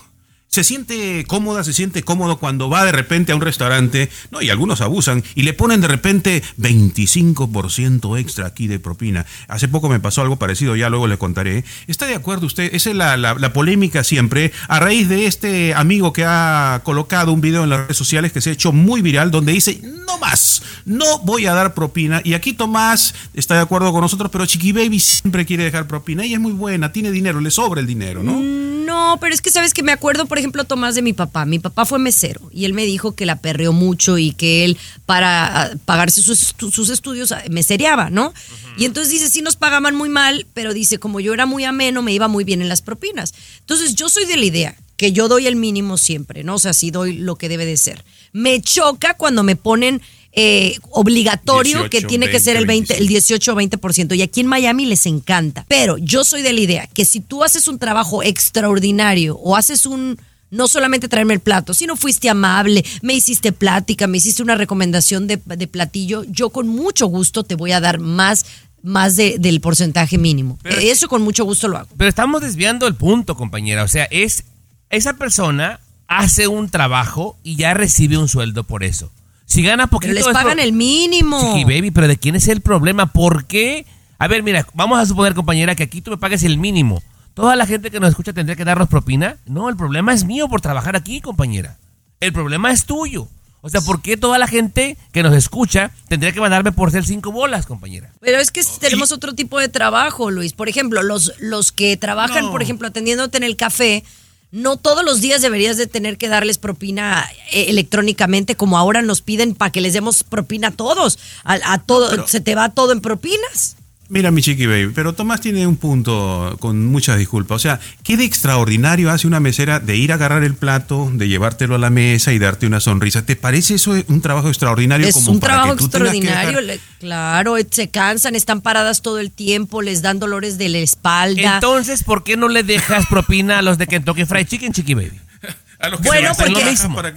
Se 0.55 0.63
siente 0.63 1.25
cómoda, 1.25 1.65
se 1.65 1.73
siente 1.73 2.01
cómodo 2.01 2.37
cuando 2.37 2.69
va 2.69 2.85
de 2.85 2.93
repente 2.93 3.33
a 3.33 3.35
un 3.35 3.41
restaurante, 3.41 4.09
no, 4.31 4.41
y 4.41 4.49
algunos 4.49 4.79
abusan, 4.79 5.21
y 5.35 5.41
le 5.41 5.51
ponen 5.51 5.81
de 5.81 5.89
repente 5.89 6.41
25% 6.57 8.17
extra 8.17 8.45
aquí 8.47 8.67
de 8.67 8.79
propina. 8.79 9.25
Hace 9.49 9.67
poco 9.67 9.89
me 9.89 9.99
pasó 9.99 10.21
algo 10.21 10.37
parecido, 10.37 10.77
ya 10.77 10.89
luego 10.89 11.07
le 11.07 11.17
contaré. 11.17 11.65
¿Está 11.87 12.05
de 12.05 12.15
acuerdo 12.15 12.45
usted? 12.45 12.73
Esa 12.73 12.91
es 12.91 12.95
la, 12.95 13.17
la, 13.17 13.51
polémica 13.51 14.05
siempre, 14.05 14.53
a 14.69 14.79
raíz 14.79 15.09
de 15.09 15.25
este 15.25 15.73
amigo 15.73 16.13
que 16.13 16.23
ha 16.23 16.79
colocado 16.85 17.33
un 17.33 17.41
video 17.41 17.65
en 17.65 17.69
las 17.69 17.81
redes 17.81 17.97
sociales 17.97 18.31
que 18.31 18.39
se 18.39 18.51
ha 18.51 18.53
hecho 18.53 18.71
muy 18.71 19.01
viral, 19.01 19.31
donde 19.31 19.51
dice, 19.51 19.81
no 19.83 20.17
más, 20.19 20.63
no 20.85 21.19
voy 21.19 21.47
a 21.47 21.53
dar 21.53 21.73
propina. 21.73 22.21
Y 22.23 22.33
aquí 22.33 22.53
Tomás 22.53 23.13
está 23.33 23.55
de 23.55 23.61
acuerdo 23.61 23.91
con 23.91 23.99
nosotros, 23.99 24.31
pero 24.31 24.45
Chiqui 24.45 24.71
Baby 24.71 25.01
siempre 25.01 25.45
quiere 25.45 25.65
dejar 25.65 25.85
propina. 25.85 26.23
Ella 26.23 26.35
es 26.35 26.41
muy 26.41 26.53
buena, 26.53 26.93
tiene 26.93 27.11
dinero, 27.11 27.41
le 27.41 27.51
sobra 27.51 27.81
el 27.81 27.87
dinero, 27.87 28.23
¿no? 28.23 28.39
No, 28.85 29.17
pero 29.19 29.33
es 29.33 29.41
que 29.41 29.49
sabes 29.49 29.73
que 29.73 29.83
me 29.83 29.91
acuerdo, 29.91 30.27
por 30.27 30.37
ejemplo, 30.37 30.44
Tomás, 30.65 30.95
de 30.95 31.01
mi 31.01 31.13
papá. 31.13 31.45
Mi 31.45 31.59
papá 31.59 31.85
fue 31.85 31.99
mesero 31.99 32.41
y 32.51 32.65
él 32.65 32.73
me 32.73 32.85
dijo 32.85 33.15
que 33.15 33.25
la 33.25 33.37
perreó 33.37 33.73
mucho 33.73 34.17
y 34.17 34.31
que 34.31 34.65
él, 34.65 34.77
para 35.05 35.63
ah, 35.63 35.71
pagarse 35.85 36.21
sus, 36.21 36.55
sus 36.57 36.89
estudios, 36.89 37.31
ah, 37.31 37.43
mesereaba, 37.49 38.09
¿no? 38.09 38.33
Y 38.77 38.85
entonces 38.85 39.11
dice, 39.11 39.29
sí 39.29 39.41
nos 39.41 39.55
pagaban 39.55 39.95
muy 39.95 40.09
mal, 40.09 40.45
pero 40.53 40.73
dice, 40.73 40.97
como 40.97 41.19
yo 41.19 41.33
era 41.33 41.45
muy 41.45 41.63
ameno, 41.63 42.01
me 42.01 42.13
iba 42.13 42.27
muy 42.27 42.43
bien 42.43 42.61
en 42.61 42.69
las 42.69 42.81
propinas. 42.81 43.33
Entonces 43.59 43.95
yo 43.95 44.09
soy 44.09 44.25
de 44.25 44.37
la 44.37 44.45
idea 44.45 44.75
que 44.97 45.11
yo 45.11 45.27
doy 45.27 45.47
el 45.47 45.55
mínimo 45.55 45.97
siempre, 45.97 46.43
¿no? 46.43 46.55
O 46.55 46.59
sea, 46.59 46.73
sí 46.73 46.91
doy 46.91 47.17
lo 47.17 47.35
que 47.35 47.49
debe 47.49 47.65
de 47.65 47.77
ser. 47.77 48.03
Me 48.31 48.61
choca 48.61 49.15
cuando 49.15 49.43
me 49.43 49.55
ponen 49.55 50.01
eh, 50.37 50.77
obligatorio 50.91 51.79
18, 51.79 51.89
que 51.89 52.01
tiene 52.01 52.29
que 52.29 52.41
ser 52.41 52.57
el 52.57 52.65
20, 52.65 52.97
el 52.97 53.07
18 53.07 53.53
o 53.53 53.55
20%. 53.55 54.15
Y 54.17 54.21
aquí 54.21 54.41
en 54.41 54.47
Miami 54.47 54.85
les 54.85 55.05
encanta. 55.05 55.65
Pero 55.69 55.97
yo 55.97 56.23
soy 56.23 56.41
de 56.41 56.53
la 56.53 56.59
idea 56.59 56.87
que 56.87 57.05
si 57.05 57.21
tú 57.21 57.43
haces 57.43 57.67
un 57.67 57.79
trabajo 57.79 58.21
extraordinario 58.21 59.37
o 59.37 59.55
haces 59.55 59.85
un, 59.85 60.19
no 60.55 60.67
solamente 60.67 61.07
traerme 61.07 61.33
el 61.33 61.39
plato, 61.39 61.73
sino 61.73 61.95
fuiste 61.95 62.29
amable, 62.29 62.83
me 63.01 63.13
hiciste 63.13 63.51
plática, 63.51 64.07
me 64.07 64.17
hiciste 64.17 64.41
una 64.41 64.55
recomendación 64.55 65.27
de, 65.27 65.37
de 65.45 65.67
platillo, 65.67 66.23
yo 66.29 66.49
con 66.49 66.67
mucho 66.67 67.07
gusto 67.07 67.43
te 67.43 67.55
voy 67.55 67.71
a 67.73 67.79
dar 67.79 67.99
más 67.99 68.45
más 68.81 69.15
de- 69.15 69.37
del 69.39 69.61
porcentaje 69.61 70.19
mínimo. 70.19 70.59
Pero- 70.61 70.77
Eso 70.79 71.07
con 71.07 71.23
mucho 71.23 71.43
gusto 71.43 71.67
lo 71.67 71.77
hago. 71.77 71.89
Pero 71.97 72.07
estamos 72.07 72.41
desviando 72.41 72.85
el 72.85 72.93
punto, 72.93 73.35
compañera. 73.35 73.81
O 73.83 73.87
sea, 73.87 74.03
es 74.11 74.43
esa 74.91 75.13
persona 75.17 75.79
hace 76.07 76.47
un 76.47 76.69
trabajo 76.69 77.35
y 77.41 77.55
ya 77.55 77.73
recibe 77.73 78.15
un 78.19 78.27
sueldo 78.27 78.63
por 78.63 78.83
eso. 78.83 79.11
Si 79.47 79.63
gana 79.63 79.87
poquito 79.87 80.13
Pero 80.13 80.19
les 80.19 80.27
es 80.27 80.33
pagan 80.33 80.59
el 80.59 80.71
mínimo. 80.71 81.39
Chiqui 81.41 81.63
baby, 81.63 81.89
pero 81.89 82.07
¿de 82.07 82.17
quién 82.17 82.35
es 82.35 82.47
el 82.47 82.61
problema? 82.61 83.11
¿Por 83.11 83.45
qué? 83.45 83.87
A 84.19 84.27
ver, 84.27 84.43
mira, 84.43 84.67
vamos 84.75 84.99
a 84.99 85.05
suponer, 85.07 85.33
compañera, 85.33 85.73
que 85.75 85.81
aquí 85.83 86.01
tú 86.01 86.11
me 86.11 86.17
pagues 86.17 86.43
el 86.43 86.59
mínimo. 86.59 87.01
¿Toda 87.35 87.55
la 87.55 87.67
gente 87.67 87.91
que 87.91 87.99
nos 87.99 88.09
escucha 88.09 88.33
tendría 88.33 88.55
que 88.55 88.65
darnos 88.65 88.89
propina? 88.89 89.37
No, 89.45 89.69
el 89.69 89.75
problema 89.75 90.13
es 90.13 90.23
mío 90.23 90.47
por 90.47 90.61
trabajar 90.61 90.95
aquí, 90.95 91.21
compañera. 91.21 91.77
El 92.19 92.33
problema 92.33 92.71
es 92.71 92.85
tuyo. 92.85 93.27
O 93.61 93.69
sea, 93.69 93.81
¿por 93.81 94.01
qué 94.01 94.15
toda 94.15 94.37
la 94.37 94.47
gente 94.47 94.95
que 95.11 95.21
nos 95.23 95.33
escucha 95.35 95.91
tendría 96.07 96.31
que 96.31 96.39
mandarme 96.39 96.71
por 96.71 96.91
ser 96.91 97.03
cinco 97.05 97.31
bolas, 97.31 97.65
compañera? 97.65 98.11
Pero 98.21 98.37
es 98.39 98.51
que 98.51 98.61
tenemos 98.79 99.11
otro 99.11 99.33
tipo 99.33 99.59
de 99.59 99.67
trabajo, 99.69 100.31
Luis. 100.31 100.53
Por 100.53 100.69
ejemplo, 100.69 101.03
los, 101.03 101.33
los 101.39 101.71
que 101.71 101.97
trabajan, 101.97 102.45
No. 102.45 102.51
por 102.51 102.61
ejemplo, 102.61 102.87
atendiéndote 102.87 103.37
en 103.37 103.43
el 103.43 103.57
café, 103.57 104.03
no 104.51 104.77
todos 104.77 105.03
los 105.03 105.19
días 105.19 105.41
deberías 105.41 105.75
de 105.77 105.87
tener 105.87 106.17
que 106.17 106.29
darles 106.29 106.57
propina 106.59 107.25
eh, 107.51 107.65
electrónicamente 107.69 108.55
como 108.55 108.77
ahora 108.77 109.01
nos 109.01 109.21
piden 109.21 109.55
para 109.55 109.71
que 109.71 109.81
les 109.81 109.93
demos 109.93 110.23
propina 110.23 110.67
a 110.69 110.71
todos. 110.71 111.19
A, 111.43 111.57
a 111.73 111.79
todo, 111.79 112.27
se 112.27 112.39
te 112.39 112.55
va 112.55 112.69
todo 112.69 112.91
en 112.93 113.01
propinas. 113.01 113.75
Mira, 114.07 114.29
mi 114.29 114.43
chiqui 114.43 114.67
baby, 114.67 114.91
pero 114.93 115.13
Tomás 115.13 115.41
tiene 115.41 115.65
un 115.65 115.77
punto 115.77 116.57
con 116.59 116.85
muchas 116.85 117.17
disculpas. 117.17 117.55
O 117.55 117.59
sea, 117.59 117.79
¿qué 118.03 118.17
de 118.17 118.23
extraordinario 118.23 119.09
hace 119.09 119.25
una 119.25 119.39
mesera 119.39 119.79
de 119.79 119.95
ir 119.95 120.11
a 120.11 120.15
agarrar 120.15 120.43
el 120.43 120.53
plato, 120.53 121.09
de 121.11 121.27
llevártelo 121.27 121.73
a 121.73 121.77
la 121.79 121.89
mesa 121.89 122.31
y 122.31 122.37
darte 122.37 122.67
una 122.67 122.79
sonrisa? 122.79 123.25
¿Te 123.25 123.35
parece 123.35 123.75
eso 123.75 123.95
un 124.07 124.21
trabajo 124.21 124.47
extraordinario? 124.47 125.07
Es 125.07 125.13
como 125.15 125.31
un 125.31 125.39
para 125.39 125.53
trabajo 125.55 125.75
que 125.75 125.83
tú 125.85 125.89
tengas 125.89 126.11
que 126.11 126.17
extraordinario. 126.19 126.61
dejar- 126.67 126.85
claro, 126.99 127.57
eh, 127.57 127.67
se 127.69 127.89
cansan, 127.89 128.35
están 128.35 128.61
paradas 128.61 129.01
todo 129.01 129.17
el 129.19 129.31
tiempo, 129.31 129.81
les 129.81 130.03
dan 130.03 130.19
dolores 130.19 130.59
de 130.59 130.69
la 130.69 130.77
espalda. 130.77 131.55
Entonces, 131.55 132.03
¿por 132.03 132.23
qué 132.23 132.37
no 132.37 132.47
le 132.47 132.61
dejas 132.61 133.07
propina 133.07 133.57
a 133.57 133.61
los 133.63 133.79
de 133.79 133.87
Kentucky 133.87 134.25
Fried 134.25 134.45
Chicken, 134.47 134.71
Chiqui 134.71 134.93
Baby? 134.93 135.19
A 135.79 135.89
los 135.89 135.99
que 135.99 136.07
Bueno, 136.07 136.29
porque- 136.37 136.51
lo 136.53 136.61
mismo 136.71 136.95
para 136.95 137.13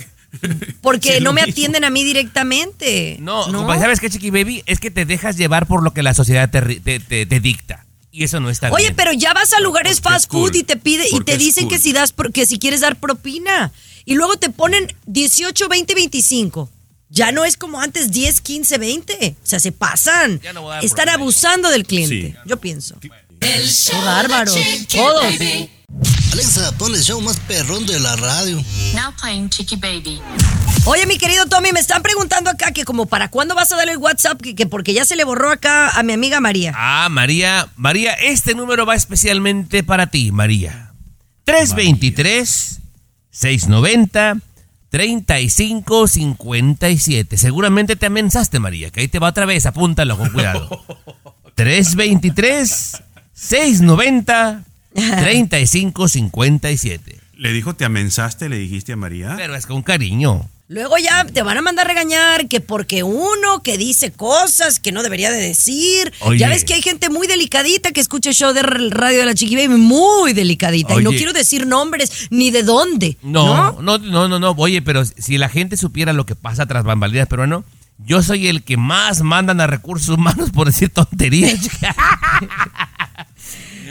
porque 0.81 1.14
Sí, 1.19 1.21
no 1.23 1.33
me 1.33 1.43
mismo. 1.43 1.53
atienden 1.53 1.85
a 1.85 1.91
mí 1.91 2.05
directamente. 2.05 3.17
No, 3.21 3.45
compa, 3.53 3.79
¿sabes 3.79 4.01
qué, 4.01 4.11
Chiqui 4.11 4.31
Baby? 4.31 4.62
Es 4.67 4.81
que 4.81 4.91
te 4.91 5.05
dejas 5.05 5.37
llevar 5.37 5.67
por 5.67 5.83
lo 5.83 5.93
que 5.93 6.03
la 6.03 6.14
sociedad 6.14 6.51
te, 6.51 6.61
te- 6.81 7.01
te- 7.01 7.27
te 7.27 7.41
dicta. 7.41 7.85
Y 8.11 8.25
eso 8.25 8.41
no 8.41 8.51
está 8.51 8.71
Oye, 8.71 8.85
bien. 8.85 8.97
pero 8.97 9.12
ya 9.12 9.33
vas 9.35 9.53
a 9.53 9.61
lugares 9.61 10.01
porque 10.01 10.14
fast 10.14 10.31
food 10.33 10.49
cool. 10.51 10.57
y 10.57 10.62
te 10.64 10.77
pide 10.77 11.07
y 11.07 11.11
Porque 11.12 11.33
te 11.33 11.38
dicen 11.38 11.64
cool. 11.64 11.73
que 11.75 11.79
si 11.79 11.93
das 11.93 12.14
que 12.33 12.47
si 12.47 12.59
quieres 12.59 12.81
dar 12.81 12.97
propina 12.97 13.71
y 14.07 14.14
luego 14.14 14.37
te 14.38 14.49
ponen 14.51 14.93
18, 15.07 15.69
20, 15.69 15.95
25. 15.95 16.71
Ya 17.11 17.31
no 17.33 17.45
es 17.45 17.57
como 17.57 17.81
antes 17.81 18.11
10, 18.11 18.41
15, 18.41 18.79
20. 18.79 19.37
O 19.43 19.47
sea, 19.47 19.61
se 19.61 19.73
pasan. 19.73 20.41
Ya 20.41 20.53
no 20.53 20.62
voy 20.62 20.73
a 20.73 20.75
dar 20.77 20.85
Están 20.85 21.05
propina. 21.05 21.14
abusando 21.14 21.71
del 21.71 21.85
cliente. 21.85 22.33
Sí. 22.33 22.38
Yo 22.47 22.57
pienso. 22.59 22.99
El 23.41 23.69
show 23.69 24.01
bárbaro. 24.05 24.53
Todos. 24.91 25.25
Alexa, 26.38 26.70
pon 26.79 26.94
el 26.94 27.03
show 27.03 27.20
más 27.20 27.40
perrón 27.40 27.85
de 27.85 27.98
la 27.98 28.14
radio. 28.14 28.62
Now 28.94 29.12
playing 29.20 29.51
Chicky 29.51 29.74
Baby. 29.74 30.20
Oye, 30.85 31.05
mi 31.07 31.18
querido 31.18 31.46
Tommy, 31.46 31.72
me 31.72 31.81
están 31.81 32.01
preguntando 32.01 32.48
acá 32.48 32.70
que 32.70 32.85
como 32.85 33.07
para 33.07 33.29
cuándo 33.29 33.57
vas 33.57 33.72
a 33.72 33.77
darle 33.77 33.90
el 33.92 33.98
WhatsApp, 33.98 34.40
que, 34.40 34.55
que 34.55 34.66
porque 34.66 34.94
ya 34.94 35.05
se 35.05 35.16
le 35.16 35.24
borró 35.24 35.51
acá 35.51 35.90
a 35.90 36.03
mi 36.05 36.12
amiga 36.12 36.40
María. 36.40 36.72
Ah, 36.77 37.09
María, 37.11 37.68
María, 37.74 38.12
este 38.12 38.55
número 38.55 38.87
va 38.87 38.94
especialmente 38.94 39.83
para 39.83 40.07
ti, 40.07 40.31
María. 40.31 40.92
323 41.44 42.79
690 43.31 44.37
3557. 44.90 47.37
Seguramente 47.37 47.96
te 47.96 48.07
amenazaste, 48.07 48.61
María, 48.61 48.90
que 48.90 49.01
ahí 49.01 49.09
te 49.09 49.18
va 49.18 49.31
otra 49.31 49.44
vez, 49.44 49.66
apúntalo 49.66 50.16
con 50.16 50.31
cuidado. 50.31 50.85
323 51.57 53.03
690 53.33 54.68
3557. 54.94 57.20
Le 57.37 57.53
dijo, 57.53 57.74
¿te 57.74 57.85
amenazaste? 57.85 58.48
Le 58.48 58.59
dijiste 58.59 58.94
a 58.94 58.96
María. 58.96 59.35
Pero 59.37 59.55
es 59.55 59.66
con 59.66 59.83
cariño. 59.83 60.48
Luego 60.70 60.98
ya 60.98 61.24
te 61.24 61.42
van 61.42 61.57
a 61.57 61.62
mandar 61.62 61.87
a 61.87 61.88
regañar 61.88 62.46
que 62.46 62.61
porque 62.61 63.03
uno 63.03 63.62
que 63.62 63.79
dice 63.79 64.12
cosas 64.12 64.81
que 64.81 64.92
no 64.92 65.03
debería 65.03 65.31
de 65.31 65.40
decir. 65.40 66.12
Oye. 66.20 66.40
Ya 66.40 66.51
ves 66.51 66.64
que 66.64 66.74
hay 66.74 66.83
gente 66.83 67.09
muy 67.09 67.27
delicadita 67.27 67.90
que 67.92 68.01
escucha 68.01 68.29
el 68.29 68.35
show 68.35 68.53
de 68.53 68.62
radio 68.62 69.20
de 69.20 69.24
la 69.24 69.35
Chiqui 69.35 69.57
Baby, 69.57 69.81
muy 69.81 70.35
delicadita. 70.35 71.01
Y 71.01 71.03
no 71.03 71.11
quiero 71.11 71.33
decir 71.33 71.66
nombres 71.66 72.29
ni 72.31 72.51
de 72.51 72.64
dónde. 72.64 73.16
No, 73.22 73.81
no, 73.81 73.96
no, 73.96 74.29
no, 74.29 74.38
no, 74.38 74.51
Oye, 74.59 74.83
pero 74.83 75.07
si 75.07 75.38
la 75.38 75.48
gente 75.48 75.79
supiera 75.79 76.12
lo 76.12 76.27
que 76.27 76.35
pasa 76.35 76.66
tras 76.66 76.85
bambalinas 76.85 77.29
peruano, 77.29 77.64
yo 78.05 78.22
soy 78.22 78.48
el 78.48 78.62
que 78.62 78.77
más 78.77 79.22
mandan 79.22 79.62
a 79.62 79.66
recursos 79.66 80.11
humanos 80.11 80.51
por 80.51 80.66
decir 80.66 80.90
tonterías. 80.90 81.59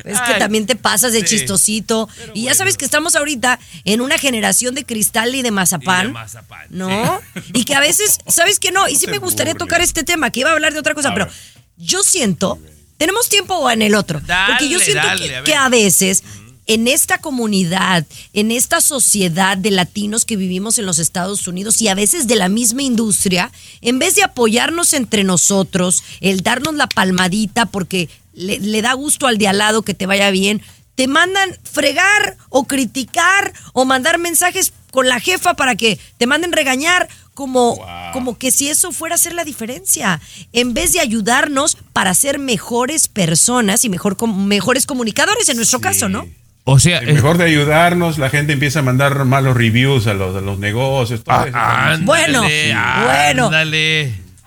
Es 0.06 0.20
que 0.22 0.34
Ay, 0.34 0.40
también 0.40 0.66
te 0.66 0.76
pasas 0.76 1.14
de 1.14 1.22
sí. 1.22 1.26
chistosito. 1.38 2.10
Y 2.34 2.44
ya 2.44 2.54
sabes 2.56 2.78
que 2.78 2.86
estamos 2.86 3.16
ahorita 3.16 3.60
en 3.84 4.02
una 4.02 4.18
generación 4.18 4.76
de 4.76 4.86
cristal 4.86 5.34
y 5.36 5.42
de 5.42 5.52
mazapán. 5.52 6.06
Y 6.06 6.08
de 6.08 6.14
mazapán, 6.14 6.68
¿No? 6.70 7.20
Y 7.54 7.64
que 7.66 7.76
a 7.76 7.80
veces, 7.80 8.18
¿sabes 8.28 8.60
qué 8.60 8.72
no? 8.72 8.88
Y 8.88 8.96
sí 8.96 9.08
me 9.08 9.18
gustaría 9.20 9.54
burles. 9.54 9.68
tocar 9.68 9.82
este 9.82 10.04
tema, 10.04 10.30
que 10.32 10.42
iba 10.42 10.50
a 10.50 10.54
hablar 10.54 10.74
de 10.74 10.80
otra 10.80 10.94
cosa, 10.94 11.10
A 11.10 11.14
pero 11.14 11.26
ver. 11.26 11.34
yo 11.78 12.04
siento, 12.04 12.60
¿tenemos 12.98 13.30
tiempo 13.30 13.56
o 13.56 13.70
en 13.70 13.82
el 13.82 13.96
otro? 13.96 14.20
Porque 14.48 14.70
yo 14.70 14.80
siento 14.80 15.06
dale, 15.08 15.28
que, 15.28 15.36
a 15.36 15.42
ver. 15.42 15.44
que 15.44 15.56
a 15.56 15.70
veces 15.70 16.24
en 16.70 16.90
esta 16.90 17.20
comunidad, 17.20 18.06
en 18.34 18.52
esta 18.52 18.82
sociedad 18.82 19.56
de 19.58 19.72
latinos 19.72 20.26
que 20.26 20.36
vivimos 20.36 20.78
en 20.78 20.86
los 20.86 21.00
Estados 21.00 21.48
Unidos 21.48 21.82
y 21.82 21.88
a 21.88 21.96
veces 21.96 22.28
de 22.28 22.36
la 22.36 22.50
misma 22.50 22.82
industria, 22.84 23.54
en 23.80 24.00
vez 24.00 24.16
de 24.16 24.24
apoyarnos 24.24 24.92
entre 24.92 25.24
nosotros, 25.24 26.04
el 26.20 26.42
darnos 26.44 26.76
la 26.76 26.88
palmadita 26.88 27.68
porque 27.68 28.10
le, 28.38 28.60
le 28.60 28.82
da 28.82 28.94
gusto 28.94 29.28
al 29.28 29.38
de 29.38 29.48
al 29.48 29.58
lado 29.58 29.82
que 29.82 29.94
te 29.94 30.06
vaya 30.06 30.32
bien, 30.32 30.62
te 30.96 31.08
mandan 31.08 31.50
fregar 31.70 32.38
o 32.50 32.66
criticar 32.66 33.54
o 33.74 33.86
mandar 33.86 34.18
mensajes 34.18 34.74
con 34.92 35.08
la 35.08 35.20
jefa 35.20 35.56
para 35.56 35.76
que 35.76 36.00
te 36.18 36.26
manden 36.28 36.52
regañar 36.54 37.08
como, 37.36 37.80
como 38.14 38.38
que 38.40 38.50
si 38.50 38.68
eso 38.70 38.92
fuera 38.92 39.14
a 39.14 39.18
hacer 39.18 39.34
la 39.34 39.44
diferencia. 39.44 40.20
En 40.54 40.74
vez 40.74 40.94
de 40.94 41.00
ayudarnos 41.02 41.78
para 41.94 42.14
ser 42.16 42.40
mejores 42.40 43.08
personas 43.08 43.86
y 43.86 43.90
mejor, 43.90 44.18
com- 44.18 44.48
mejores 44.48 44.88
comunicadores 44.88 45.48
en 45.50 45.58
nuestro 45.58 45.80
caso, 45.80 46.10
¿no? 46.10 46.26
O 46.64 46.80
sea, 46.80 46.98
En 47.00 47.14
mejor 47.14 47.38
de 47.38 47.46
ayudarnos, 47.46 48.18
la 48.18 48.30
gente 48.32 48.54
empieza 48.54 48.80
a 48.80 48.82
mandar 48.82 49.24
malos 49.24 49.56
reviews 49.56 50.08
a 50.08 50.14
los, 50.16 50.36
a 50.36 50.42
los 50.42 50.58
negocios. 50.58 51.24
Todo 51.24 51.36
eso 51.46 51.52
también. 51.54 52.06
Bueno, 52.06 52.42
ándale, 52.42 53.06
bueno. 53.06 53.50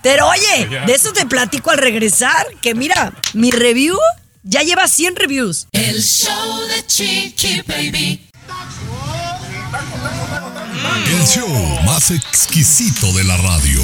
Pero 0.02 0.28
oye, 0.28 0.66
de 0.86 0.92
eso 0.92 1.12
te 1.12 1.26
platico 1.26 1.70
al 1.70 1.78
regresar, 1.78 2.46
que 2.62 2.74
mira, 2.74 3.12
mi 3.34 3.50
review 3.50 3.98
ya 4.42 4.62
lleva 4.62 4.88
100 4.88 5.16
reviews. 5.16 5.66
El 5.72 6.02
show 6.02 6.60
de 6.68 6.86
Chiqui 6.86 7.62
Baby. 7.66 8.26
El 11.06 11.26
show 11.26 11.48
más 11.84 12.10
exquisito 12.10 13.12
de 13.12 13.24
la 13.24 13.36
radio. 13.36 13.82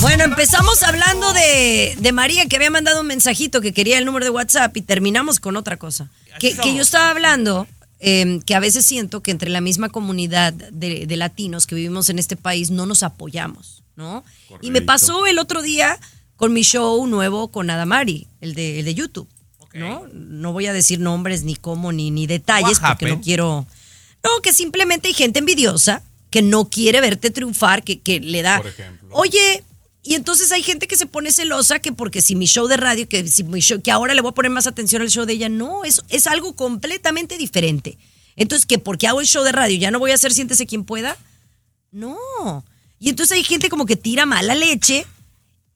Bueno, 0.00 0.24
empezamos 0.24 0.82
hablando 0.82 1.32
de, 1.32 1.96
de 1.98 2.12
María 2.12 2.46
que 2.46 2.56
había 2.56 2.70
mandado 2.70 3.00
un 3.00 3.06
mensajito 3.06 3.60
que 3.60 3.72
quería 3.72 3.98
el 3.98 4.04
número 4.04 4.24
de 4.24 4.30
WhatsApp 4.30 4.76
y 4.76 4.82
terminamos 4.82 5.40
con 5.40 5.56
otra 5.56 5.76
cosa. 5.76 6.08
Que, 6.38 6.56
que 6.56 6.74
yo 6.74 6.82
estaba 6.82 7.10
hablando 7.10 7.66
eh, 8.00 8.40
que 8.46 8.54
a 8.54 8.60
veces 8.60 8.84
siento 8.86 9.22
que 9.22 9.32
entre 9.32 9.50
la 9.50 9.60
misma 9.60 9.88
comunidad 9.88 10.52
de, 10.52 11.06
de 11.06 11.16
latinos 11.16 11.66
que 11.66 11.74
vivimos 11.74 12.08
en 12.10 12.18
este 12.20 12.36
país 12.36 12.70
no 12.70 12.86
nos 12.86 13.02
apoyamos, 13.02 13.77
¿no? 13.98 14.24
Y 14.62 14.70
me 14.70 14.80
pasó 14.80 15.26
el 15.26 15.40
otro 15.40 15.60
día 15.60 15.98
con 16.36 16.52
mi 16.52 16.62
show 16.62 17.04
nuevo 17.08 17.48
con 17.48 17.68
Adamari, 17.68 18.28
el 18.40 18.54
de, 18.54 18.78
el 18.78 18.84
de 18.84 18.94
YouTube, 18.94 19.28
¿no? 19.74 20.06
No 20.12 20.52
voy 20.52 20.66
a 20.66 20.72
decir 20.72 21.00
nombres 21.00 21.42
ni 21.42 21.56
cómo 21.56 21.90
ni, 21.90 22.12
ni 22.12 22.28
detalles 22.28 22.80
What 22.80 22.90
porque 22.90 23.06
no 23.08 23.20
quiero... 23.20 23.66
No, 24.22 24.30
que 24.40 24.52
simplemente 24.52 25.08
hay 25.08 25.14
gente 25.14 25.40
envidiosa 25.40 26.02
que 26.30 26.42
no 26.42 26.70
quiere 26.70 27.00
verte 27.00 27.30
triunfar, 27.30 27.82
que, 27.82 27.98
que 27.98 28.20
le 28.20 28.42
da... 28.42 28.62
Oye, 29.10 29.64
y 30.04 30.14
entonces 30.14 30.52
hay 30.52 30.62
gente 30.62 30.86
que 30.86 30.96
se 30.96 31.06
pone 31.06 31.32
celosa 31.32 31.80
que 31.80 31.90
porque 31.90 32.22
si 32.22 32.36
mi 32.36 32.46
show 32.46 32.68
de 32.68 32.76
radio, 32.76 33.08
que 33.08 33.26
si 33.26 33.42
mi 33.42 33.60
show, 33.60 33.82
que 33.82 33.90
ahora 33.90 34.14
le 34.14 34.20
voy 34.20 34.30
a 34.30 34.34
poner 34.34 34.52
más 34.52 34.68
atención 34.68 35.02
al 35.02 35.10
show 35.10 35.26
de 35.26 35.32
ella, 35.32 35.48
no, 35.48 35.84
es, 35.84 36.02
es 36.08 36.28
algo 36.28 36.54
completamente 36.54 37.36
diferente. 37.36 37.98
Entonces, 38.36 38.64
que 38.64 38.78
porque 38.78 39.08
hago 39.08 39.20
el 39.20 39.26
show 39.26 39.42
de 39.42 39.50
radio 39.50 39.76
ya 39.76 39.90
no 39.90 39.98
voy 39.98 40.12
a 40.12 40.14
hacer 40.14 40.32
siéntese 40.32 40.66
quien 40.66 40.84
pueda, 40.84 41.16
no. 41.90 42.16
Y 43.00 43.08
entonces 43.10 43.36
hay 43.36 43.44
gente 43.44 43.68
como 43.68 43.86
que 43.86 43.96
tira 43.96 44.26
mala 44.26 44.54
leche 44.54 45.06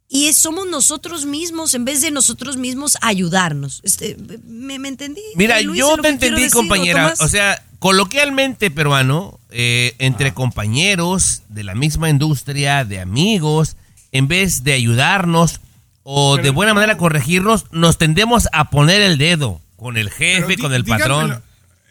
y 0.08 0.26
es- 0.26 0.38
somos 0.38 0.66
nosotros 0.66 1.24
mismos, 1.24 1.74
en 1.74 1.84
vez 1.84 2.00
de 2.02 2.10
nosotros 2.10 2.56
mismos 2.56 2.96
ayudarnos. 3.00 3.80
Este, 3.84 4.16
¿me, 4.46 4.78
me 4.78 4.88
entendí? 4.88 5.22
Mira, 5.36 5.60
Luis, 5.62 5.78
yo 5.80 5.96
te 5.98 6.08
entendí, 6.08 6.42
decir, 6.42 6.52
compañera. 6.54 7.14
O 7.20 7.28
sea, 7.28 7.62
coloquialmente 7.78 8.70
peruano, 8.70 9.38
eh, 9.50 9.94
entre 9.98 10.34
compañeros 10.34 11.42
de 11.48 11.64
la 11.64 11.74
misma 11.74 12.10
industria, 12.10 12.84
de 12.84 13.00
amigos, 13.00 13.76
en 14.12 14.28
vez 14.28 14.64
de 14.64 14.72
ayudarnos 14.74 15.60
o 16.02 16.36
de 16.36 16.50
buena 16.50 16.74
manera 16.74 16.96
corregirnos, 16.98 17.66
nos 17.70 17.96
tendemos 17.96 18.48
a 18.52 18.70
poner 18.70 19.00
el 19.00 19.18
dedo 19.18 19.60
con 19.76 19.96
el 19.96 20.10
jefe, 20.10 20.56
con 20.58 20.74
el 20.74 20.84
patrón. 20.84 21.42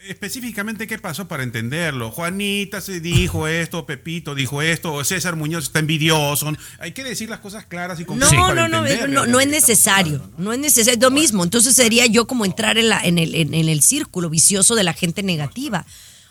Específicamente, 0.07 0.87
¿qué 0.87 0.97
pasó 0.97 1.27
para 1.27 1.43
entenderlo? 1.43 2.11
Juanita 2.11 2.81
se 2.81 2.99
dijo 2.99 3.47
esto, 3.47 3.85
Pepito 3.85 4.35
dijo 4.35 4.61
esto, 4.61 4.93
o 4.93 5.03
César 5.03 5.35
Muñoz 5.35 5.65
está 5.65 5.79
envidioso. 5.79 6.51
Hay 6.79 6.91
que 6.91 7.03
decir 7.03 7.29
las 7.29 7.39
cosas 7.39 7.65
claras 7.65 7.99
y 7.99 8.05
No, 8.05 8.53
no, 8.53 8.67
no, 8.67 8.83
no, 9.07 9.25
no 9.25 9.39
es 9.39 9.47
necesario. 9.47 10.31
No 10.37 10.53
es 10.53 10.59
necesario. 10.59 10.97
Es 10.97 11.03
lo 11.03 11.11
mismo. 11.11 11.43
Entonces 11.43 11.75
sería 11.75 12.05
yo 12.07 12.25
como 12.27 12.45
entrar 12.45 12.77
en, 12.77 12.89
la, 12.89 13.01
en, 13.01 13.17
el, 13.17 13.35
en, 13.35 13.53
en 13.53 13.69
el 13.69 13.81
círculo 13.81 14.29
vicioso 14.29 14.75
de 14.75 14.83
la 14.83 14.93
gente 14.93 15.23
negativa. 15.23 15.85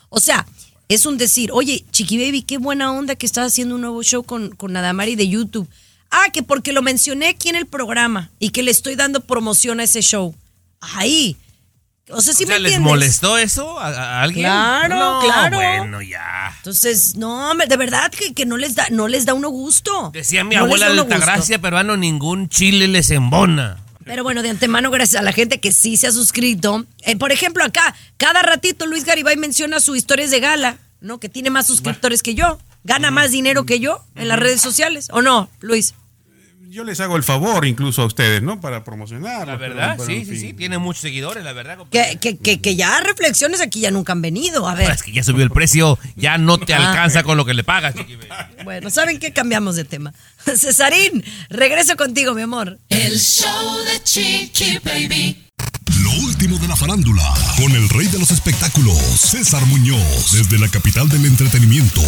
O 0.08 0.20
sea, 0.20 0.46
es 0.88 1.06
un 1.06 1.18
decir, 1.18 1.50
oye, 1.52 1.84
Chiqui 1.92 2.18
Baby, 2.18 2.42
qué 2.42 2.58
buena 2.58 2.92
onda 2.92 3.14
que 3.14 3.24
estás 3.24 3.52
haciendo 3.52 3.76
un 3.76 3.82
nuevo 3.82 4.02
show 4.02 4.24
con, 4.24 4.50
con 4.50 4.76
Adamari 4.76 5.14
de 5.14 5.28
YouTube. 5.28 5.68
Ah, 6.10 6.26
que 6.32 6.42
porque 6.42 6.72
lo 6.72 6.82
mencioné 6.82 7.28
aquí 7.28 7.48
en 7.48 7.54
el 7.54 7.66
programa 7.66 8.30
y 8.40 8.50
que 8.50 8.64
le 8.64 8.72
estoy 8.72 8.96
dando 8.96 9.20
promoción 9.20 9.78
a 9.78 9.84
ese 9.84 10.02
show. 10.02 10.34
Ahí. 10.80 11.36
O 12.12 12.20
sea, 12.20 12.34
si 12.34 12.44
o 12.44 12.46
sea, 12.46 12.56
me 12.56 12.60
¿les 12.60 12.72
entiendes? 12.72 12.90
molestó 12.92 13.38
eso 13.38 13.78
a, 13.78 13.88
a 13.88 14.22
alguien? 14.22 14.46
Claro, 14.46 14.96
No, 14.96 15.20
claro. 15.20 15.56
Bueno, 15.56 16.02
ya. 16.02 16.52
Entonces, 16.56 17.16
no, 17.16 17.54
de 17.54 17.76
verdad 17.76 18.10
que, 18.10 18.34
que 18.34 18.46
no 18.46 18.56
les 18.56 18.74
da, 18.74 18.86
no 18.90 19.08
les 19.08 19.26
da 19.26 19.34
uno 19.34 19.48
gusto. 19.50 20.10
Decía 20.12 20.44
mi 20.44 20.56
No 20.56 20.62
abuela 20.64 20.90
de. 20.90 21.00
Altagracia, 21.00 21.60
peruano, 21.60 21.96
ningún 21.96 22.48
chile 22.48 22.88
les 22.88 23.10
embona. 23.10 23.78
Pero 24.04 24.24
bueno, 24.24 24.42
de 24.42 24.50
antemano, 24.50 24.90
gracias 24.90 25.20
a 25.20 25.24
la 25.24 25.32
gente 25.32 25.60
que 25.60 25.72
sí 25.72 25.96
se 25.96 26.06
ha 26.08 26.12
suscrito. 26.12 26.84
Eh, 27.02 27.16
por 27.16 27.30
ejemplo, 27.32 27.62
acá, 27.62 27.94
cada 28.16 28.42
ratito 28.42 28.86
Luis 28.86 29.04
Garibay 29.04 29.36
menciona 29.36 29.78
sus 29.78 29.96
historias 29.96 30.30
de 30.30 30.40
gala, 30.40 30.78
¿no? 31.00 31.20
Que 31.20 31.28
tiene 31.28 31.50
más 31.50 31.66
suscriptores 31.66 32.22
que 32.22 32.34
yo. 32.34 32.58
Gana 32.82 33.10
más 33.10 33.30
dinero 33.30 33.66
que 33.66 33.78
yo 33.78 34.04
en 34.16 34.26
las 34.28 34.38
redes 34.38 34.60
sociales. 34.62 35.08
¿O 35.12 35.22
no, 35.22 35.48
Luis? 35.60 35.94
Yo 36.72 36.84
les 36.84 37.00
hago 37.00 37.16
el 37.16 37.24
favor 37.24 37.66
incluso 37.66 38.02
a 38.02 38.06
ustedes, 38.06 38.42
¿no? 38.42 38.60
Para 38.60 38.84
promocionar. 38.84 39.44
La 39.44 39.56
verdad, 39.56 39.98
sí, 40.06 40.24
sí, 40.24 40.36
sí. 40.38 40.52
Tiene 40.52 40.78
muchos 40.78 41.00
seguidores, 41.02 41.42
la 41.42 41.52
verdad. 41.52 41.78
Que, 41.90 42.16
que, 42.20 42.38
que, 42.38 42.60
que 42.60 42.76
ya 42.76 43.00
reflexiones 43.00 43.60
aquí 43.60 43.80
ya 43.80 43.90
nunca 43.90 44.12
han 44.12 44.22
venido. 44.22 44.68
A 44.68 44.76
ver. 44.76 44.88
Es 44.88 45.02
que 45.02 45.10
ya 45.10 45.24
subió 45.24 45.42
el 45.42 45.50
precio, 45.50 45.98
ya 46.14 46.38
no 46.38 46.58
te 46.58 46.72
Ah. 46.80 46.90
alcanza 46.90 47.24
con 47.24 47.36
lo 47.36 47.44
que 47.44 47.54
le 47.54 47.64
pagas, 47.64 47.96
chiqui. 47.96 48.16
Bueno, 48.62 48.88
¿saben 48.88 49.18
qué? 49.18 49.32
Cambiamos 49.32 49.74
de 49.74 49.84
tema. 49.84 50.14
Cesarín, 50.46 51.24
regreso 51.48 51.96
contigo, 51.96 52.34
mi 52.34 52.42
amor. 52.42 52.78
El 52.88 53.18
show 53.18 53.76
de 53.86 54.02
Chiqui 54.04 54.78
Baby. 54.84 55.49
La 56.70 56.76
farándula, 56.76 57.34
con 57.56 57.72
el 57.72 57.88
rey 57.88 58.06
de 58.06 58.20
los 58.20 58.30
espectáculos, 58.30 58.96
César 58.96 59.66
Muñoz, 59.66 60.30
desde 60.30 60.56
la 60.56 60.68
capital 60.68 61.08
del 61.08 61.26
entretenimiento, 61.26 62.00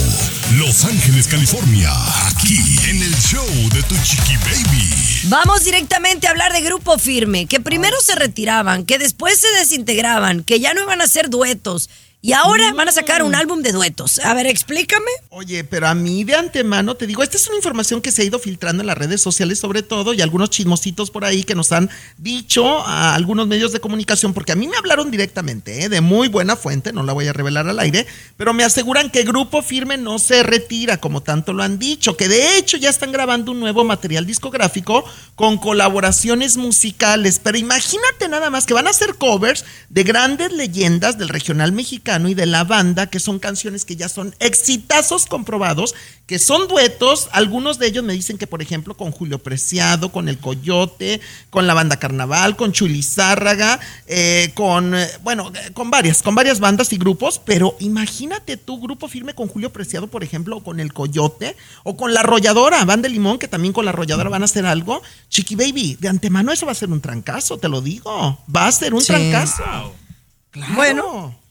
Los 0.57 0.85
Ángeles, 0.85 1.27
California, 1.27 1.91
aquí 2.29 2.61
en 2.89 3.03
el 3.03 3.13
show 3.17 3.45
de 3.75 3.83
Tu 3.83 3.97
Chiqui 4.05 4.37
Baby. 4.37 4.89
Vamos 5.25 5.65
directamente 5.65 6.29
a 6.29 6.31
hablar 6.31 6.53
de 6.53 6.61
Grupo 6.61 6.97
Firme, 6.97 7.47
que 7.47 7.59
primero 7.59 7.97
se 8.03 8.15
retiraban, 8.15 8.87
que 8.87 9.01
después 9.01 9.41
se 9.41 9.49
desintegraban, 9.59 10.45
que 10.45 10.61
ya 10.61 10.75
no 10.75 10.83
iban 10.83 11.01
a 11.01 11.05
hacer 11.07 11.29
duetos 11.29 11.91
y 12.25 12.35
ahora 12.35 12.73
van 12.73 12.89
a 12.89 12.93
sacar 12.93 13.25
un 13.25 13.35
álbum 13.35 13.63
de 13.63 13.73
duetos. 13.73 14.21
A 14.21 14.33
ver, 14.33 14.47
explícame. 14.47 15.11
Oye, 15.31 15.65
pero 15.65 15.89
a 15.89 15.95
mí 15.97 16.23
de 16.23 16.37
antemano 16.37 16.95
te 16.95 17.09
digo, 17.09 17.25
esta 17.25 17.37
es 17.37 17.49
una 17.49 17.57
información 17.57 18.01
que 18.01 18.13
se 18.13 18.23
ha 18.23 18.25
ido 18.25 18.39
filtrando 18.39 18.81
en 18.81 18.87
las 18.87 18.97
redes 18.97 19.21
sociales 19.21 19.59
sobre 19.59 19.83
todo 19.83 20.15
y 20.15 20.21
algunos 20.21 20.51
chismositos 20.51 21.11
por 21.11 21.25
ahí 21.25 21.43
que 21.43 21.57
nos 21.57 21.73
han 21.73 21.91
dicho 22.19 22.87
a 22.87 23.17
algunos 23.17 23.49
medios 23.49 23.73
de 23.73 23.81
comunicación, 23.81 24.35
porque 24.35 24.53
a 24.53 24.55
mí 24.55 24.69
me 24.69 24.77
hablaron 24.77 25.11
directamente, 25.11 25.83
¿eh? 25.83 25.89
de 25.89 26.01
muy 26.01 26.29
buena 26.29 26.55
fuente, 26.55 26.93
no 26.93 27.03
la 27.03 27.13
voy 27.13 27.27
a 27.27 27.33
revelar 27.33 27.69
al 27.69 27.81
aire, 27.81 28.07
pero 28.37 28.55
me 28.55 28.63
aseguran 28.63 29.11
que 29.11 29.25
Grupo 29.25 29.61
Firme 29.61 29.97
no 29.97 30.21
se 30.21 30.45
retira 30.45 30.99
como 30.99 31.25
tanto 31.25 31.53
lo 31.53 31.65
han 31.65 31.81
dicho, 31.81 32.17
que 32.17 32.29
de 32.29 32.57
hecho 32.57 32.77
ya 32.77 32.91
están 32.91 33.11
grabando 33.11 33.51
un 33.51 33.59
nuevo 33.59 33.83
material 33.83 34.27
discográfico 34.27 35.05
con 35.35 35.59
colaboraciones 35.59 36.57
musicales, 36.57 37.41
pero 37.43 37.59
imagínate 37.59 38.29
nada 38.29 38.49
más 38.49 38.65
que 38.65 38.75
van 38.75 38.87
a 38.87 38.91
hacer 38.91 39.17
covers 39.17 39.65
de 39.89 40.05
grandes 40.05 40.53
leyendas 40.53 41.19
del 41.19 41.29
regional 41.29 41.73
mexicano 41.73 42.12
y 42.29 42.35
de 42.35 42.47
la 42.47 42.65
banda, 42.65 43.09
que 43.09 43.21
son 43.21 43.39
canciones 43.39 43.85
que 43.85 43.97
ya 43.97 44.09
son 44.09 44.35
exitazos 44.39 45.27
comprobados, 45.27 45.95
que 46.27 46.39
son 46.39 46.69
duetos. 46.69 47.29
Algunos 47.33 47.79
de 47.79 47.87
ellos 47.89 48.05
me 48.05 48.13
dicen 48.13 48.39
que, 48.39 48.47
por 48.47 48.63
ejemplo, 48.63 48.97
con 48.97 49.11
Julio 49.13 49.39
Preciado, 49.43 50.11
con 50.13 50.29
El 50.29 50.39
Coyote, 50.39 51.21
con 51.51 51.67
la 51.67 51.75
banda 51.75 51.99
Carnaval, 51.99 52.57
con 52.57 52.73
Chuli 52.73 53.03
Zárraga, 53.03 53.81
eh, 54.07 54.51
con, 54.55 54.95
eh, 54.95 55.09
bueno, 55.23 55.51
eh, 55.55 55.73
con 55.73 55.91
varias, 55.91 56.23
con 56.23 56.35
varias 56.35 56.61
bandas 56.61 56.93
y 56.93 56.97
grupos, 56.99 57.41
pero 57.45 57.77
imagínate 57.81 58.57
tú, 58.57 58.81
grupo 58.81 59.09
firme 59.09 59.35
con 59.35 59.49
Julio 59.49 59.73
Preciado, 59.73 60.07
por 60.09 60.23
ejemplo, 60.23 60.59
o 60.59 60.63
con 60.63 60.81
El 60.81 60.93
Coyote, 60.93 61.57
o 61.85 61.97
con 61.97 62.15
La 62.15 62.21
Arrolladora, 62.21 62.85
Banda 62.85 63.09
de 63.09 63.15
Limón, 63.15 63.39
que 63.39 63.49
también 63.49 63.73
con 63.73 63.85
La 63.85 63.91
Arrolladora 63.91 64.31
van 64.31 64.43
a 64.43 64.47
hacer 64.47 64.65
algo. 64.67 65.03
Chiqui 65.29 65.55
Baby, 65.57 65.97
de 66.01 66.09
antemano 66.09 66.53
eso 66.53 66.67
va 66.67 66.73
a 66.73 66.77
ser 66.77 66.91
un 66.91 67.01
trancazo, 67.01 67.59
te 67.59 67.69
lo 67.69 67.81
digo. 67.81 68.39
Va 68.55 68.67
a 68.67 68.73
ser 68.73 68.95
un 68.95 69.01
Sí. 69.01 69.09
trancazo. 69.09 69.63
Claro. 70.51 70.75
Bueno. 70.75 71.42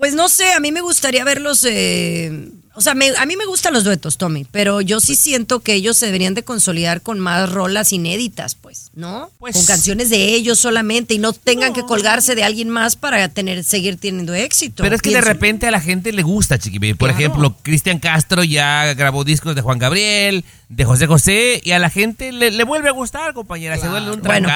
Pues 0.00 0.14
no 0.14 0.28
sé, 0.28 0.52
a 0.52 0.60
mí 0.60 0.72
me 0.72 0.80
gustaría 0.80 1.22
verlos. 1.24 1.64
eh, 1.68 2.48
o 2.74 2.80
sea, 2.80 2.94
me- 2.94 3.10
a 3.18 3.26
mí 3.26 3.36
me 3.36 3.44
gustan 3.46 3.74
los 3.74 3.84
duetos, 3.84 4.16
Tommy, 4.16 4.46
pero 4.50 4.80
yo 4.80 5.00
sí 5.00 5.14
siento 5.16 5.60
que 5.60 5.74
ellos 5.74 5.98
se 5.98 6.06
deberían 6.06 6.34
de 6.34 6.44
consolidar 6.44 7.02
con 7.02 7.18
más 7.18 7.50
rolas 7.52 7.92
inéditas, 7.92 8.54
pues, 8.54 8.90
¿no? 8.94 9.30
Pues- 9.38 9.56
con 9.56 9.66
canciones 9.66 10.08
de 10.08 10.34
ellos 10.34 10.58
solamente 10.60 11.12
y 11.14 11.18
no 11.18 11.32
tengan 11.34 11.72
que 11.74 11.82
colgarse 11.82 12.34
de 12.36 12.44
alguien 12.44 12.70
más 12.70 12.96
para 12.96 13.28
tener 13.28 13.64
seguir 13.64 13.98
teniendo 13.98 14.32
éxito. 14.34 14.82
Pero 14.84 14.94
es 14.94 15.02
que 15.02 15.10
de 15.10 15.20
repente 15.20 15.66
a 15.66 15.70
la 15.72 15.80
gente 15.80 16.12
le 16.12 16.22
gusta, 16.22 16.58
chiqui. 16.58 16.78
Por 16.94 17.08
Claro. 17.10 17.14
ejemplo, 17.18 17.56
Cristian 17.62 17.98
Castro 17.98 18.44
ya 18.44 18.94
grabó 18.94 19.24
discos 19.24 19.54
de 19.54 19.60
Juan 19.62 19.78
Gabriel, 19.80 20.44
de 20.70 20.84
José 20.84 21.06
José, 21.08 21.60
y 21.62 21.72
a 21.72 21.78
la 21.80 21.90
gente 21.90 22.32
le, 22.32 22.50
le 22.52 22.64
vuelve 22.64 22.88
a 22.88 22.92
gustar, 22.92 23.34
compañera. 23.34 23.76
Se 23.76 23.88
vuelve 23.88 24.12
un 24.12 24.22
Bueno, 24.22 24.48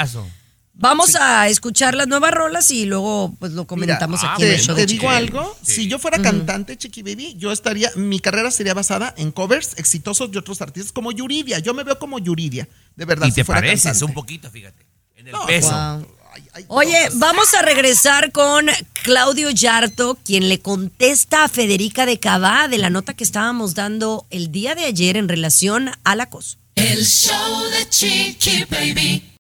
Vamos 0.77 1.15
a 1.15 1.49
escuchar 1.49 1.95
las 1.95 2.09
nuevas 2.09 2.33
rolas 2.33 2.71
y 2.73 2.85
luego 2.85 3.33
pues 3.39 3.53
lo 3.53 3.65
comentamos 3.67 4.21
Mira, 4.21 4.33
aquí 4.35 4.43
en 4.43 4.49
te, 4.49 4.55
el 4.57 4.61
show 4.61 4.75
te 4.75 4.81
de 4.83 4.87
digo 4.87 5.09
algo, 5.09 5.57
si 5.63 5.87
yo 5.89 5.99
fuera 6.01 6.21
cantante, 6.21 6.77
Chiqui 6.77 7.03
Baby, 7.03 7.35
yo 7.39 7.53
estaría, 7.53 7.91
mi 7.95 8.19
carrera 8.19 8.51
sería 8.51 8.75
basada 8.75 9.15
en 9.17 9.31
covers 9.31 9.75
exitosos 9.79 10.33
de 10.33 10.39
otros 10.41 10.61
artistas 10.61 10.91
como 10.93 11.13
Yuridia. 11.13 11.61
Yo 11.61 11.75
me 11.75 11.85
veo 11.85 11.99
como 11.99 12.19
Yuridia, 12.19 12.69
de 12.97 13.05
verdad. 13.05 13.27
Y 13.29 13.31
si 13.31 13.37
te 13.37 13.45
fuera 13.45 13.61
pareces 13.61 13.85
cantante. 13.85 14.05
un 14.05 14.15
poquito, 14.15 14.51
fíjate. 14.51 14.85
En 15.17 15.29
el 15.29 15.33
No, 15.33 15.47
peso. 15.47 15.71
Wow. 15.71 16.07
Ay, 16.35 16.43
ay, 16.55 16.65
Oye, 16.67 17.07
todos. 17.07 17.19
vamos 17.21 17.55
a 17.55 17.63
regresar 17.63 18.33
con 18.33 18.67
Claudio 19.05 19.51
Yarto, 19.51 20.19
quien 20.25 20.49
le 20.49 20.59
contesta 20.59 21.45
a 21.45 21.49
Federica 21.49 22.05
de 22.05 22.19
Cabá 22.19 22.67
de 22.67 22.79
la 22.79 22.91
nota 22.91 23.15
que 23.15 23.23
estábamos 23.23 23.75
dando 23.77 24.27
el 24.31 24.51
día 24.51 24.75
de 24.75 24.85
ayer 24.87 25.17
en 25.17 25.29
relación 25.29 25.93
al 26.03 26.21
acoso. 26.21 26.59
El 26.75 27.05
show 27.07 27.63
de 27.71 27.89
Chiqui 27.89 28.65
Baby. 28.69 29.31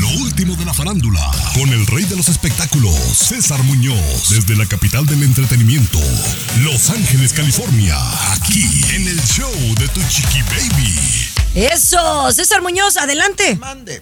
Lo 0.00 0.08
último 0.22 0.54
de 0.54 0.64
la 0.64 0.72
farándula, 0.72 1.20
con 1.54 1.68
el 1.70 1.86
rey 1.86 2.04
de 2.04 2.16
los 2.16 2.28
espectáculos, 2.28 2.94
César 2.94 3.62
Muñoz, 3.64 4.30
desde 4.30 4.54
la 4.54 4.66
capital 4.66 5.04
del 5.06 5.22
entretenimiento, 5.22 5.98
Los 6.60 6.90
Ángeles, 6.90 7.32
California, 7.32 7.96
aquí 8.32 8.64
en 8.94 9.08
el 9.08 9.20
show 9.24 9.50
de 9.78 9.88
Tu 9.88 10.00
Chiqui 10.08 10.42
Baby. 10.42 10.94
Eso, 11.54 12.30
César 12.32 12.62
Muñoz, 12.62 12.96
adelante. 12.96 13.56
Mande. 13.56 14.00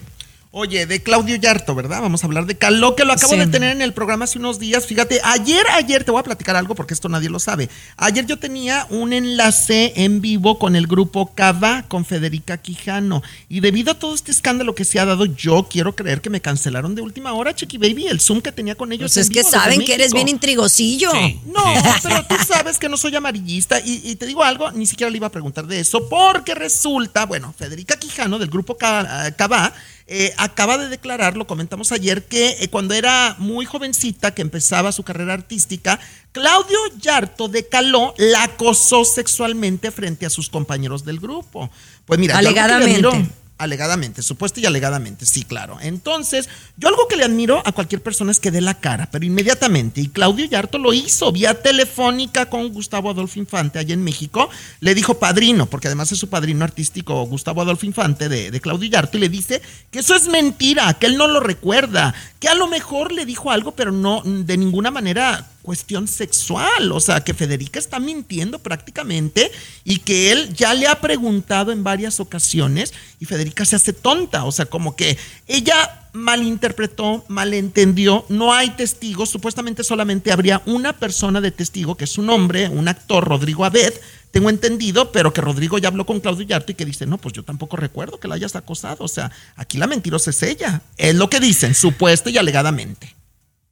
Oye, 0.51 0.85
de 0.87 1.03
Claudio 1.03 1.35
Yarto, 1.35 1.75
¿verdad? 1.75 2.01
Vamos 2.01 2.23
a 2.23 2.25
hablar 2.25 2.45
de 2.45 2.57
Caló, 2.57 2.95
que 2.95 3.03
lo 3.05 3.13
acabo 3.13 3.33
Sí. 3.33 3.39
de 3.39 3.47
tener 3.47 3.73
en 3.73 3.81
el 3.81 3.93
programa 3.93 4.23
hace 4.25 4.39
unos 4.39 4.57
días. 4.59 4.87
Fíjate, 4.87 5.19
ayer, 5.23 5.63
ayer, 5.73 6.03
te 6.03 6.09
voy 6.09 6.21
a 6.21 6.23
platicar 6.23 6.55
algo 6.55 6.73
porque 6.73 6.93
esto 6.93 7.09
nadie 7.09 7.29
lo 7.29 7.37
sabe. 7.39 7.69
Ayer 7.97 8.25
yo 8.25 8.39
tenía 8.39 8.87
un 8.89 9.13
enlace 9.13 9.93
en 9.97 10.19
vivo 10.21 10.57
con 10.57 10.75
el 10.75 10.87
grupo 10.87 11.31
Cava, 11.35 11.83
con 11.89 12.05
Federica 12.05 12.57
Quijano. 12.57 13.21
Y 13.49 13.59
debido 13.59 13.91
a 13.91 13.99
todo 13.99 14.15
este 14.15 14.31
escándalo 14.31 14.73
que 14.73 14.85
se 14.85 14.99
ha 14.99 15.05
dado, 15.05 15.25
yo 15.25 15.67
quiero 15.69 15.95
creer 15.95 16.21
que 16.21 16.29
me 16.29 16.41
cancelaron 16.41 16.95
de 16.95 17.01
última 17.01 17.33
hora, 17.33 17.53
Chiqui 17.53 17.77
Baby, 17.77 18.07
el 18.07 18.19
Zoom 18.21 18.41
que 18.41 18.51
tenía 18.53 18.73
con 18.75 18.91
ellos. 18.93 19.11
Pues 19.13 19.17
en 19.17 19.21
es 19.23 19.29
que 19.29 19.39
vivo 19.41 19.51
saben 19.51 19.81
que 19.85 19.93
eres 19.93 20.13
bien 20.13 20.29
intrigosillo. 20.29 21.11
No, 21.45 21.63
pero 22.03 22.25
tú 22.25 22.35
sabes 22.47 22.77
que 22.79 22.87
no 22.89 22.95
soy 22.97 23.15
amarillista 23.15 23.79
y, 23.81 24.01
y 24.03 24.15
te 24.15 24.25
digo 24.25 24.43
algo, 24.43 24.71
ni 24.71 24.85
siquiera 24.87 25.11
le 25.11 25.17
iba 25.17 25.27
a 25.27 25.31
preguntar 25.31 25.67
de 25.67 25.81
eso, 25.81 26.07
porque 26.09 26.55
resulta, 26.55 27.25
bueno, 27.25 27.53
Federica 27.57 27.97
Quijano 27.97 28.39
del 28.39 28.49
grupo 28.49 28.77
Ca- 28.77 29.31
Cabá 29.35 29.73
eh, 30.07 30.33
acaba 30.37 30.77
de 30.77 30.87
declarar, 30.87 31.35
lo 31.35 31.47
comentamos 31.47 31.91
ayer, 31.91 32.23
que 32.23 32.57
eh, 32.61 32.69
cuando 32.69 32.93
era 32.93 33.35
muy 33.39 33.65
jovencita, 33.65 34.33
que 34.33 34.41
empezaba 34.41 34.93
su 34.93 35.03
carrera 35.03 35.33
artística, 35.33 35.99
Claudio 36.31 36.79
Yarto 37.01 37.49
de 37.49 37.67
Caló 37.67 38.13
la 38.17 38.43
acosó 38.43 39.03
sexualmente 39.03 39.91
frente 39.91 40.25
a 40.25 40.29
sus 40.29 40.49
compañeros 40.49 41.03
del 41.03 41.19
grupo. 41.19 41.69
Pues 42.05 42.19
mira, 42.19 42.37
Alegadamente. 42.37 43.29
Alegadamente, 43.59 44.21
supuesto 44.21 44.59
y 44.59 44.67
alegadamente, 44.67 45.25
sí, 45.25 45.43
claro. 45.43 45.79
Entonces, 45.81 46.47
yo 46.77 46.89
algo 46.89 47.07
que 47.07 47.15
le 47.15 47.23
admiro 47.23 47.63
a 47.65 47.71
cualquier 47.71 48.03
persona 48.03 48.29
es 48.29 48.39
que 48.39 48.51
dé 48.51 48.61
la 48.61 48.75
cara, 48.75 49.09
pero 49.11 49.25
inmediatamente, 49.25 49.99
y 49.99 50.09
Claudio 50.09 50.45
Yarto 50.45 50.77
lo 50.77 50.93
hizo 50.93 51.31
vía 51.31 51.59
telefónica 51.59 52.51
con 52.51 52.71
Gustavo 52.71 53.09
Adolfo 53.09 53.39
Infante 53.39 53.79
allá 53.79 53.95
en 53.95 54.03
México, 54.03 54.47
le 54.79 54.93
dijo 54.93 55.17
padrino, 55.17 55.65
porque 55.65 55.87
además 55.87 56.11
es 56.11 56.19
su 56.19 56.29
padrino 56.29 56.63
artístico 56.63 57.25
Gustavo 57.25 57.63
Adolfo 57.63 57.87
Infante 57.87 58.29
de, 58.29 58.51
de 58.51 58.61
Claudio 58.61 58.91
Yarto, 58.91 59.17
y 59.17 59.21
le 59.21 59.29
dice 59.29 59.59
que 59.89 59.99
eso 59.99 60.13
es 60.13 60.27
mentira, 60.27 60.93
que 60.93 61.07
él 61.07 61.17
no 61.17 61.27
lo 61.27 61.39
recuerda, 61.39 62.13
que 62.39 62.49
a 62.49 62.53
lo 62.53 62.67
mejor 62.67 63.11
le 63.11 63.25
dijo 63.25 63.49
algo, 63.49 63.71
pero 63.71 63.91
no 63.91 64.21
de 64.23 64.55
ninguna 64.55 64.91
manera 64.91 65.47
cuestión 65.67 66.07
sexual, 66.07 66.93
o 66.93 67.01
sea, 67.01 67.25
que 67.25 67.33
Federica 67.33 67.77
está 67.77 67.99
mintiendo 67.99 68.57
prácticamente 68.57 69.51
y 69.83 69.99
que 69.99 70.31
él 70.31 70.53
ya 70.53 70.73
le 70.73 70.87
ha 70.87 71.01
preguntado 71.01 71.73
en 71.73 71.83
varias 71.83 72.21
ocasiones 72.21 72.93
y 73.19 73.25
Federica 73.25 73.65
se 73.65 73.75
hace 73.75 73.91
tonta, 73.91 74.45
o 74.45 74.53
sea, 74.53 74.67
como 74.67 74.95
que 74.95 75.17
ella 75.45 76.07
malinterpretó, 76.13 77.25
malentendió, 77.27 78.25
no 78.29 78.53
hay 78.53 78.69
testigos, 78.77 79.29
supuestamente 79.29 79.83
solamente 79.83 80.31
habría 80.31 80.61
una 80.65 80.93
persona 80.93 81.41
de 81.41 81.51
testigo, 81.51 81.95
que 81.95 82.05
es 82.05 82.17
un 82.17 82.29
hombre, 82.29 82.69
un 82.69 82.87
actor, 82.87 83.27
Rodrigo 83.27 83.65
Abed, 83.65 83.93
tengo 84.31 84.49
entendido, 84.49 85.11
pero 85.11 85.33
que 85.33 85.41
Rodrigo 85.41 85.77
ya 85.79 85.89
habló 85.89 86.05
con 86.05 86.21
Claudio 86.21 86.47
Yarto 86.47 86.71
y 86.71 86.75
que 86.75 86.85
dice, 86.85 87.05
no, 87.05 87.17
pues 87.17 87.33
yo 87.33 87.43
tampoco 87.43 87.75
recuerdo 87.75 88.21
que 88.21 88.29
la 88.29 88.35
hayas 88.35 88.55
acosado, 88.55 89.03
o 89.03 89.09
sea, 89.09 89.33
aquí 89.57 89.77
la 89.77 89.87
mentirosa 89.87 90.29
es 90.29 90.41
ella, 90.43 90.81
es 90.95 91.13
lo 91.13 91.29
que 91.29 91.41
dicen, 91.41 91.75
supuesta 91.75 92.29
y 92.29 92.37
alegadamente. 92.37 93.16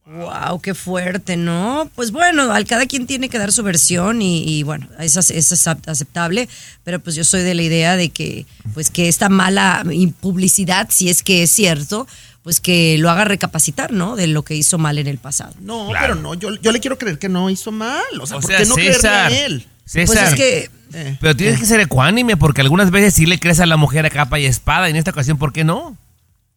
Wow, 0.06 0.62
qué 0.62 0.76
fuerte, 0.76 1.36
¿no? 1.36 1.90
Pues 1.96 2.12
bueno, 2.12 2.52
al 2.52 2.66
cada 2.66 2.86
quien 2.86 3.08
tiene 3.08 3.28
que 3.28 3.40
dar 3.40 3.52
su 3.52 3.64
versión 3.64 4.22
y, 4.22 4.44
y 4.48 4.62
bueno, 4.62 4.88
es, 5.00 5.18
ace- 5.18 5.36
es 5.36 5.52
acep- 5.52 5.88
aceptable, 5.88 6.48
pero 6.84 7.00
pues 7.00 7.16
yo 7.16 7.24
soy 7.24 7.42
de 7.42 7.56
la 7.56 7.64
idea 7.64 7.96
de 7.98 8.10
que, 8.10 8.46
pues 8.76 8.92
que 8.92 9.08
esta 9.08 9.30
mala 9.30 9.84
publicidad, 10.22 10.90
si 10.92 11.10
es 11.10 11.24
que 11.24 11.42
es 11.42 11.50
cierto, 11.52 12.08
pues 12.44 12.60
que 12.60 12.98
lo 13.00 13.10
haga 13.10 13.26
recapacitar, 13.26 13.92
¿no? 13.94 14.16
De 14.16 14.28
lo 14.28 14.44
que 14.44 14.56
hizo 14.56 14.78
mal 14.78 15.00
en 15.00 15.08
el 15.08 15.18
pasado. 15.18 15.56
No, 15.60 15.88
Claro. 15.90 16.06
pero 16.14 16.22
no, 16.22 16.36
yo, 16.36 16.54
yo 16.62 16.72
le 16.72 16.80
quiero 16.80 17.00
creer 17.00 17.18
que 17.18 17.28
no 17.30 17.50
hizo 17.50 17.72
mal. 17.72 18.04
O 18.22 18.28
sea, 18.28 18.38
O 18.38 18.42
¿por 18.42 18.52
sea, 18.52 18.60
qué 18.60 18.66
no 18.68 18.76
creerle 18.76 18.94
César, 18.94 19.32
a 19.32 19.46
él? 19.46 19.66
César, 19.86 20.06
Pues 20.16 20.30
es 20.30 20.36
que 20.36 20.70
Eh, 20.94 21.18
pero 21.20 21.36
tienes 21.36 21.60
que 21.60 21.66
ser 21.66 21.80
ecuánime 21.80 22.38
porque 22.38 22.62
algunas 22.62 22.92
veces 22.92 23.16
sí 23.16 23.26
le 23.26 23.40
crees 23.40 23.60
a 23.60 23.66
la 23.66 23.76
mujer 23.76 24.06
a 24.06 24.12
capa 24.12 24.38
y 24.40 24.46
espada 24.46 24.88
y 24.88 24.92
en 24.92 24.98
esta 24.98 25.10
ocasión, 25.10 25.40
¿por 25.40 25.52
qué 25.52 25.64
no? 25.64 25.98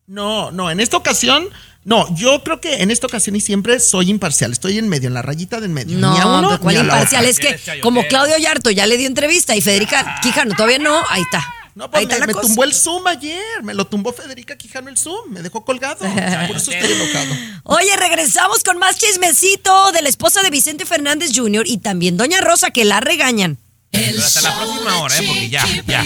No, 0.09 0.51
no, 0.51 0.71
en 0.71 0.81
esta 0.81 0.97
ocasión, 0.97 1.49
no, 1.85 2.13
yo 2.17 2.43
creo 2.43 2.61
que 2.61 2.83
en 2.83 2.91
esta 2.91 3.07
ocasión 3.07 3.37
y 3.37 3.41
siempre 3.41 3.79
soy 3.79 4.11
imparcial. 4.11 4.53
Estoy 4.53 4.79
en 4.79 4.89
medio, 4.89 5.09
en 5.09 5.15
la 5.15 5.23
rayita 5.23 5.61
de 5.61 5.67
en 5.67 5.75
medio. 5.75 5.99
no, 5.99 6.13
ni 6.13 6.19
a 6.19 6.27
uno, 6.27 6.49
pero 6.49 6.61
¿cuál 6.61 6.75
ni 6.75 6.81
a 6.81 6.85
la 6.85 6.95
imparcial? 6.95 7.27
otra. 7.27 7.31
Es 7.31 7.61
que 7.61 7.81
como 7.81 8.03
Claudio 8.07 8.37
Yarto 8.39 8.71
ya 8.71 8.87
le 8.87 8.97
dio 8.97 9.07
entrevista 9.07 9.55
y 9.55 9.61
Federica 9.61 10.19
Quijano 10.23 10.55
todavía 10.55 10.79
no, 10.79 10.99
ahí 11.11 11.23
está. 11.23 11.47
No, 11.75 11.89
pues 11.89 12.11
ahí 12.11 12.21
me, 12.21 12.27
me 12.27 12.35
tumbó 12.35 12.65
el 12.65 12.75
Zoom 12.75 13.07
ayer. 13.07 13.63
Me 13.63 13.73
lo 13.73 13.85
tumbó 13.87 14.13
Federica 14.13 14.57
Quijano 14.57 14.89
el 14.89 14.97
Zoom. 14.97 15.31
Me 15.31 15.43
dejó 15.43 15.65
colgado. 15.65 15.99
Por 16.49 16.57
eso 16.57 16.73
estoy 16.73 16.91
enojado. 16.91 17.35
Oye, 17.63 17.97
regresamos 17.97 18.65
con 18.65 18.79
más 18.79 18.97
chismecito 18.97 19.93
de 19.93 20.03
la 20.03 20.09
esposa 20.09 20.43
de 20.43 20.51
Vicente 20.51 20.87
Fernández 20.87 21.31
Jr. 21.35 21.69
y 21.69 21.79
también 21.79 22.17
Doña 22.17 22.41
Rosa, 22.41 22.71
que 22.71 22.85
la 22.85 22.99
regañan. 22.99 23.59
Pero 23.91 24.19
hasta 24.19 24.41
la 24.41 24.57
próxima 24.57 24.99
hora, 25.01 25.19
¿eh? 25.19 25.25
Porque 25.27 25.49
ya, 25.51 25.65
ya. 25.87 26.05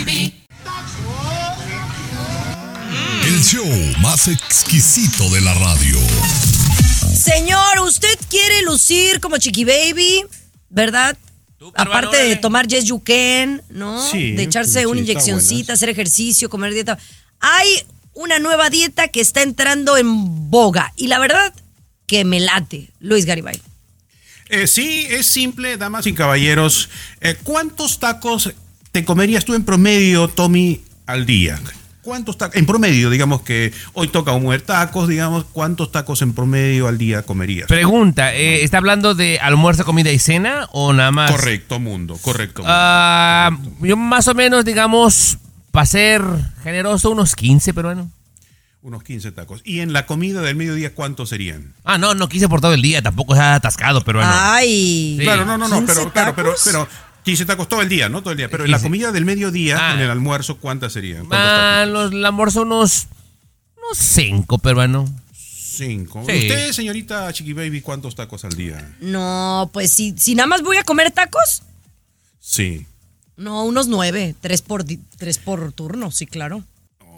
El 3.32 3.42
show 3.42 3.66
más 4.02 4.28
exquisito 4.28 5.26
de 5.30 5.40
la 5.40 5.54
radio. 5.54 5.96
Señor, 7.14 7.80
¿usted 7.82 8.18
quiere 8.28 8.60
lucir 8.60 9.20
como 9.20 9.38
Chiqui 9.38 9.64
Baby? 9.64 10.22
¿Verdad? 10.68 11.16
Aparte 11.74 12.18
de 12.18 12.36
tomar 12.36 12.68
Yes 12.68 12.84
You 12.84 13.02
Can, 13.02 13.62
¿no? 13.70 14.06
Sí, 14.06 14.32
de 14.32 14.42
echarse 14.42 14.80
sí, 14.80 14.84
una 14.84 15.00
inyeccioncita, 15.00 15.72
hacer 15.72 15.88
ejercicio, 15.88 16.50
comer 16.50 16.74
dieta. 16.74 16.98
Hay 17.40 17.68
una 18.12 18.38
nueva 18.38 18.68
dieta 18.68 19.08
que 19.08 19.22
está 19.22 19.40
entrando 19.40 19.96
en 19.96 20.50
boga 20.50 20.92
y 20.96 21.06
la 21.06 21.18
verdad 21.18 21.54
que 22.04 22.26
me 22.26 22.38
late. 22.38 22.90
Luis 23.00 23.24
Garibay. 23.24 23.58
Eh, 24.50 24.66
sí, 24.66 25.06
es 25.08 25.24
simple, 25.24 25.78
damas 25.78 26.06
y 26.06 26.12
caballeros. 26.12 26.90
Eh, 27.22 27.38
¿Cuántos 27.42 27.98
tacos 27.98 28.52
te 28.90 29.06
comerías 29.06 29.46
tú 29.46 29.54
en 29.54 29.64
promedio, 29.64 30.28
Tommy, 30.28 30.82
al 31.06 31.24
día? 31.24 31.58
¿Cuántos 32.02 32.36
tacos? 32.36 32.56
En 32.56 32.66
promedio, 32.66 33.10
digamos 33.10 33.42
que 33.42 33.72
hoy 33.92 34.08
toca 34.08 34.32
comer 34.32 34.60
tacos, 34.62 35.08
digamos, 35.08 35.44
¿cuántos 35.52 35.92
tacos 35.92 36.20
en 36.22 36.34
promedio 36.34 36.88
al 36.88 36.98
día 36.98 37.22
comerías? 37.22 37.68
Pregunta, 37.68 38.34
eh, 38.34 38.64
¿está 38.64 38.78
hablando 38.78 39.14
de 39.14 39.38
almuerzo, 39.38 39.84
comida 39.84 40.10
y 40.10 40.18
cena 40.18 40.68
o 40.72 40.92
nada 40.92 41.12
más? 41.12 41.30
Correcto, 41.30 41.78
mundo, 41.78 42.18
correcto. 42.20 42.62
mundo. 42.62 42.74
Ah, 42.74 43.56
yo 43.80 43.96
más 43.96 44.26
o 44.26 44.34
menos, 44.34 44.64
digamos, 44.64 45.38
para 45.70 45.86
ser 45.86 46.22
generoso, 46.64 47.10
unos 47.10 47.36
15, 47.36 47.72
pero 47.72 47.88
bueno. 47.88 48.10
Unos 48.82 49.04
15 49.04 49.30
tacos. 49.30 49.60
¿Y 49.64 49.78
en 49.78 49.92
la 49.92 50.06
comida 50.06 50.40
del 50.40 50.56
mediodía 50.56 50.92
cuántos 50.92 51.28
serían? 51.28 51.72
Ah, 51.84 51.98
no, 51.98 52.16
no 52.16 52.28
quise 52.28 52.48
por 52.48 52.60
todo 52.60 52.74
el 52.74 52.82
día, 52.82 53.00
tampoco 53.00 53.36
sea 53.36 53.54
atascado, 53.54 54.02
pero 54.02 54.18
bueno. 54.18 54.32
Ay. 54.34 55.18
Sí. 55.20 55.24
Claro, 55.24 55.44
no, 55.44 55.56
no, 55.56 55.68
no, 55.68 55.78
15 55.78 55.94
pero, 55.94 56.12
claro, 56.12 56.32
pero, 56.34 56.54
tacos. 56.54 56.88
Pero 57.22 57.36
15 57.36 57.46
tacos 57.46 57.68
todo 57.68 57.82
el 57.82 57.88
día, 57.88 58.08
¿no? 58.08 58.20
Todo 58.22 58.32
el 58.32 58.36
día. 58.36 58.48
Pero 58.50 58.64
en 58.64 58.70
la 58.70 58.78
15. 58.78 58.86
comida 58.88 59.12
del 59.12 59.24
mediodía, 59.24 59.78
Ah. 59.80 59.94
en 59.94 60.00
el 60.00 60.10
almuerzo, 60.10 60.58
¿cuántas 60.58 60.92
serían? 60.92 61.26
¿Cuántos 61.26 61.38
Ah, 61.50 61.84
los, 61.88 62.12
el 62.12 62.24
almuerzo 62.24 62.62
unos, 62.62 63.06
unos 63.76 63.98
5, 63.98 64.58
pero 64.58 64.76
bueno. 64.76 65.08
Cinco. 65.34 66.22
Sí. 66.26 66.32
¿Usted, 66.36 66.72
señorita 66.72 67.32
Chiqui 67.32 67.54
Baby, 67.54 67.80
cuántos 67.80 68.14
tacos 68.14 68.44
al 68.44 68.52
día? 68.54 68.94
No, 69.00 69.70
pues 69.72 69.90
si, 69.92 70.14
si 70.18 70.34
nada 70.34 70.46
más 70.46 70.62
voy 70.62 70.76
a 70.76 70.84
comer 70.84 71.10
tacos, 71.12 71.62
Sí. 72.40 72.86
no, 73.36 73.64
unos 73.64 73.88
nueve. 73.88 74.34
Tres 74.40 74.60
por, 74.60 74.84
tres 75.16 75.38
por 75.38 75.72
turno, 75.72 76.10
sí, 76.10 76.26
claro. 76.26 76.62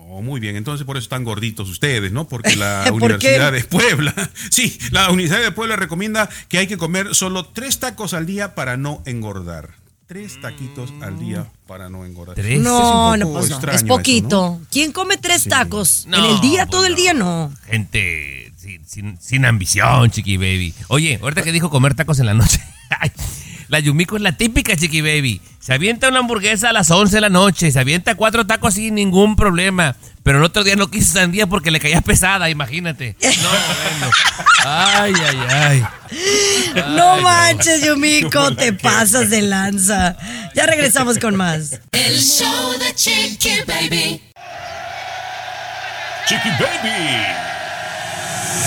Oh, 0.06 0.22
muy 0.22 0.38
bien, 0.38 0.54
entonces 0.54 0.86
por 0.86 0.96
eso 0.96 1.02
están 1.04 1.24
gorditos 1.24 1.68
ustedes, 1.68 2.12
¿no? 2.12 2.28
Porque 2.28 2.54
la 2.54 2.84
¿Por 2.88 3.02
Universidad 3.02 3.50
qué? 3.50 3.56
de 3.58 3.64
Puebla, 3.64 4.14
sí, 4.50 4.78
la 4.92 5.10
Universidad 5.10 5.42
de 5.42 5.50
Puebla 5.50 5.74
recomienda 5.74 6.28
que 6.48 6.58
hay 6.58 6.68
que 6.68 6.76
comer 6.76 7.14
solo 7.16 7.46
tres 7.46 7.80
tacos 7.80 8.14
al 8.14 8.24
día 8.26 8.54
para 8.54 8.76
no 8.76 9.02
engordar. 9.06 9.70
Tres 10.06 10.38
taquitos 10.38 10.92
al 11.00 11.18
día 11.18 11.46
para 11.66 11.88
no 11.88 12.04
engordar. 12.04 12.34
¿Tres? 12.34 12.60
No, 12.60 13.14
Es 13.14 13.20
no, 13.20 13.32
pues 13.32 13.84
poquito. 13.84 14.60
¿Quién 14.70 14.92
come 14.92 15.16
tres 15.16 15.44
tacos? 15.44 16.04
No, 16.06 16.18
¿En 16.18 16.24
el 16.34 16.40
día, 16.42 16.66
pues 16.66 16.70
todo 16.70 16.84
el 16.84 16.94
día? 16.94 17.14
No. 17.14 17.50
Gente 17.66 18.52
sin, 18.58 18.86
sin, 18.86 19.18
sin 19.18 19.46
ambición, 19.46 20.10
Chiqui 20.10 20.36
Baby. 20.36 20.74
Oye, 20.88 21.18
ahorita 21.22 21.42
que 21.42 21.52
dijo 21.52 21.70
comer 21.70 21.94
tacos 21.94 22.18
en 22.18 22.26
la 22.26 22.34
noche. 22.34 22.60
la 23.68 23.78
Yumiko 23.78 24.16
es 24.16 24.22
la 24.22 24.32
típica 24.32 24.76
Chiqui 24.76 25.00
Baby. 25.00 25.40
Se 25.60 25.72
avienta 25.72 26.08
una 26.08 26.18
hamburguesa 26.18 26.70
a 26.70 26.72
las 26.72 26.90
11 26.90 27.16
de 27.16 27.20
la 27.22 27.30
noche. 27.30 27.70
Se 27.72 27.78
avienta 27.80 28.14
cuatro 28.14 28.46
tacos 28.46 28.74
sin 28.74 28.94
ningún 28.94 29.34
problema. 29.34 29.96
Pero 30.22 30.38
el 30.38 30.44
otro 30.44 30.64
día 30.64 30.76
no 30.76 30.90
quiso 30.90 31.14
sandía 31.14 31.46
porque 31.46 31.70
le 31.70 31.80
caía 31.80 32.00
pesada, 32.00 32.50
imagínate. 32.50 33.16
No, 33.22 33.28
bueno. 34.00 34.12
Ay, 34.64 35.14
ay, 35.26 35.38
ay. 35.50 35.84
No 36.96 37.20
manches, 37.20 37.84
Yumiko, 37.84 38.54
te 38.54 38.72
pasas 38.72 39.30
de 39.30 39.42
lanza. 39.42 40.16
Ya 40.54 40.66
regresamos 40.66 41.18
con 41.18 41.36
más. 41.36 41.80
El 41.92 42.20
show 42.20 42.72
de 42.78 42.94
Chiqui 42.94 43.60
Baby. 43.66 44.20
Chiqui 46.26 46.48
Baby. 46.50 47.53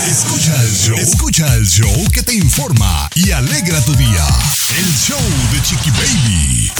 Escucha 0.08 0.60
el 0.62 0.70
show. 0.72 0.96
Escucha 0.98 1.54
el 1.54 1.66
show 1.66 2.10
que 2.12 2.22
te 2.22 2.34
informa 2.34 3.08
y 3.14 3.30
alegra 3.30 3.80
tu 3.84 3.94
día. 3.94 4.26
El 4.76 4.84
show 4.96 5.20
de 5.52 5.62
Chiqui 5.62 5.90
Baby. 5.90 6.70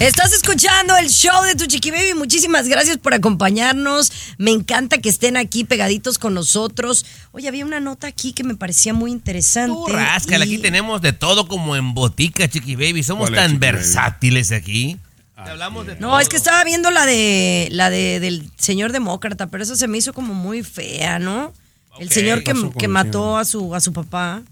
Estás 0.00 0.32
escuchando 0.32 0.96
el 0.96 1.08
show 1.10 1.44
de 1.44 1.54
tu 1.54 1.66
Chiqui 1.66 1.90
Baby. 1.92 2.14
Muchísimas 2.14 2.66
gracias 2.66 2.96
por 2.98 3.14
acompañarnos. 3.14 4.10
Me 4.38 4.50
encanta 4.50 4.98
que 4.98 5.08
estén 5.08 5.36
aquí 5.36 5.64
pegaditos 5.64 6.18
con 6.18 6.34
nosotros. 6.34 7.06
Oye, 7.32 7.46
había 7.48 7.64
una 7.64 7.78
nota 7.80 8.08
aquí 8.08 8.32
que 8.32 8.42
me 8.42 8.56
parecía 8.56 8.92
muy 8.94 9.12
interesante. 9.12 9.72
Tú 9.76 9.86
ráscala, 9.86 10.44
y- 10.44 10.54
aquí 10.54 10.58
tenemos 10.58 11.00
de 11.02 11.12
todo 11.12 11.46
como 11.46 11.76
en 11.76 11.94
botica, 11.94 12.48
Chiqui 12.48 12.74
Baby. 12.74 13.02
Somos 13.04 13.30
¿Cuál 13.30 13.34
es, 13.34 13.40
tan 13.40 13.50
Chiqui 13.52 13.60
Baby? 13.66 13.76
versátiles 13.76 14.50
aquí. 14.52 14.96
hablamos 15.36 15.86
de 15.86 15.96
No, 16.00 16.18
es 16.18 16.28
que 16.28 16.36
estaba 16.36 16.64
viendo 16.64 16.90
la 16.90 17.06
de 17.06 17.68
la 17.70 17.90
de 17.90 18.18
del 18.18 18.50
señor 18.58 18.90
demócrata, 18.92 19.46
pero 19.48 19.62
eso 19.62 19.76
se 19.76 19.86
me 19.86 19.98
hizo 19.98 20.12
como 20.12 20.34
muy 20.34 20.62
fea, 20.64 21.18
¿no? 21.20 21.52
El 21.98 22.10
señor 22.10 22.38
que, 22.38 22.44
¿Qué 22.44 22.54
pasó 22.54 22.70
con 22.70 22.72
que 22.72 22.86
el 22.86 22.92
mató 22.92 23.38
a 23.38 23.44
su 23.44 23.74
a 23.74 23.80
su 23.80 23.92
papá 23.92 24.42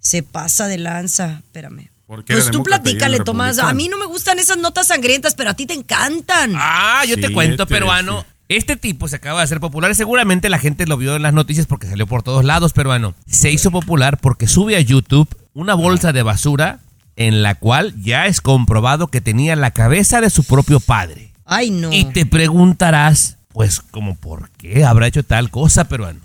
se 0.00 0.22
pasa 0.22 0.66
de 0.66 0.78
lanza. 0.78 1.40
Espérame. 1.44 1.90
Pues 2.26 2.50
tú 2.50 2.64
platícale, 2.64 3.20
Tomás. 3.20 3.58
A 3.60 3.72
mí 3.72 3.88
no 3.88 3.96
me 3.96 4.06
gustan 4.06 4.40
esas 4.40 4.58
notas 4.58 4.88
sangrientas, 4.88 5.34
pero 5.34 5.50
a 5.50 5.54
ti 5.54 5.66
te 5.66 5.74
encantan. 5.74 6.54
Ah, 6.56 7.04
yo 7.06 7.16
te 7.20 7.32
cuento, 7.32 7.62
este, 7.62 7.74
peruano. 7.74 8.24
Este 8.48 8.76
tipo 8.76 9.06
se 9.06 9.16
acaba 9.16 9.38
de 9.38 9.44
hacer 9.44 9.60
popular. 9.60 9.94
Seguramente 9.94 10.48
la 10.48 10.58
gente 10.58 10.86
lo 10.86 10.96
vio 10.96 11.14
en 11.14 11.22
las 11.22 11.32
noticias 11.32 11.66
porque 11.66 11.86
salió 11.86 12.08
por 12.08 12.24
todos 12.24 12.44
lados, 12.44 12.72
peruano. 12.72 13.14
Se 13.28 13.52
hizo 13.52 13.70
popular 13.70 14.18
porque 14.18 14.48
sube 14.48 14.74
a 14.74 14.80
YouTube 14.80 15.28
una 15.54 15.74
bolsa 15.74 16.12
de 16.12 16.24
basura 16.24 16.80
en 17.14 17.42
la 17.44 17.54
cual 17.54 17.94
ya 18.02 18.26
es 18.26 18.40
comprobado 18.40 19.06
que 19.06 19.20
tenía 19.20 19.54
la 19.54 19.70
cabeza 19.70 20.20
de 20.20 20.30
su 20.30 20.42
propio 20.42 20.80
padre. 20.80 21.32
Ay, 21.44 21.70
no. 21.70 21.92
Y 21.92 22.06
te 22.06 22.26
preguntarás, 22.26 23.36
pues, 23.52 23.80
como 23.80 24.16
por 24.16 24.50
qué 24.50 24.84
habrá 24.84 25.06
hecho 25.06 25.22
tal 25.22 25.50
cosa, 25.50 25.84
peruano. 25.84 26.18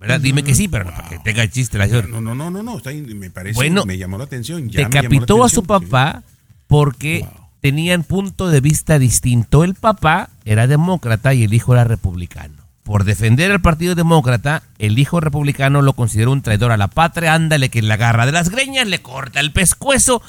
¿Verdad? 0.00 0.20
Dime 0.20 0.42
que 0.42 0.54
sí, 0.54 0.66
pero 0.66 0.84
no, 0.84 0.92
para 0.92 1.08
que 1.08 1.18
tenga 1.18 1.46
chiste 1.48 1.76
la 1.76 1.86
señora. 1.86 2.08
No, 2.08 2.22
no, 2.22 2.34
no, 2.34 2.50
no, 2.50 2.62
no, 2.62 2.78
está 2.78 2.88
ahí, 2.90 3.02
me 3.02 3.30
parece, 3.30 3.54
Bueno, 3.54 3.84
me 3.84 3.98
llamó 3.98 4.16
la 4.16 4.24
atención. 4.24 4.68
ya 4.70 4.84
decapitó 4.88 5.44
a 5.44 5.50
su 5.50 5.60
sí. 5.60 5.66
papá 5.66 6.22
porque 6.66 7.26
tenían 7.60 8.02
punto 8.04 8.48
de 8.48 8.60
vista 8.62 8.98
distinto. 8.98 9.62
El 9.62 9.74
papá 9.74 10.30
era 10.46 10.66
demócrata 10.66 11.34
y 11.34 11.44
el 11.44 11.52
hijo 11.52 11.74
era 11.74 11.84
republicano. 11.84 12.54
Por 12.82 13.04
defender 13.04 13.52
al 13.52 13.60
Partido 13.60 13.94
Demócrata, 13.94 14.62
el 14.78 14.98
hijo 14.98 15.20
republicano 15.20 15.82
lo 15.82 15.92
consideró 15.92 16.32
un 16.32 16.40
traidor 16.42 16.72
a 16.72 16.78
la 16.78 16.88
patria. 16.88 17.34
Ándale 17.34 17.68
que 17.68 17.82
le 17.82 17.92
agarra 17.92 18.24
de 18.24 18.32
las 18.32 18.48
greñas, 18.48 18.88
le 18.88 19.02
corta 19.02 19.38
el 19.40 19.52
pescuezo 19.52 20.22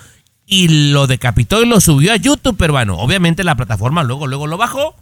y 0.45 0.91
lo 0.91 1.07
decapitó 1.07 1.63
y 1.63 1.65
lo 1.65 1.79
subió 1.79 2.11
a 2.11 2.17
YouTube 2.17 2.57
peruano. 2.57 2.97
Obviamente 2.97 3.45
la 3.45 3.55
plataforma 3.55 4.03
luego, 4.03 4.27
luego 4.27 4.47
lo 4.47 4.57
bajó 4.57 4.95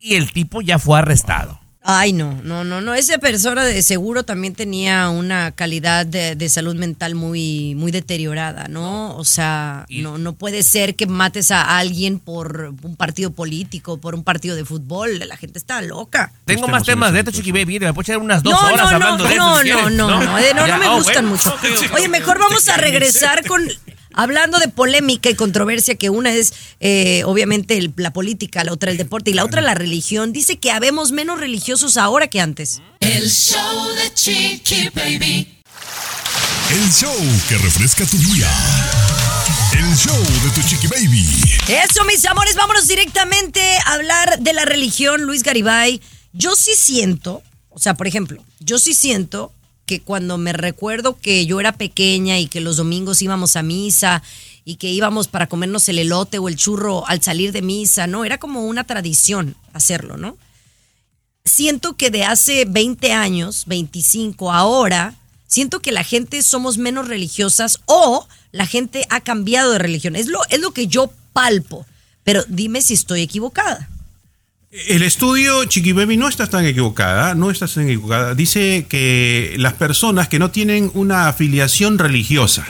y 0.00 0.16
el 0.16 0.32
tipo 0.32 0.60
ya 0.60 0.80
fue 0.80 0.98
arrestado. 0.98 1.60
Ay, 1.82 2.12
no, 2.12 2.38
no, 2.42 2.64
no, 2.64 2.80
no. 2.80 2.94
Esa 2.94 3.18
persona 3.18 3.64
de 3.64 3.82
seguro 3.82 4.24
también 4.24 4.54
tenía 4.54 5.08
una 5.08 5.52
calidad 5.52 6.04
de, 6.04 6.34
de 6.34 6.48
salud 6.48 6.74
mental 6.74 7.14
muy, 7.14 7.74
muy 7.76 7.92
deteriorada, 7.92 8.68
¿no? 8.68 9.16
O 9.16 9.24
sea, 9.24 9.86
no, 9.88 10.18
no 10.18 10.34
puede 10.34 10.62
ser 10.62 10.96
que 10.96 11.06
mates 11.06 11.50
a 11.50 11.78
alguien 11.78 12.18
por 12.18 12.74
un 12.82 12.96
partido 12.96 13.30
político, 13.30 13.98
por 13.98 14.14
un 14.14 14.24
partido 14.24 14.56
de 14.56 14.64
fútbol. 14.64 15.18
La 15.20 15.36
gente 15.36 15.58
está 15.58 15.80
loca. 15.80 16.32
Tengo 16.44 16.68
más 16.68 16.82
temas 16.84 17.12
de 17.12 17.20
esto, 17.20 17.30
Chiqui 17.30 17.52
Baby. 17.52 17.78
Me 17.78 17.94
puedo 17.94 18.02
echar 18.02 18.18
unas 18.18 18.42
dos 18.42 18.52
no, 18.52 18.58
horas 18.60 18.76
no, 18.76 18.82
no, 18.84 18.96
hablando 18.96 19.24
de 19.24 19.36
no, 19.36 19.54
eso. 19.54 19.62
si 19.62 19.70
no, 19.70 19.90
no, 19.90 20.08
no, 20.08 20.24
no, 20.24 20.40
Ya, 20.40 20.54
no 20.54 20.78
me 20.78 20.88
oh, 20.88 20.96
gustan 20.96 21.28
bueno. 21.28 21.28
mucho. 21.30 21.54
Oye, 21.94 22.08
mejor 22.08 22.38
vamos 22.38 22.68
a 22.68 22.76
regresar 22.78 23.46
con 23.46 23.62
hablando 24.14 24.58
de 24.58 24.68
polémica 24.68 25.30
y 25.30 25.34
controversia, 25.34 25.94
que 25.96 26.10
una 26.10 26.32
es 26.32 26.52
eh, 26.80 27.22
obviamente 27.24 27.76
el- 27.78 27.92
la 27.96 28.12
política, 28.12 28.64
la 28.64 28.72
otra 28.72 28.90
el 28.90 28.96
deporte 28.98 29.30
y 29.30 29.34
la 29.34 29.44
otra 29.44 29.60
la 29.60 29.74
religión. 29.74 30.32
Dice 30.32 30.58
que 30.58 30.70
habemos 30.70 31.12
menos 31.12 31.40
religiosos 31.40 31.96
ahora 31.96 32.28
que 32.28 32.40
antes. 32.40 32.80
El 33.00 33.28
show 33.30 33.88
de 33.94 34.14
Chiqui 34.14 34.88
Baby. 34.94 35.54
El 36.70 36.92
show 36.92 37.14
que 37.48 37.56
refresca 37.58 38.04
tu 38.04 38.18
día. 38.18 38.50
El 39.72 39.96
show 39.96 40.16
de 40.44 40.50
tu 40.54 40.62
chiqui 40.68 40.86
baby. 40.86 41.24
Eso, 41.68 42.04
mis 42.04 42.24
amores, 42.26 42.56
vámonos 42.56 42.86
directamente 42.88 43.60
a 43.86 43.94
hablar 43.94 44.38
de 44.40 44.52
la 44.52 44.64
religión, 44.64 45.22
Luis 45.22 45.42
Garibay. 45.42 46.00
Yo 46.32 46.56
sí 46.56 46.72
siento, 46.76 47.42
o 47.70 47.78
sea, 47.78 47.94
por 47.94 48.06
ejemplo, 48.06 48.42
yo 48.60 48.78
sí 48.78 48.94
siento 48.94 49.52
que 49.88 50.00
cuando 50.00 50.36
me 50.36 50.52
recuerdo 50.52 51.18
que 51.18 51.46
yo 51.46 51.58
era 51.58 51.72
pequeña 51.72 52.38
y 52.38 52.46
que 52.46 52.60
los 52.60 52.76
domingos 52.76 53.22
íbamos 53.22 53.56
a 53.56 53.62
misa 53.62 54.22
y 54.64 54.76
que 54.76 54.90
íbamos 54.90 55.28
para 55.28 55.48
comernos 55.48 55.88
el 55.88 55.98
elote 55.98 56.38
o 56.38 56.48
el 56.48 56.56
churro 56.56 57.08
al 57.08 57.22
salir 57.22 57.52
de 57.52 57.62
misa, 57.62 58.06
¿no? 58.06 58.26
Era 58.26 58.38
como 58.38 58.66
una 58.66 58.84
tradición 58.84 59.56
hacerlo, 59.72 60.18
¿no? 60.18 60.36
Siento 61.44 61.96
que 61.96 62.10
de 62.10 62.24
hace 62.24 62.66
20 62.66 63.12
años, 63.12 63.64
25, 63.66 64.52
ahora, 64.52 65.14
siento 65.46 65.80
que 65.80 65.90
la 65.90 66.04
gente 66.04 66.42
somos 66.42 66.76
menos 66.76 67.08
religiosas 67.08 67.78
o 67.86 68.28
la 68.52 68.66
gente 68.66 69.06
ha 69.08 69.22
cambiado 69.22 69.72
de 69.72 69.78
religión. 69.78 70.16
Es 70.16 70.26
lo, 70.26 70.40
es 70.50 70.60
lo 70.60 70.72
que 70.72 70.86
yo 70.86 71.10
palpo. 71.32 71.86
Pero 72.24 72.44
dime 72.46 72.82
si 72.82 72.92
estoy 72.92 73.22
equivocada. 73.22 73.88
El 74.70 75.02
estudio, 75.02 75.64
Chiqui 75.64 75.92
Baby, 75.92 76.18
no 76.18 76.28
estás 76.28 76.50
tan 76.50 76.66
equivocada, 76.66 77.34
no 77.34 77.50
estás 77.50 77.72
tan 77.72 77.84
equivocada. 77.84 78.34
Dice 78.34 78.84
que 78.86 79.54
las 79.56 79.72
personas 79.72 80.28
que 80.28 80.38
no 80.38 80.50
tienen 80.50 80.90
una 80.92 81.28
afiliación 81.28 81.96
religiosa 81.96 82.66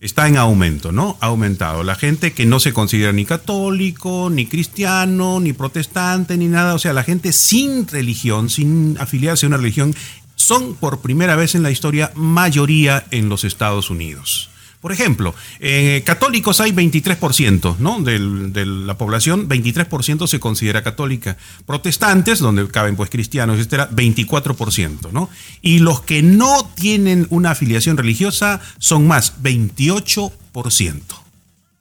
está 0.00 0.28
en 0.28 0.36
aumento, 0.36 0.92
¿no? 0.92 1.16
Ha 1.22 1.26
aumentado. 1.26 1.82
La 1.82 1.94
gente 1.94 2.34
que 2.34 2.44
no 2.44 2.60
se 2.60 2.74
considera 2.74 3.10
ni 3.12 3.24
católico, 3.24 4.28
ni 4.30 4.44
cristiano, 4.44 5.40
ni 5.40 5.54
protestante, 5.54 6.36
ni 6.36 6.48
nada. 6.48 6.74
O 6.74 6.78
sea, 6.78 6.92
la 6.92 7.04
gente 7.04 7.32
sin 7.32 7.88
religión, 7.88 8.50
sin 8.50 8.98
afiliarse 9.00 9.46
a 9.46 9.48
una 9.48 9.56
religión, 9.56 9.94
son 10.36 10.74
por 10.74 11.00
primera 11.00 11.36
vez 11.36 11.54
en 11.54 11.62
la 11.62 11.70
historia 11.70 12.12
mayoría 12.14 13.06
en 13.10 13.30
los 13.30 13.44
Estados 13.44 13.88
Unidos. 13.88 14.50
Por 14.84 14.92
ejemplo, 14.92 15.34
eh, 15.60 16.02
católicos 16.04 16.60
hay 16.60 16.70
23%, 16.72 17.76
¿no? 17.78 18.00
Del- 18.02 18.52
de 18.52 18.66
la 18.66 18.98
población, 18.98 19.48
23% 19.48 20.26
se 20.26 20.38
considera 20.38 20.82
católica. 20.82 21.38
Protestantes, 21.64 22.38
donde 22.38 22.68
caben 22.68 22.94
pues 22.94 23.08
cristianos, 23.08 23.56
etcétera, 23.56 23.88
24%, 23.90 25.10
¿no? 25.10 25.30
Y 25.62 25.78
los 25.78 26.02
que 26.02 26.22
no 26.22 26.70
tienen 26.74 27.26
una 27.30 27.52
afiliación 27.52 27.96
religiosa 27.96 28.60
son 28.78 29.06
más, 29.06 29.40
28%. 29.42 31.24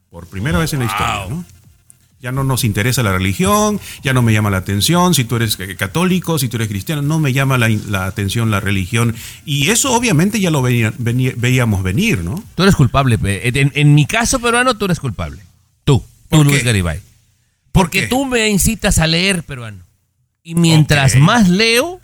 Por 0.10 0.28
primera 0.28 0.58
vez 0.60 0.72
en 0.72 0.80
la 0.80 0.86
historia, 0.86 1.26
¿no? 1.30 1.44
Ya 2.24 2.32
no 2.32 2.46
nos 2.46 2.64
interesa 2.64 3.04
la 3.04 3.12
religión, 3.12 3.82
ya 4.02 4.14
no 4.14 4.22
me 4.22 4.32
llama 4.32 4.50
la 4.50 4.56
atención 4.56 5.14
si 5.14 5.26
tú 5.26 5.36
eres 5.36 5.60
eh, 5.60 5.76
católico, 5.76 6.40
si 6.40 6.48
tú 6.48 6.56
eres 6.56 6.70
cristiano, 6.70 7.02
no 7.02 7.20
me 7.20 7.34
llama 7.34 7.58
la, 7.58 7.68
la 7.68 8.06
atención 8.06 8.50
la 8.50 8.62
religión. 8.62 9.14
Y 9.44 9.70
eso 9.72 9.92
obviamente 9.94 10.40
ya 10.40 10.50
lo 10.50 10.62
venía- 10.62 10.94
venía- 10.98 11.34
veíamos 11.36 11.84
venir, 11.84 12.24
¿no? 12.24 12.42
Tú 12.56 12.64
eres 12.64 12.76
culpable. 12.78 13.20
En, 13.22 13.74
en 13.76 13.94
mi 13.94 14.06
caso 14.06 14.40
peruano, 14.40 14.78
tú 14.78 14.86
eres 14.86 15.02
culpable. 15.02 15.42
Tú, 15.84 16.00
tú, 16.00 16.38
¿Por 16.38 16.46
Luis? 16.46 16.64
Garibay. 16.64 17.00
¿Por 17.74 17.88
Porque 17.88 18.08
tú 18.08 18.24
me 18.26 18.48
incitas 18.50 19.00
a 19.00 19.08
leer 19.08 19.44
peruano. 19.44 19.84
Y 20.44 20.56
mientras 20.56 21.18
más 21.18 21.50
leo, 21.50 22.00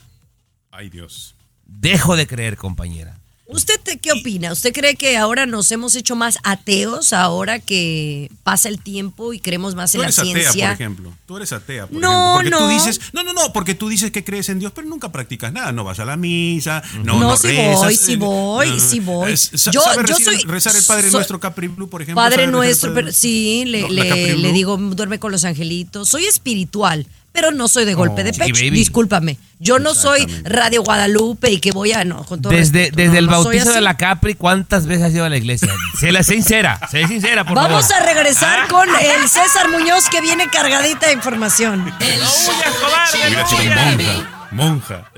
Ay 0.69 0.89
Dios. 0.89 1.33
dejo 1.65 2.17
de 2.17 2.27
creer, 2.27 2.57
compañera. 2.57 3.17
¿Usted 3.51 3.79
te- 3.81 3.97
qué 3.97 4.11
opina? 4.11 4.51
¿Usted 4.51 4.71
cree 4.73 4.95
que 4.95 5.17
ahora 5.17 5.47
nos 5.47 5.71
hemos 5.71 5.95
hecho 5.95 6.15
más 6.15 6.37
ateos 6.43 7.13
ahora 7.13 7.57
que 7.59 8.29
pasa 8.43 8.69
el 8.69 8.79
tiempo 8.79 9.33
y 9.33 9.39
creemos 9.39 9.73
más 9.73 9.95
en 9.95 9.99
Tú 9.99 10.01
la 10.03 10.07
eres 10.09 10.19
atea, 10.19 10.33
ciencia? 10.33 10.67
por 10.67 10.73
ejemplo. 10.75 11.13
Tú 11.25 11.37
eres 11.37 11.51
atea, 11.51 11.87
por 11.87 11.99
No, 11.99 12.09
ejemplo. 12.11 12.33
Porque 12.35 12.49
no. 12.51 12.57
tú 12.59 12.67
dices, 12.67 13.01
no, 13.11 13.23
no, 13.23 13.33
no, 13.33 13.51
porque 13.51 13.73
tú 13.73 13.89
dices 13.89 14.11
que 14.11 14.23
crees 14.23 14.49
en 14.49 14.59
Dios, 14.59 14.71
pero 14.75 14.87
nunca 14.87 15.11
practicas 15.11 15.51
nada. 15.51 15.71
No 15.71 15.83
vas 15.83 15.99
a 15.99 16.05
la 16.05 16.15
misa, 16.15 16.83
no, 17.03 17.13
No, 17.15 17.19
no, 17.21 17.31
rezas. 17.37 17.75
voy, 17.75 17.99
eh, 18.13 18.17
voy, 18.17 18.69
eh, 18.69 18.79
sí 18.79 18.99
voy. 18.99 19.31
Yo- 19.31 19.37
¿sabes 19.81 20.09
yo 20.09 20.15
soy- 20.19 20.43
rezar 20.43 20.75
el 20.75 20.83
Padre 20.83 21.03
soy- 21.09 21.11
Nuestro 21.13 21.39
Capri 21.39 21.67
Blue, 21.69 21.89
por 21.89 22.03
ejemplo? 22.03 22.21
Padre 22.21 22.35
¿Sabes 22.35 22.45
rezar 22.47 22.53
el 22.53 22.67
nuestro, 22.67 22.89
Padre- 22.91 23.03
pero 23.05 23.13
sí, 23.17 23.63
le, 23.65 24.51
digo, 24.53 24.77
duerme 24.77 25.17
con 25.17 25.31
los 25.31 25.43
angelitos. 25.43 26.07
Soy 26.07 26.25
espiritual, 26.25 27.07
pero 27.31 27.51
no 27.51 27.67
soy 27.67 27.85
de 27.85 27.93
golpe 27.93 28.23
de 28.23 28.33
pecho. 28.33 28.53
baby. 28.53 28.69
Discúlpame. 28.71 29.37
Yo 29.59 29.77
no 29.79 29.93
soy. 29.93 30.25
Radio 30.45 30.83
Guadalupe 30.83 31.51
y 31.51 31.59
que 31.59 31.71
voy 31.71 31.91
a, 31.91 32.03
no, 32.05 32.23
con 32.25 32.41
todo 32.41 32.51
Desde, 32.53 32.79
respeto, 32.79 32.95
desde 32.97 33.13
no, 33.13 33.19
el 33.19 33.25
no 33.25 33.31
bautizo 33.31 33.71
de 33.73 33.81
la 33.81 33.97
Capri, 33.97 34.35
¿cuántas 34.35 34.85
veces 34.85 35.05
has 35.07 35.13
ido 35.13 35.25
a 35.25 35.29
la 35.29 35.37
iglesia? 35.37 35.69
Sé 35.99 36.11
la 36.11 36.23
sincera, 36.23 36.79
sé 36.89 37.07
sincera, 37.07 37.43
por 37.43 37.55
Vamos 37.55 37.87
favor. 37.87 38.07
a 38.07 38.13
regresar 38.13 38.59
¿Ah? 38.63 38.67
con 38.69 38.87
el 38.89 39.27
César 39.29 39.69
Muñoz 39.69 40.07
que 40.09 40.21
viene 40.21 40.47
cargadita 40.49 41.07
de 41.07 41.13
información. 41.13 41.81
Huyas, 41.99 42.75
cobarde, 42.81 43.19
no 43.19 43.25
Hubiera 43.27 43.47
sido 43.47 43.61
huyas. 43.61 43.75
Baby. 43.97 44.05
monja. 44.51 44.51
Monja. 44.51 45.11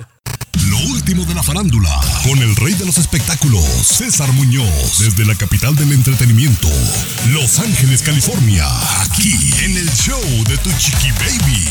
De 1.12 1.36
la 1.36 1.44
farándula, 1.44 1.90
con 2.24 2.40
el 2.40 2.56
rey 2.56 2.74
de 2.74 2.86
los 2.86 2.98
espectáculos, 2.98 3.62
César 3.86 4.32
Muñoz, 4.32 5.00
desde 5.00 5.26
la 5.26 5.36
capital 5.36 5.76
del 5.76 5.92
entretenimiento, 5.92 6.70
Los 7.32 7.60
Ángeles, 7.60 8.02
California, 8.02 8.66
aquí 9.02 9.34
en 9.62 9.76
el 9.76 9.92
show 9.92 10.22
de 10.48 10.58
tu 10.60 10.72
chiqui 10.78 11.12
baby. 11.12 11.68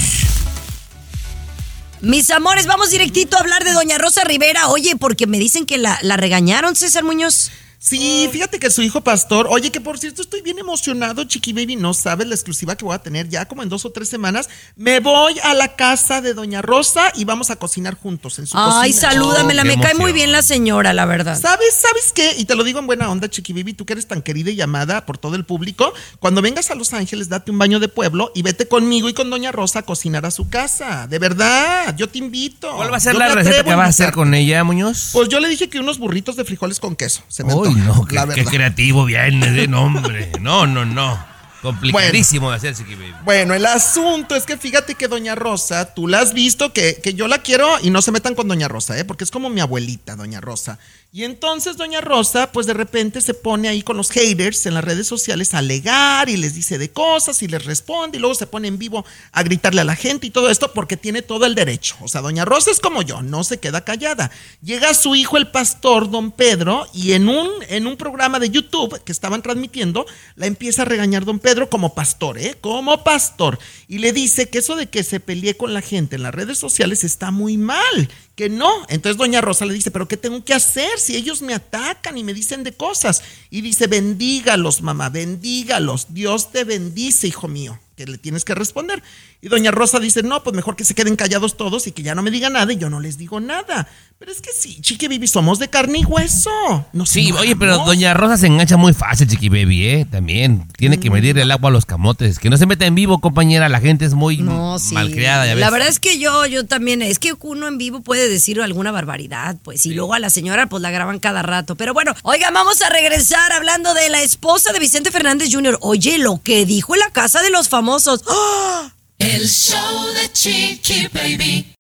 Mis 2.02 2.30
amores, 2.30 2.66
vamos 2.66 2.90
directito 2.90 3.38
a 3.38 3.40
hablar 3.40 3.64
de 3.64 3.72
Doña 3.72 3.96
Rosa 3.96 4.24
Rivera. 4.24 4.68
Oye, 4.68 4.96
porque 4.96 5.26
me 5.26 5.38
dicen 5.38 5.64
que 5.64 5.78
la, 5.78 5.98
la 6.02 6.18
regañaron, 6.18 6.76
César 6.76 7.02
Muñoz. 7.02 7.50
Sí, 7.82 8.28
fíjate 8.30 8.58
que 8.58 8.68
su 8.70 8.82
hijo 8.82 9.00
pastor, 9.00 9.46
oye, 9.48 9.70
que 9.72 9.80
por 9.80 9.98
cierto 9.98 10.20
estoy 10.20 10.42
bien 10.42 10.58
emocionado, 10.58 11.24
Chiqui 11.24 11.54
Baby, 11.54 11.76
no 11.76 11.94
sabes 11.94 12.26
la 12.26 12.34
exclusiva 12.34 12.76
que 12.76 12.84
voy 12.84 12.94
a 12.94 12.98
tener 12.98 13.30
ya 13.30 13.46
como 13.46 13.62
en 13.62 13.70
dos 13.70 13.86
o 13.86 13.90
tres 13.90 14.10
semanas. 14.10 14.50
Me 14.76 15.00
voy 15.00 15.38
a 15.42 15.54
la 15.54 15.76
casa 15.76 16.20
de 16.20 16.34
Doña 16.34 16.60
Rosa 16.60 17.10
y 17.16 17.24
vamos 17.24 17.48
a 17.48 17.56
cocinar 17.56 17.94
juntos 17.94 18.38
en 18.38 18.46
su 18.46 18.58
Ay, 18.58 18.92
cocina. 18.92 19.12
salúdamela, 19.12 19.62
Oh, 19.62 19.64
me 19.64 19.80
cae 19.80 19.94
muy 19.94 20.12
bien 20.12 20.30
la 20.30 20.42
señora, 20.42 20.92
la 20.92 21.06
verdad. 21.06 21.40
¿Sabes, 21.40 21.74
sabes 21.74 22.12
qué? 22.14 22.34
Y 22.36 22.44
te 22.44 22.54
lo 22.54 22.64
digo 22.64 22.80
en 22.80 22.86
buena 22.86 23.10
onda, 23.10 23.30
Chiqui 23.30 23.54
Baby, 23.54 23.72
tú 23.72 23.86
que 23.86 23.94
eres 23.94 24.06
tan 24.06 24.20
querida 24.20 24.50
y 24.50 24.56
llamada 24.56 25.06
por 25.06 25.16
todo 25.16 25.34
el 25.36 25.46
público, 25.46 25.90
cuando 26.18 26.42
vengas 26.42 26.70
a 26.70 26.74
Los 26.74 26.92
Ángeles, 26.92 27.30
date 27.30 27.50
un 27.50 27.56
baño 27.58 27.80
de 27.80 27.88
pueblo 27.88 28.30
y 28.34 28.42
vete 28.42 28.68
conmigo 28.68 29.08
y 29.08 29.14
con 29.14 29.30
Doña 29.30 29.52
Rosa 29.52 29.78
a 29.78 29.82
cocinar 29.84 30.26
a 30.26 30.30
su 30.30 30.50
casa. 30.50 31.06
De 31.06 31.18
verdad, 31.18 31.96
yo 31.96 32.10
te 32.10 32.18
invito. 32.18 32.76
¿Cuál 32.76 32.92
va 32.92 32.98
a 32.98 33.00
ser 33.00 33.14
Yo 33.14 33.20
la 33.20 33.28
receta 33.34 33.64
que 33.64 33.74
vas 33.74 33.86
a 33.86 33.88
hacer 33.88 34.12
con 34.12 34.34
ella, 34.34 34.62
Muñoz? 34.64 35.10
Pues 35.14 35.30
yo 35.30 35.40
le 35.40 35.48
dije 35.48 35.70
que 35.70 35.80
unos 35.80 35.98
burritos 35.98 36.36
de 36.36 36.44
frijoles 36.44 36.78
con 36.78 36.94
queso. 36.94 37.22
Se 37.28 37.42
me 37.42 37.54
no, 37.86 38.04
qué, 38.04 38.16
la 38.16 38.22
qué 38.22 38.28
verdad. 38.28 38.52
creativo 38.52 39.04
viene 39.04 39.50
de 39.50 39.68
nombre. 39.68 40.30
No, 40.40 40.66
no, 40.66 40.84
no. 40.84 41.29
Complicadísimo 41.62 42.50
de 42.50 42.56
hacer 42.56 42.74
Chiqui 42.74 42.94
Baby. 42.94 43.14
Bueno, 43.24 43.54
el 43.54 43.66
asunto 43.66 44.34
es 44.34 44.44
que 44.46 44.56
fíjate 44.56 44.94
que 44.94 45.08
Doña 45.08 45.34
Rosa, 45.34 45.94
tú 45.94 46.08
la 46.08 46.20
has 46.20 46.32
visto, 46.32 46.72
que, 46.72 47.00
que 47.02 47.14
yo 47.14 47.28
la 47.28 47.42
quiero 47.42 47.68
y 47.82 47.90
no 47.90 48.00
se 48.00 48.12
metan 48.12 48.34
con 48.34 48.48
Doña 48.48 48.68
Rosa, 48.68 48.98
¿eh? 48.98 49.04
porque 49.04 49.24
es 49.24 49.30
como 49.30 49.50
mi 49.50 49.60
abuelita, 49.60 50.16
Doña 50.16 50.40
Rosa. 50.40 50.78
Y 51.12 51.24
entonces 51.24 51.76
Doña 51.76 52.00
Rosa, 52.00 52.52
pues 52.52 52.66
de 52.66 52.72
repente 52.74 53.20
se 53.20 53.34
pone 53.34 53.68
ahí 53.68 53.82
con 53.82 53.96
los 53.96 54.10
haters 54.10 54.64
en 54.66 54.74
las 54.74 54.84
redes 54.84 55.08
sociales 55.08 55.54
a 55.54 55.58
alegar 55.58 56.28
y 56.28 56.36
les 56.36 56.54
dice 56.54 56.78
de 56.78 56.92
cosas 56.92 57.42
y 57.42 57.48
les 57.48 57.64
responde 57.64 58.16
y 58.16 58.20
luego 58.20 58.36
se 58.36 58.46
pone 58.46 58.68
en 58.68 58.78
vivo 58.78 59.04
a 59.32 59.42
gritarle 59.42 59.80
a 59.80 59.84
la 59.84 59.96
gente 59.96 60.28
y 60.28 60.30
todo 60.30 60.50
esto 60.50 60.72
porque 60.72 60.96
tiene 60.96 61.22
todo 61.22 61.46
el 61.46 61.56
derecho. 61.56 61.96
O 62.00 62.06
sea, 62.06 62.20
Doña 62.20 62.44
Rosa 62.44 62.70
es 62.70 62.78
como 62.78 63.02
yo, 63.02 63.22
no 63.22 63.42
se 63.42 63.58
queda 63.58 63.84
callada. 63.84 64.30
Llega 64.62 64.94
su 64.94 65.16
hijo 65.16 65.36
el 65.36 65.48
pastor, 65.48 66.08
Don 66.08 66.30
Pedro, 66.30 66.86
y 66.94 67.12
en 67.12 67.28
un, 67.28 67.48
en 67.68 67.88
un 67.88 67.96
programa 67.96 68.38
de 68.38 68.50
YouTube 68.50 69.02
que 69.02 69.10
estaban 69.10 69.42
transmitiendo, 69.42 70.06
la 70.36 70.46
empieza 70.46 70.82
a 70.82 70.84
regañar 70.84 71.24
Don 71.24 71.40
Pedro 71.40 71.49
como 71.68 71.94
pastor, 71.94 72.38
¿eh? 72.38 72.56
Como 72.60 73.04
pastor. 73.04 73.58
Y 73.88 73.98
le 73.98 74.12
dice 74.12 74.48
que 74.48 74.58
eso 74.58 74.76
de 74.76 74.88
que 74.88 75.02
se 75.02 75.20
pelee 75.20 75.56
con 75.56 75.74
la 75.74 75.80
gente 75.80 76.16
en 76.16 76.22
las 76.22 76.34
redes 76.34 76.58
sociales 76.58 77.04
está 77.04 77.30
muy 77.30 77.56
mal 77.56 78.08
que 78.40 78.48
no. 78.48 78.70
Entonces 78.88 79.18
doña 79.18 79.42
Rosa 79.42 79.66
le 79.66 79.74
dice, 79.74 79.90
pero 79.90 80.08
¿qué 80.08 80.16
tengo 80.16 80.42
que 80.42 80.54
hacer 80.54 80.98
si 80.98 81.14
ellos 81.14 81.42
me 81.42 81.52
atacan 81.52 82.16
y 82.16 82.24
me 82.24 82.32
dicen 82.32 82.64
de 82.64 82.72
cosas? 82.72 83.22
Y 83.50 83.60
dice, 83.60 83.86
bendígalos, 83.86 84.80
mamá, 84.80 85.10
bendígalos. 85.10 86.14
Dios 86.14 86.50
te 86.50 86.64
bendice, 86.64 87.28
hijo 87.28 87.48
mío, 87.48 87.78
que 87.96 88.06
le 88.06 88.16
tienes 88.16 88.46
que 88.46 88.54
responder. 88.54 89.02
Y 89.42 89.48
doña 89.48 89.72
Rosa 89.72 90.00
dice, 90.00 90.22
no, 90.22 90.42
pues 90.42 90.56
mejor 90.56 90.74
que 90.74 90.84
se 90.84 90.94
queden 90.94 91.16
callados 91.16 91.58
todos 91.58 91.86
y 91.86 91.92
que 91.92 92.02
ya 92.02 92.14
no 92.14 92.22
me 92.22 92.30
digan 92.30 92.54
nada 92.54 92.72
y 92.72 92.78
yo 92.78 92.88
no 92.88 93.00
les 93.00 93.18
digo 93.18 93.40
nada. 93.40 93.88
Pero 94.20 94.32
es 94.32 94.42
que 94.42 94.50
sí, 94.52 94.82
Chiqui 94.82 95.08
Baby, 95.08 95.26
somos 95.28 95.58
de 95.58 95.68
carne 95.68 96.00
y 96.00 96.04
hueso. 96.04 96.50
No 96.92 97.06
sí, 97.06 97.32
oye, 97.32 97.56
pero 97.56 97.78
doña 97.86 98.12
Rosa 98.12 98.36
se 98.36 98.48
engancha 98.48 98.76
muy 98.76 98.92
fácil, 98.92 99.26
Chiqui 99.26 99.48
Baby, 99.48 99.88
¿eh? 99.88 100.04
También 100.04 100.68
tiene 100.76 101.00
que 101.00 101.08
mm. 101.08 101.12
medir 101.14 101.38
el 101.38 101.50
agua 101.50 101.70
a 101.70 101.72
los 101.72 101.86
camotes. 101.86 102.38
Que 102.38 102.50
no 102.50 102.58
se 102.58 102.66
meta 102.66 102.84
en 102.84 102.94
vivo, 102.94 103.22
compañera, 103.22 103.70
la 103.70 103.80
gente 103.80 104.04
es 104.04 104.12
muy 104.12 104.36
no, 104.36 104.76
malcriada. 104.92 105.46
Ya 105.46 105.54
La 105.54 105.70
verdad 105.70 105.88
es 105.88 106.00
que 106.00 106.18
yo, 106.18 106.44
yo 106.44 106.66
también, 106.66 107.00
es 107.00 107.18
que 107.18 107.32
uno 107.40 107.66
en 107.66 107.78
vivo 107.78 108.02
puede 108.02 108.28
decir 108.28 108.60
alguna 108.60 108.92
barbaridad, 108.92 109.56
pues, 109.62 109.86
y 109.86 109.94
luego 109.94 110.12
a 110.12 110.18
la 110.18 110.28
señora 110.28 110.66
pues 110.66 110.82
la 110.82 110.90
graban 110.90 111.18
cada 111.18 111.40
rato. 111.40 111.74
Pero 111.76 111.94
bueno, 111.94 112.14
oiga, 112.20 112.50
vamos 112.50 112.82
a 112.82 112.90
regresar 112.90 113.52
hablando 113.52 113.94
de 113.94 114.10
la 114.10 114.20
esposa 114.20 114.74
de 114.74 114.80
Vicente 114.80 115.10
Fernández 115.10 115.48
Jr. 115.50 115.78
Oye, 115.80 116.18
lo 116.18 116.42
que 116.42 116.66
dijo 116.66 116.92
en 116.92 117.00
la 117.00 117.10
casa 117.10 117.40
de 117.40 117.48
los 117.48 117.70
famosos. 117.70 118.22
¡Ah! 118.28 118.92
El 119.18 119.48
show 119.48 120.06
de 120.12 120.30
Chiqui 120.30 121.08
Baby. 121.08 121.74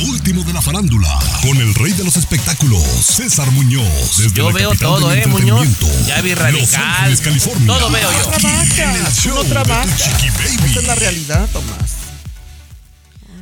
Lo 0.00 0.06
último 0.12 0.42
de 0.44 0.52
la 0.52 0.62
farándula, 0.62 1.18
con 1.42 1.56
el 1.58 1.74
rey 1.74 1.92
de 1.92 2.04
los 2.04 2.16
espectáculos, 2.16 2.82
César 2.82 3.50
Muñoz. 3.50 4.16
Desde 4.16 4.34
yo 4.34 4.52
veo 4.52 4.72
todo, 4.74 5.12
¿eh, 5.12 5.26
Muñoz? 5.26 5.66
Ya 6.06 6.20
vi 6.22 6.34
Radical. 6.34 7.18
California. 7.18 7.66
Todo 7.66 7.90
veo 7.90 8.10
yo. 8.10 8.30
Trabaja, 8.30 8.98
no 9.26 9.44
trabaja. 9.44 9.84
Esa 10.64 10.80
es 10.80 10.86
la 10.86 10.94
realidad, 10.94 11.48
Tomás. 11.52 11.96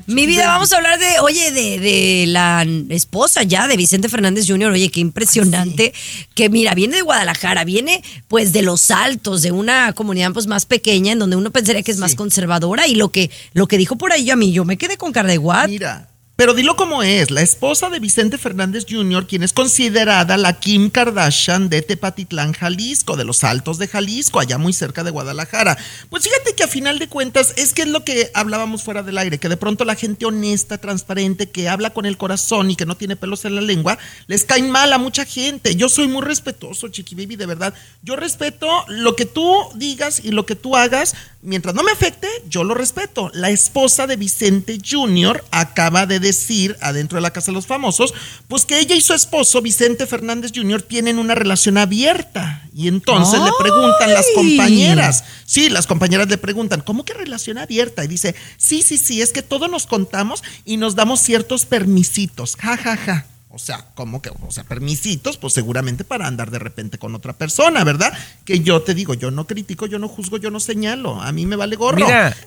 Mi 0.07 0.27
vida, 0.27 0.47
vamos 0.49 0.73
a 0.73 0.79
hablar 0.79 0.99
de, 0.99 1.21
oye, 1.21 1.53
de, 1.53 1.79
de, 1.79 2.25
la 2.27 2.67
esposa 2.89 3.43
ya 3.43 3.69
de 3.69 3.77
Vicente 3.77 4.09
Fernández 4.09 4.47
Jr. 4.49 4.73
Oye, 4.73 4.91
qué 4.91 5.01
impresionante. 5.01 5.93
Que 6.35 6.49
mira, 6.49 6.75
viene 6.75 6.97
de 6.97 7.03
Guadalajara, 7.03 7.65
viene 7.65 8.03
pues 8.27 8.53
de 8.53 8.63
los 8.63 8.91
altos, 8.91 9.43
de 9.43 9.53
una 9.53 9.93
comunidad 9.93 10.33
pues 10.33 10.47
más 10.47 10.67
pequeña, 10.67 11.13
en 11.13 11.19
donde 11.21 11.37
uno 11.37 11.53
pensaría 11.53 11.83
que 11.83 11.93
es 11.93 11.99
más 11.99 12.15
conservadora. 12.15 12.89
Y 12.89 12.95
lo 12.95 13.11
que, 13.11 13.31
lo 13.53 13.69
que 13.69 13.79
dijo 13.79 13.97
por 13.97 14.13
ahí 14.13 14.29
a 14.31 14.37
mí, 14.37 14.51
yo 14.51 14.65
me 14.65 14.77
quedé 14.77 14.97
con 14.97 15.13
cara 15.13 15.29
de. 15.29 15.39
Mira, 15.69 16.09
pero 16.39 16.55
dilo 16.55 16.77
como 16.77 17.03
es, 17.03 17.33
la 17.33 17.43
esposa 17.43 17.91
de 17.91 17.99
Vicente 17.99 18.39
Fernández 18.39 18.87
Jr., 18.89 19.27
quien 19.27 19.43
es 19.43 19.53
considerada 19.53 20.37
la 20.37 20.61
Kim 20.61 20.89
Kardashian 20.89 21.69
de 21.69 21.83
Tepatitlán, 21.83 22.53
Jalisco, 22.53 23.17
de 23.17 23.25
los 23.25 23.43
Altos 23.43 23.79
de 23.79 23.89
Jalisco, 23.89 24.39
allá 24.39 24.57
muy 24.57 24.73
cerca 24.73 25.03
de 25.03 25.11
Guadalajara. 25.11 25.77
Pues 26.09 26.23
fíjate 26.23 26.55
que 26.55 26.63
a 26.63 26.69
final 26.69 27.01
de 27.01 27.09
cuentas 27.09 27.55
es 27.57 27.75
que 27.75 27.83
es 27.83 27.89
lo 27.89 28.05
que 28.05 28.31
hablábamos 28.35 28.85
fuera 28.85 29.03
del 29.03 29.19
aire, 29.19 29.39
que 29.39 29.49
de 29.49 29.57
pronto 29.57 29.85
la 29.85 29.97
gente 29.97 30.27
honesta, 30.27 30.79
transparente, 30.79 31.51
que 31.51 31.69
habla 31.69 31.91
con 31.91 32.07
el 32.07 32.17
corazón 32.17 32.71
y 32.71 32.77
que 32.77 32.87
no 32.87 32.97
tiene 32.97 33.17
pelos 33.17 33.45
en 33.45 33.57
la 33.57 33.61
lengua, 33.61 33.99
les 34.29 34.45
caen 34.45 34.71
mal 34.71 34.93
a 34.93 34.99
mucha 34.99 35.25
gente. 35.25 35.75
Yo 35.75 35.89
soy 35.89 36.07
muy 36.07 36.23
respetuoso, 36.23 36.87
Chiqui 36.87 37.17
Baby, 37.17 37.35
de 37.35 37.47
verdad. 37.47 37.75
Yo 38.05 38.15
respeto 38.15 38.85
lo 38.87 39.17
que 39.17 39.27
tú 39.27 39.57
digas 39.75 40.21
y 40.23 40.31
lo 40.31 40.47
que 40.47 40.55
tú 40.55 40.77
hagas, 40.77 41.17
mientras 41.43 41.75
no 41.75 41.83
me 41.83 41.93
afecte, 41.93 42.29
yo 42.49 42.65
lo 42.65 42.75
respeto. 42.75 43.31
La 43.33 43.51
esposa 43.51 44.07
de 44.07 44.17
Vicente 44.17 44.79
Jr. 44.85 45.45
acaba 45.51 46.07
de 46.07 46.21
decir 46.21 46.77
adentro 46.81 47.17
de 47.17 47.23
la 47.23 47.33
Casa 47.33 47.51
de 47.51 47.55
los 47.55 47.67
Famosos, 47.67 48.15
pues 48.49 48.65
que 48.65 48.81
ella 48.81 48.95
y 48.95 49.01
su 49.01 49.15
esposo, 49.15 49.63
Vicente 49.63 50.07
Fernández 50.07 50.53
Jr., 50.55 50.83
tienen 50.83 51.19
una 51.19 51.35
relación 51.35 51.79
abierta. 51.79 52.63
Y 52.75 52.89
entonces 52.89 53.41
le 53.41 53.51
preguntan 53.59 54.13
las 54.13 54.27
compañeras, 54.35 55.25
sí, 55.45 55.69
las 55.69 55.87
compañeras 55.87 56.29
le 56.29 56.39
preguntan, 56.39 56.81
¿cómo 56.81 57.05
que 57.05 57.15
relación 57.15 57.59
abierta? 57.59 58.05
Y 58.05 58.09
dice, 58.09 58.35
sí, 58.57 58.83
sí, 58.83 58.99
sí, 58.99 59.23
es 59.23 59.33
que 59.33 59.43
todos 59.43 59.71
nos 59.71 59.87
contamos 59.87 60.43
y 60.65 60.77
nos 60.77 60.95
damos 60.95 61.21
ciertos 61.21 61.67
permisitos, 61.67 62.57
ja, 62.57 62.77
ja, 62.77 62.97
ja. 62.97 63.27
O 63.59 63.61
sea, 63.61 63.85
¿cómo 63.97 64.23
que? 64.23 64.31
O 64.31 64.53
sea, 64.53 64.63
permisitos, 64.63 65.37
pues 65.37 65.53
seguramente 65.53 66.05
para 66.05 66.29
andar 66.29 66.53
de 66.53 66.61
repente 66.61 66.97
con 66.97 67.17
otra 67.17 67.33
persona, 67.33 67.83
¿verdad? 67.83 68.17
Que 68.45 68.61
yo 68.61 68.83
te 68.83 68.95
digo, 68.95 69.15
yo 69.15 69.33
no 69.33 69.49
critico, 69.49 69.87
yo 69.87 69.99
no 69.99 70.07
juzgo, 70.07 70.37
yo 70.37 70.53
no 70.53 70.61
señalo. 70.61 71.21
A 71.21 71.33
mí 71.33 71.45
me 71.45 71.57
vale 71.57 71.75
gorro. 71.75 72.07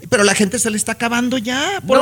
pero 0.09 0.23
la 0.23 0.35
gente 0.35 0.57
se 0.57 0.71
le 0.71 0.77
está 0.77 0.93
acabando 0.93 1.37
ya, 1.37 1.83
por 1.85 1.99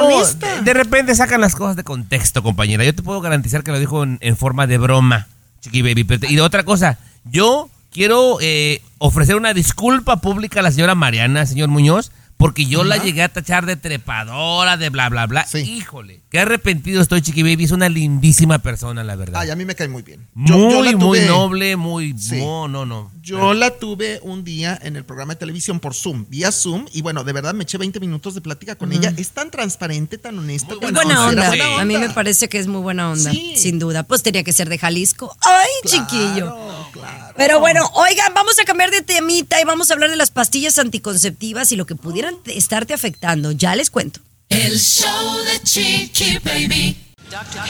De, 0.64 0.74
repente 0.76 1.16
sacan 1.16 1.41
las 1.41 1.55
cosas 1.55 1.76
de 1.76 1.84
contexto, 1.84 2.43
compañera. 2.43 2.84
Yo 2.84 2.93
te 2.93 3.01
puedo 3.01 3.20
garantizar 3.20 3.64
que 3.64 3.72
lo 3.72 3.80
dijo 3.80 4.03
en, 4.03 4.38
forma 4.38 4.68
de 4.68 4.78
broma, 4.78 5.28
Chiqui 5.62 5.82
Baby. 5.82 6.05
y 6.30 6.36
de 6.36 6.41
otra 6.41 6.64
cosa, 6.64 6.99
yo 7.26 7.68
quiero 7.91 8.38
eh, 8.41 8.84
ofrecer 8.99 9.38
una 9.38 9.55
disculpa 9.55 10.22
pública 10.22 10.60
a 10.60 10.64
la 10.64 10.72
señora 10.72 10.93
Mariana, 10.93 11.47
señor 11.47 11.70
Muñoz, 11.70 12.12
porque 12.40 12.66
yo 12.66 12.86
la 12.86 12.96
llegué 12.96 13.22
a 13.22 13.28
tachar 13.28 13.66
de 13.66 13.76
trepadora, 13.76 14.78
de 14.78 14.90
bla, 14.90 15.10
bla, 15.10 15.28
bla. 15.28 15.46
Híjole, 15.54 16.22
qué 16.30 16.40
arrepentido 16.40 17.02
estoy, 17.02 17.22
Chiqui 17.22 17.44
Baby. 17.44 17.66
Es 17.66 17.72
una 17.72 17.90
lindísima 17.90 18.60
persona, 18.60 19.04
la 19.04 19.18
verdad. 19.18 19.42
Ay, 19.42 19.50
a 19.50 19.58
mí 19.58 19.66
me 19.66 19.76
cae 19.76 19.90
muy 19.90 20.04
bien. 20.04 20.26
muy, 20.36 20.96
muy 20.96 21.20
noble, 21.20 21.76
muy... 21.76 22.16
No, 22.32 22.70
no, 22.70 22.86
no. 22.86 23.12
Yo 23.22 23.54
la 23.54 23.72
tuve 23.78 24.22
un 24.24 24.46
día 24.46 24.80
en 24.82 24.96
el 24.96 25.04
programa 25.04 25.34
de 25.34 25.40
televisión 25.40 25.82
por 25.82 25.94
Zoom, 25.94 26.28
vía 26.30 26.54
Zoom, 26.54 26.86
y 26.94 27.02
bueno, 27.02 27.26
de 27.26 27.34
verdad 27.34 27.54
me 27.54 27.64
eché 27.64 27.78
20 27.78 28.00
minutos 28.00 28.36
de 28.36 28.42
plática 28.42 28.76
con 28.76 28.94
ella. 28.94 29.14
Es 29.18 29.32
tan 29.32 29.52
transparente, 29.52 30.18
tan 30.18 30.40
honesta. 30.40 30.76
Muy 30.82 30.94
buena, 30.94 31.28
onda. 31.28 31.52
A 31.78 31.84
mí 31.84 31.98
me 31.98 32.10
parece 32.10 32.48
que 32.48 32.58
es 32.58 32.68
muy 32.68 32.80
buena 32.80 33.12
onda, 33.12 33.34
sin 33.58 33.80
duda. 33.80 34.04
Pues 34.04 34.24
tenía 34.24 34.46
que 34.46 34.54
ser 34.54 34.70
de 34.70 34.78
Jalisco. 34.78 35.36
Ay, 35.42 35.68
chiquillo. 35.86 36.56
Claro. 36.94 37.34
Pero 37.36 37.60
bueno, 37.60 37.86
oigan, 37.96 38.34
vamos 38.34 38.58
a 38.60 38.64
cambiar 38.64 38.92
de 38.92 39.02
temita 39.02 39.60
y 39.62 39.66
vamos 39.66 39.92
a 39.92 39.94
hablar 39.94 40.10
de 40.10 40.16
las 40.16 40.32
pastillas 40.32 40.80
anticonceptivas 40.80 41.72
y 41.74 41.76
lo 41.76 41.86
que 41.86 41.96
pudieran 42.30 42.58
estarte 42.58 42.94
afectando. 42.94 43.52
Ya 43.52 43.76
les 43.76 43.90
cuento. 43.90 44.20
El 44.50 44.80
show 44.80 45.38
de 45.46 45.62
Chiqui 45.64 46.40
Baby. 46.40 46.98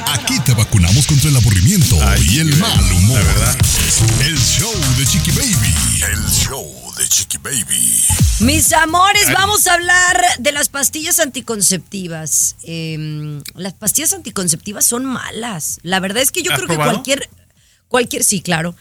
Aquí 0.07 0.39
te 0.45 0.53
vacunamos 0.53 1.05
contra 1.05 1.29
el 1.29 1.35
aburrimiento 1.35 1.97
y 2.29 2.39
el 2.39 2.55
mal 2.57 2.91
humor. 2.93 3.23
verdad. 3.25 3.57
El 4.21 4.37
show 4.37 4.73
de 4.97 5.05
Chiqui 5.05 5.31
Baby. 5.31 6.03
El 6.13 6.25
show 6.29 6.93
de 6.97 7.07
Chiqui 7.07 7.37
Baby. 7.39 8.03
Mis 8.39 8.71
amores, 8.71 9.29
vamos 9.33 9.67
a 9.67 9.73
hablar 9.73 10.23
de 10.39 10.51
las 10.53 10.69
pastillas 10.69 11.19
anticonceptivas. 11.19 12.55
Em, 12.63 13.41
las 13.55 13.73
pastillas 13.73 14.13
anticonceptivas 14.13 14.85
son 14.85 15.03
malas. 15.03 15.79
La 15.83 15.99
verdad 15.99 16.23
es 16.23 16.31
que 16.31 16.41
yo 16.41 16.53
creo 16.53 16.67
que 16.67 16.75
cualquier, 16.75 17.29
cualquier, 17.89 18.23
sí, 18.23 18.41
claro 18.41 18.75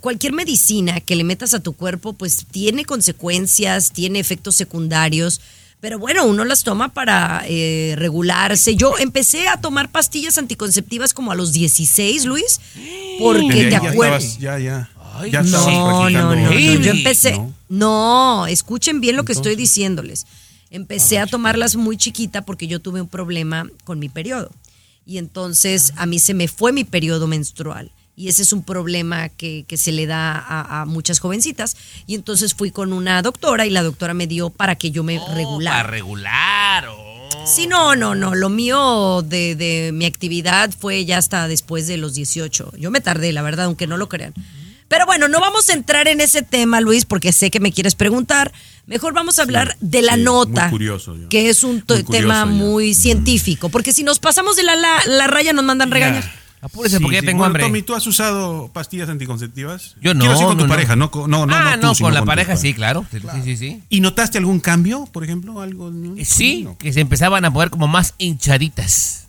cualquier 0.00 0.32
medicina 0.32 1.00
que 1.00 1.16
le 1.16 1.24
metas 1.24 1.54
a 1.54 1.60
tu 1.60 1.72
cuerpo, 1.72 2.12
pues 2.12 2.46
tiene 2.50 2.84
consecuencias, 2.84 3.92
tiene 3.92 4.18
efectos 4.18 4.54
secundarios. 4.54 5.40
Pero 5.80 5.98
bueno, 5.98 6.24
uno 6.24 6.44
las 6.44 6.62
toma 6.62 6.94
para 6.94 7.44
eh, 7.48 7.94
regularse. 7.96 8.76
Yo 8.76 8.96
empecé 8.98 9.48
a 9.48 9.60
tomar 9.60 9.90
pastillas 9.90 10.38
anticonceptivas 10.38 11.12
como 11.12 11.32
a 11.32 11.34
los 11.34 11.52
16, 11.52 12.24
Luis, 12.24 12.60
porque 13.18 13.66
te 13.66 13.76
acuerdas. 13.76 14.38
Ya, 14.38 14.58
ya. 14.58 14.88
ya 15.30 15.42
no, 15.42 16.08
no, 16.08 16.36
no, 16.36 16.52
Yo 16.52 16.92
empecé. 16.92 17.40
No, 17.68 18.46
escuchen 18.46 19.00
bien 19.00 19.16
lo 19.16 19.24
que 19.24 19.32
estoy 19.32 19.56
diciéndoles. 19.56 20.26
Empecé 20.70 21.18
a, 21.18 21.24
a 21.24 21.26
tomarlas 21.26 21.76
muy 21.76 21.96
chiquita 21.96 22.42
porque 22.42 22.66
yo 22.66 22.80
tuve 22.80 23.00
un 23.00 23.08
problema 23.08 23.68
con 23.84 23.98
mi 23.98 24.08
periodo. 24.08 24.50
Y 25.04 25.18
entonces 25.18 25.92
a 25.96 26.06
mí 26.06 26.20
se 26.20 26.32
me 26.32 26.46
fue 26.46 26.72
mi 26.72 26.84
periodo 26.84 27.26
menstrual 27.26 27.90
y 28.14 28.28
ese 28.28 28.42
es 28.42 28.52
un 28.52 28.62
problema 28.62 29.28
que, 29.30 29.64
se 29.74 29.92
le 29.92 30.06
da 30.06 30.44
a, 30.80 30.84
muchas 30.84 31.18
jovencitas. 31.18 31.76
Y 32.06 32.14
entonces 32.14 32.54
fui 32.54 32.70
con 32.70 32.92
una 32.92 33.22
doctora 33.22 33.66
y 33.66 33.70
la 33.70 33.82
doctora 33.82 34.14
me 34.14 34.26
dio 34.26 34.50
para 34.50 34.76
que 34.76 34.90
yo 34.90 35.02
me 35.02 35.18
oh, 35.18 35.34
regulara. 35.34 35.76
Para 35.78 35.90
regular. 35.90 36.86
Oh. 36.88 37.46
Sí, 37.46 37.66
no, 37.66 37.96
no, 37.96 38.14
no. 38.14 38.34
Lo 38.34 38.50
mío 38.50 39.22
de, 39.22 39.56
de, 39.56 39.90
mi 39.92 40.04
actividad 40.04 40.70
fue 40.78 41.04
ya 41.04 41.18
hasta 41.18 41.48
después 41.48 41.86
de 41.86 41.96
los 41.96 42.14
18. 42.14 42.74
Yo 42.78 42.90
me 42.90 43.00
tardé, 43.00 43.32
la 43.32 43.42
verdad, 43.42 43.66
aunque 43.66 43.86
no 43.86 43.96
lo 43.96 44.08
crean. 44.08 44.34
Pero 44.92 45.06
bueno, 45.06 45.26
no 45.26 45.40
vamos 45.40 45.70
a 45.70 45.72
entrar 45.72 46.06
en 46.06 46.20
ese 46.20 46.42
tema, 46.42 46.82
Luis, 46.82 47.06
porque 47.06 47.32
sé 47.32 47.50
que 47.50 47.60
me 47.60 47.72
quieres 47.72 47.94
preguntar. 47.94 48.52
Mejor 48.84 49.14
vamos 49.14 49.38
a 49.38 49.42
hablar 49.42 49.74
de 49.80 50.02
la 50.02 50.18
nota, 50.18 50.70
que 51.30 51.48
es 51.48 51.64
un 51.64 51.80
tema 51.80 52.44
muy 52.44 52.92
científico, 52.92 53.70
porque 53.70 53.94
si 53.94 54.04
nos 54.04 54.18
pasamos 54.18 54.54
de 54.54 54.64
la, 54.64 54.76
la, 54.76 55.26
raya 55.28 55.54
nos 55.54 55.64
mandan 55.64 55.90
regañar. 55.90 56.41
Apúrese 56.64 56.98
Sí, 56.98 57.02
porque 57.02 57.16
ya 57.16 57.22
tengo 57.22 57.38
Bueno, 57.38 57.46
hambre. 57.46 57.64
Tommy, 57.64 57.82
¿tú 57.82 57.92
has 57.94 58.06
usado 58.06 58.70
pastillas 58.72 59.08
anticonceptivas? 59.08 59.96
Yo 60.00 60.14
no. 60.14 60.20
Quiero 60.20 60.32
decir 60.34 60.46
con 60.46 60.56
tu 60.58 60.62
no, 60.64 60.68
pareja, 60.68 60.94
no, 60.94 61.10
con- 61.10 61.28
no, 61.28 61.44
no, 61.44 61.54
ah, 61.56 61.76
no, 61.76 61.92
tú, 61.92 62.04
con 62.04 62.14
la 62.14 62.24
pareja 62.24 62.56
sí, 62.56 62.72
claro. 62.72 63.04
Sí, 63.10 63.18
sí, 63.42 63.56
sí. 63.56 63.82
¿Y 63.88 64.00
notaste 64.00 64.38
algún 64.38 64.60
cambio, 64.60 65.06
por 65.12 65.24
ejemplo? 65.24 65.60
algo? 65.60 65.90
Eh, 66.16 66.24
Sí, 66.24 66.62
No. 66.62 66.78
que 66.78 66.92
se 66.92 67.00
empezaban 67.00 67.44
a 67.44 67.52
poner 67.52 67.68
como 67.70 67.88
más 67.88 68.14
hinchaditas. 68.18 69.26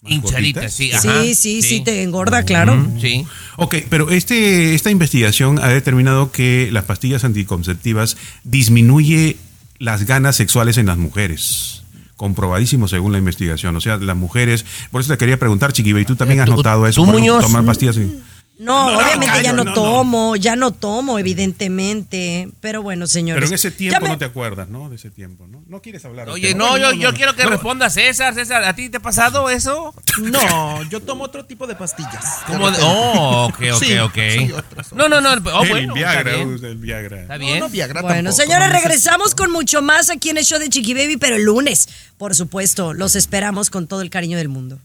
¿Más 0.00 0.12
Hinchaditas, 0.12 0.72
sí. 0.72 0.90
ajá, 0.92 1.22
Sí, 1.22 1.34
sí, 1.34 1.60
sí, 1.60 1.80
te 1.80 2.02
engorda, 2.02 2.44
claro. 2.44 2.86
Sí. 2.98 3.26
Ok, 3.56 3.74
pero 3.90 4.10
este, 4.10 4.74
esta 4.74 4.90
investigación 4.90 5.58
ha 5.58 5.68
determinado 5.68 6.32
que 6.32 6.70
las 6.72 6.84
pastillas 6.84 7.24
anticonceptivas 7.24 8.16
disminuye 8.44 9.36
las 9.78 10.04
ganas 10.06 10.36
sexuales 10.36 10.78
en 10.78 10.86
las 10.86 10.96
mujeres. 10.96 11.82
Comprobadísimo 12.18 12.88
según 12.88 13.12
la 13.12 13.18
investigación. 13.18 13.76
O 13.76 13.80
sea, 13.80 13.96
las 13.96 14.16
mujeres. 14.16 14.66
Por 14.90 15.00
eso 15.00 15.12
te 15.12 15.18
quería 15.18 15.38
preguntar, 15.38 15.72
Chiquibe, 15.72 16.00
¿y 16.00 16.04
tú 16.04 16.16
también 16.16 16.40
has 16.40 16.48
notado 16.48 16.84
eso? 16.88 17.00
tú, 17.00 17.06
Muñoz. 17.06 17.44
Tomar 17.44 17.64
pastillas. 17.64 17.96
y- 17.96 18.12
No, 18.58 18.88
obviamente 18.96 19.26
callo, 19.26 19.42
ya 19.42 19.52
no, 19.52 19.62
no, 19.62 19.70
no. 19.70 19.74
tomo, 19.74 20.34
ya 20.36 20.56
no 20.56 20.72
tomo, 20.72 21.18
evidentemente. 21.18 22.48
Pero 22.60 22.82
bueno, 22.82 23.06
señores. 23.06 23.36
Pero 23.38 23.46
en 23.48 23.54
ese 23.54 23.70
tiempo 23.70 24.00
me- 24.00 24.08
no 24.08 24.18
te 24.18 24.24
acuerdas, 24.24 24.68
¿no? 24.68 24.88
De 24.90 24.96
ese 24.96 25.10
tiempo, 25.10 25.46
¿no? 25.46 25.62
No 25.68 25.80
quieres 25.80 26.04
hablar. 26.04 26.28
Oye, 26.28 26.54
no, 26.56 26.76
yo, 26.76 26.92
yo 26.92 27.14
quiero 27.14 27.36
que 27.36 27.44
No, 27.44 27.50
responda 27.50 27.88
César. 27.88 28.34
César, 28.34 28.64
¿a 28.64 28.74
ti 28.74 28.88
te 28.90 28.96
ha 28.96 29.00
pasado 29.00 29.48
eso? 29.48 29.94
No, 30.20 30.82
yo 30.90 31.00
tomo 31.00 31.22
otro 31.24 31.44
tipo 31.44 31.66
de 31.68 31.76
pastillas. 31.76 32.24
Como 32.48 32.70
de- 32.70 32.78
oh, 32.82 33.46
ok, 33.48 33.60
ok, 33.74 33.78
Sí, 33.82 33.96
ok. 33.98 34.18
sí, 34.36 34.52
otras, 34.52 34.92
No, 34.92 35.08
no, 35.08 35.20
no. 35.20 35.30
Oh, 35.52 35.62
el 35.62 35.68
bueno, 35.70 35.94
Viagra, 35.94 36.34
el 36.34 36.76
Viagra. 36.78 37.20
Está 37.22 37.34
No, 37.34 37.38
bien. 37.38 37.60
no, 37.60 37.68
Viagra 37.68 38.02
Bueno, 38.02 38.30
tampoco, 38.30 38.42
señores, 38.42 38.72
regresamos 38.72 39.34
con 39.36 39.52
mucho 39.52 39.82
más 39.82 40.10
aquí 40.10 40.30
en 40.30 40.38
el 40.38 40.44
show 40.44 40.58
de 40.58 40.68
Chiqui 40.68 40.94
Baby, 40.94 41.16
pero 41.16 41.36
el 41.36 41.44
lunes, 41.44 41.88
por 42.16 42.34
supuesto, 42.34 42.92
los 42.92 43.14
esperamos 43.14 43.70
con 43.70 43.86
todo 43.86 44.00
el 44.02 44.10
cariño 44.10 44.36
del 44.36 44.48
mundo. 44.48 44.80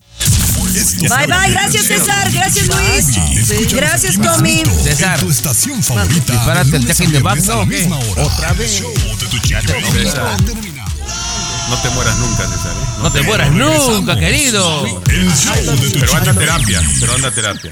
Bye, 1.01 1.27
bye. 1.27 1.51
Gracias, 1.51 1.85
César. 1.85 2.31
Gracias, 2.31 2.67
Luis. 2.67 3.17
Gracias, 3.71 4.19
Tommy. 4.19 4.63
César. 4.83 5.19
En 5.19 5.25
tu 5.25 5.31
estación 5.31 5.83
favorita. 5.83 6.33
Dispárate 6.33 6.71
de 6.71 6.77
el 6.77 6.85
Jack 6.85 6.99
in 7.01 7.11
the 7.11 7.19
la 7.21 7.35
¿no? 7.35 7.99
Otra 8.23 8.53
vez. 8.53 8.81
No 11.69 11.77
te 11.77 11.89
mueras 11.91 12.17
nunca, 12.17 12.47
César. 12.47 12.71
¿eh? 12.71 13.01
No 13.01 13.11
te 13.11 13.21
mueras 13.23 13.51
nunca, 13.51 14.17
querido. 14.17 15.01
El 15.07 15.33
show 15.35 15.55
de 15.55 15.89
tu 15.89 15.99
Pero 15.99 16.15
anda 16.15 16.31
a 16.31 16.35
terapia. 16.35 16.81
Pero 16.99 17.15
anda 17.15 17.27
a 17.29 17.31
terapia. 17.31 17.71